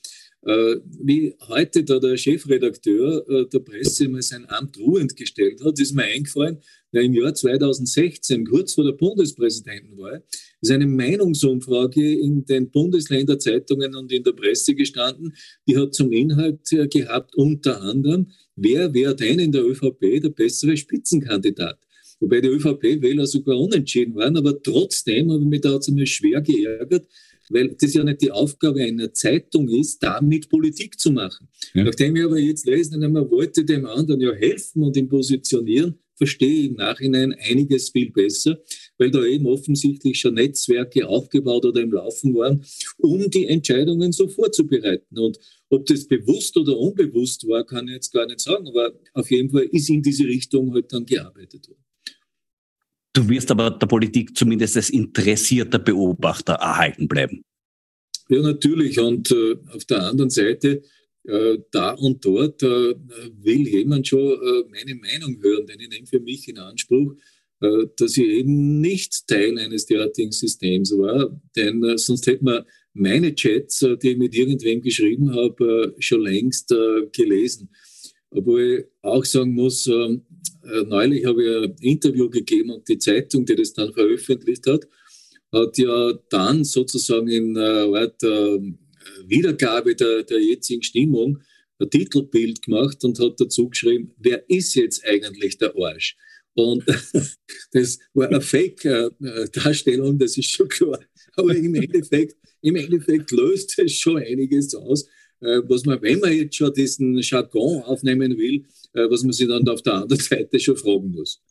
Äh, 0.46 0.76
wie 1.02 1.34
heute 1.48 1.82
da 1.82 1.98
der 1.98 2.16
Chefredakteur 2.16 3.28
äh, 3.28 3.46
der 3.46 3.58
Presse 3.58 4.06
mal 4.08 4.22
sein 4.22 4.48
Amt 4.48 4.78
ruhend 4.78 5.16
gestellt 5.16 5.60
hat, 5.64 5.80
ist 5.80 5.92
mir 5.92 6.04
eingefallen, 6.04 6.58
na, 6.92 7.00
im 7.00 7.14
Jahr 7.14 7.34
2016, 7.34 8.46
kurz 8.46 8.74
vor 8.74 8.84
der 8.84 8.92
Bundespräsidentenwahl, 8.92 10.22
ist 10.60 10.70
eine 10.70 10.86
Meinungsumfrage 10.86 12.20
in 12.20 12.44
den 12.44 12.70
Bundesländerzeitungen 12.70 13.96
und 13.96 14.12
in 14.12 14.22
der 14.22 14.34
Presse 14.34 14.76
gestanden, 14.76 15.34
die 15.66 15.76
hat 15.76 15.96
zum 15.96 16.12
Inhalt 16.12 16.72
äh, 16.72 16.86
gehabt, 16.86 17.34
unter 17.34 17.82
anderem, 17.82 18.30
wer 18.54 18.94
wäre 18.94 19.16
denn 19.16 19.40
in 19.40 19.50
der 19.50 19.64
ÖVP 19.64 20.22
der 20.22 20.28
bessere 20.28 20.76
Spitzenkandidat? 20.76 21.80
Wobei 22.20 22.40
die 22.40 22.48
ÖVP-Wähler 22.48 23.26
sogar 23.26 23.58
unentschieden 23.58 24.14
waren, 24.14 24.36
aber 24.36 24.62
trotzdem 24.62 25.32
habe 25.32 25.42
ich 25.42 25.48
mich 25.48 25.60
da 25.60 25.78
schwer 26.06 26.40
geärgert, 26.40 27.08
weil 27.50 27.76
das 27.78 27.94
ja 27.94 28.04
nicht 28.04 28.22
die 28.22 28.30
Aufgabe 28.30 28.82
einer 28.82 29.12
Zeitung 29.12 29.68
ist, 29.68 30.02
damit 30.02 30.48
Politik 30.48 30.98
zu 30.98 31.10
machen. 31.10 31.48
Ja. 31.74 31.84
Nachdem 31.84 32.16
ich 32.16 32.24
aber 32.24 32.38
jetzt 32.38 32.66
lesen, 32.66 33.00
man 33.00 33.30
wollte 33.30 33.64
dem 33.64 33.86
anderen 33.86 34.20
ja 34.20 34.32
helfen 34.32 34.82
und 34.82 34.96
ihn 34.96 35.08
positionieren, 35.08 35.98
verstehe 36.16 36.60
ich 36.60 36.66
im 36.70 36.74
Nachhinein 36.74 37.34
einiges 37.34 37.90
viel 37.90 38.10
besser, 38.10 38.58
weil 38.98 39.10
da 39.10 39.24
eben 39.24 39.46
offensichtlich 39.46 40.18
schon 40.18 40.34
Netzwerke 40.34 41.06
aufgebaut 41.06 41.64
oder 41.64 41.82
im 41.82 41.92
Laufen 41.92 42.34
waren, 42.34 42.64
um 42.98 43.30
die 43.30 43.46
Entscheidungen 43.46 44.12
so 44.12 44.26
vorzubereiten. 44.28 45.18
Und 45.18 45.38
ob 45.68 45.84
das 45.86 46.06
bewusst 46.06 46.56
oder 46.56 46.78
unbewusst 46.78 47.46
war, 47.46 47.64
kann 47.64 47.88
ich 47.88 47.94
jetzt 47.94 48.12
gar 48.12 48.26
nicht 48.26 48.40
sagen, 48.40 48.66
aber 48.68 48.94
auf 49.12 49.30
jeden 49.30 49.50
Fall 49.50 49.68
ist 49.70 49.90
in 49.90 50.02
diese 50.02 50.24
Richtung 50.24 50.72
halt 50.72 50.92
dann 50.92 51.04
gearbeitet 51.04 51.68
worden. 51.68 51.85
Du 53.16 53.26
wirst 53.30 53.50
aber 53.50 53.70
der 53.70 53.86
Politik 53.86 54.36
zumindest 54.36 54.76
als 54.76 54.90
interessierter 54.90 55.78
Beobachter 55.78 56.52
erhalten 56.52 57.08
bleiben. 57.08 57.42
Ja, 58.28 58.42
natürlich. 58.42 59.00
Und 59.00 59.30
äh, 59.30 59.56
auf 59.74 59.86
der 59.86 60.02
anderen 60.02 60.28
Seite, 60.28 60.82
äh, 61.24 61.56
da 61.70 61.92
und 61.92 62.22
dort 62.22 62.62
äh, 62.62 62.94
will 63.42 63.66
jemand 63.68 64.06
schon 64.06 64.32
äh, 64.32 64.64
meine 64.70 64.96
Meinung 64.96 65.40
hören, 65.40 65.66
denn 65.66 65.80
ich 65.80 65.88
nehme 65.88 66.06
für 66.06 66.20
mich 66.20 66.46
in 66.46 66.58
Anspruch, 66.58 67.14
äh, 67.62 67.86
dass 67.96 68.18
ich 68.18 68.26
eben 68.26 68.82
nicht 68.82 69.26
Teil 69.26 69.58
eines 69.58 69.86
derartigen 69.86 70.32
Systems 70.32 70.90
war. 70.92 71.40
Denn 71.56 71.82
äh, 71.84 71.96
sonst 71.96 72.26
hätte 72.26 72.44
man 72.44 72.64
meine 72.92 73.34
Chats, 73.34 73.78
die 73.78 74.10
ich 74.10 74.18
mit 74.18 74.34
irgendwem 74.34 74.82
geschrieben 74.82 75.34
habe, 75.34 75.94
schon 76.00 76.20
längst 76.20 76.74
gelesen. 77.12 77.70
Obwohl 78.30 78.60
ich 78.60 78.84
auch 79.02 79.24
sagen 79.24 79.54
muss, 79.54 79.86
ähm, 79.86 80.22
äh, 80.25 80.25
neulich 80.86 81.24
habe 81.24 81.44
ich 81.44 81.70
ein 81.70 81.76
Interview 81.80 82.28
gegeben 82.30 82.70
und 82.70 82.88
die 82.88 82.98
Zeitung, 82.98 83.44
die 83.44 83.56
das 83.56 83.72
dann 83.72 83.92
veröffentlicht 83.92 84.66
hat, 84.66 84.86
hat 85.52 85.78
ja 85.78 86.12
dann 86.30 86.64
sozusagen 86.64 87.28
in 87.28 87.56
äh, 87.56 88.10
der 88.20 88.60
Wiedergabe 89.26 89.94
der, 89.94 90.24
der 90.24 90.40
jetzigen 90.40 90.82
Stimmung 90.82 91.38
ein 91.78 91.90
Titelbild 91.90 92.62
gemacht 92.62 93.04
und 93.04 93.18
hat 93.18 93.40
dazu 93.40 93.68
geschrieben, 93.68 94.12
wer 94.18 94.48
ist 94.48 94.74
jetzt 94.74 95.04
eigentlich 95.04 95.58
der 95.58 95.74
Arsch? 95.76 96.16
Und 96.54 96.84
das 97.72 97.98
war 98.14 98.28
eine 98.28 98.40
Fake-Darstellung, 98.40 100.18
das 100.18 100.38
ist 100.38 100.50
schon 100.50 100.68
klar. 100.68 101.00
Aber 101.34 101.54
im 101.54 101.74
Endeffekt, 101.74 102.36
im 102.62 102.76
Endeffekt 102.76 103.30
löst 103.30 103.78
es 103.78 103.92
schon 103.92 104.16
einiges 104.16 104.74
aus, 104.74 105.04
äh, 105.04 105.08
was 105.40 105.84
man, 105.84 106.00
wenn 106.02 106.20
man 106.20 106.32
jetzt 106.32 106.56
schon 106.56 106.72
diesen 106.72 107.18
Jargon 107.18 107.82
aufnehmen 107.82 108.36
will, 108.36 108.64
äh, 108.92 109.08
was 109.10 109.22
man 109.22 109.32
sich 109.32 109.48
dann 109.48 109.68
auf 109.68 109.82
der 109.82 109.94
anderen 109.94 110.18
Seite 110.22 110.58
schon 110.58 110.76
fragen 110.76 111.10
muss. 111.12 111.42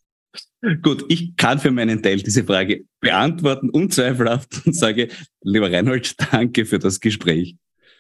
Gut, 0.82 1.06
ich 1.10 1.36
kann 1.38 1.60
für 1.60 1.72
meinen 1.72 2.02
Teil 2.02 2.18
diese 2.18 2.44
Frage 2.44 2.86
beantworten, 3.00 3.70
unzweifelhaft, 3.70 4.66
und 4.66 4.76
sage, 4.76 5.10
lieber 5.42 5.72
Reinhold, 5.72 6.16
danke 6.32 6.66
für 6.66 6.80
das 6.80 7.00
Gespräch. 7.00 7.56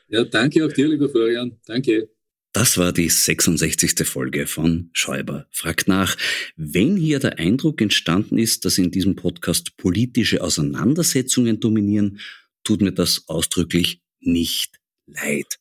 Ja, 0.08 0.24
danke 0.24 0.66
auch 0.66 0.74
dir, 0.74 0.88
lieber 0.88 1.10
Florian. 1.10 1.58
Danke. 1.66 2.10
Das 2.54 2.78
war 2.78 2.94
die 2.94 3.10
66. 3.10 4.08
Folge 4.08 4.48
von 4.48 4.90
Schäuber 4.94 5.46
fragt 5.52 5.90
nach. 5.90 6.16
Wenn 6.56 6.96
hier 6.96 7.20
der 7.20 7.38
Eindruck 7.38 7.82
entstanden 7.82 8.38
ist, 8.38 8.64
dass 8.64 8.78
in 8.78 8.92
diesem 8.92 9.16
Podcast 9.16 9.76
politische 9.76 10.42
Auseinandersetzungen 10.42 11.60
dominieren, 11.60 12.20
tut 12.64 12.82
mir 12.82 12.94
das 12.94 13.28
ausdrücklich 13.28 14.02
nicht 14.22 14.80
leid. 15.06 15.60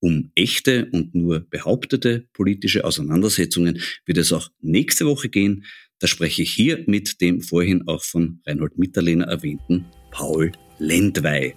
Um 0.00 0.30
echte 0.34 0.88
und 0.92 1.14
nur 1.14 1.40
behauptete 1.40 2.28
politische 2.32 2.84
Auseinandersetzungen 2.84 3.80
wird 4.06 4.18
es 4.18 4.32
auch 4.32 4.50
nächste 4.60 5.06
Woche 5.06 5.28
gehen. 5.28 5.64
Da 5.98 6.06
spreche 6.06 6.42
ich 6.42 6.52
hier 6.52 6.84
mit 6.86 7.20
dem 7.20 7.40
vorhin 7.40 7.88
auch 7.88 8.04
von 8.04 8.40
Reinhold 8.46 8.78
Mitterlehner 8.78 9.26
erwähnten 9.26 9.86
Paul 10.10 10.52
Lendwey. 10.78 11.54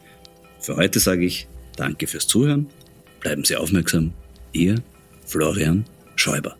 Für 0.59 0.75
heute 0.75 0.99
sage 0.99 1.25
ich 1.25 1.47
Danke 1.75 2.07
fürs 2.07 2.27
Zuhören. 2.27 2.67
Bleiben 3.21 3.43
Sie 3.43 3.55
aufmerksam. 3.55 4.13
Ihr 4.51 4.75
Florian 5.25 5.85
Schäuber. 6.15 6.57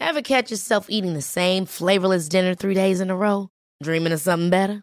Ever 0.00 0.22
catch 0.22 0.50
yourself 0.50 0.90
eating 0.90 1.14
the 1.14 1.22
same 1.22 1.66
flavorless 1.66 2.28
dinner 2.28 2.54
three 2.54 2.74
days 2.74 3.00
in 3.00 3.10
a 3.10 3.16
row? 3.16 3.48
Dreaming 3.82 4.12
of 4.12 4.20
something 4.20 4.50
better? 4.50 4.82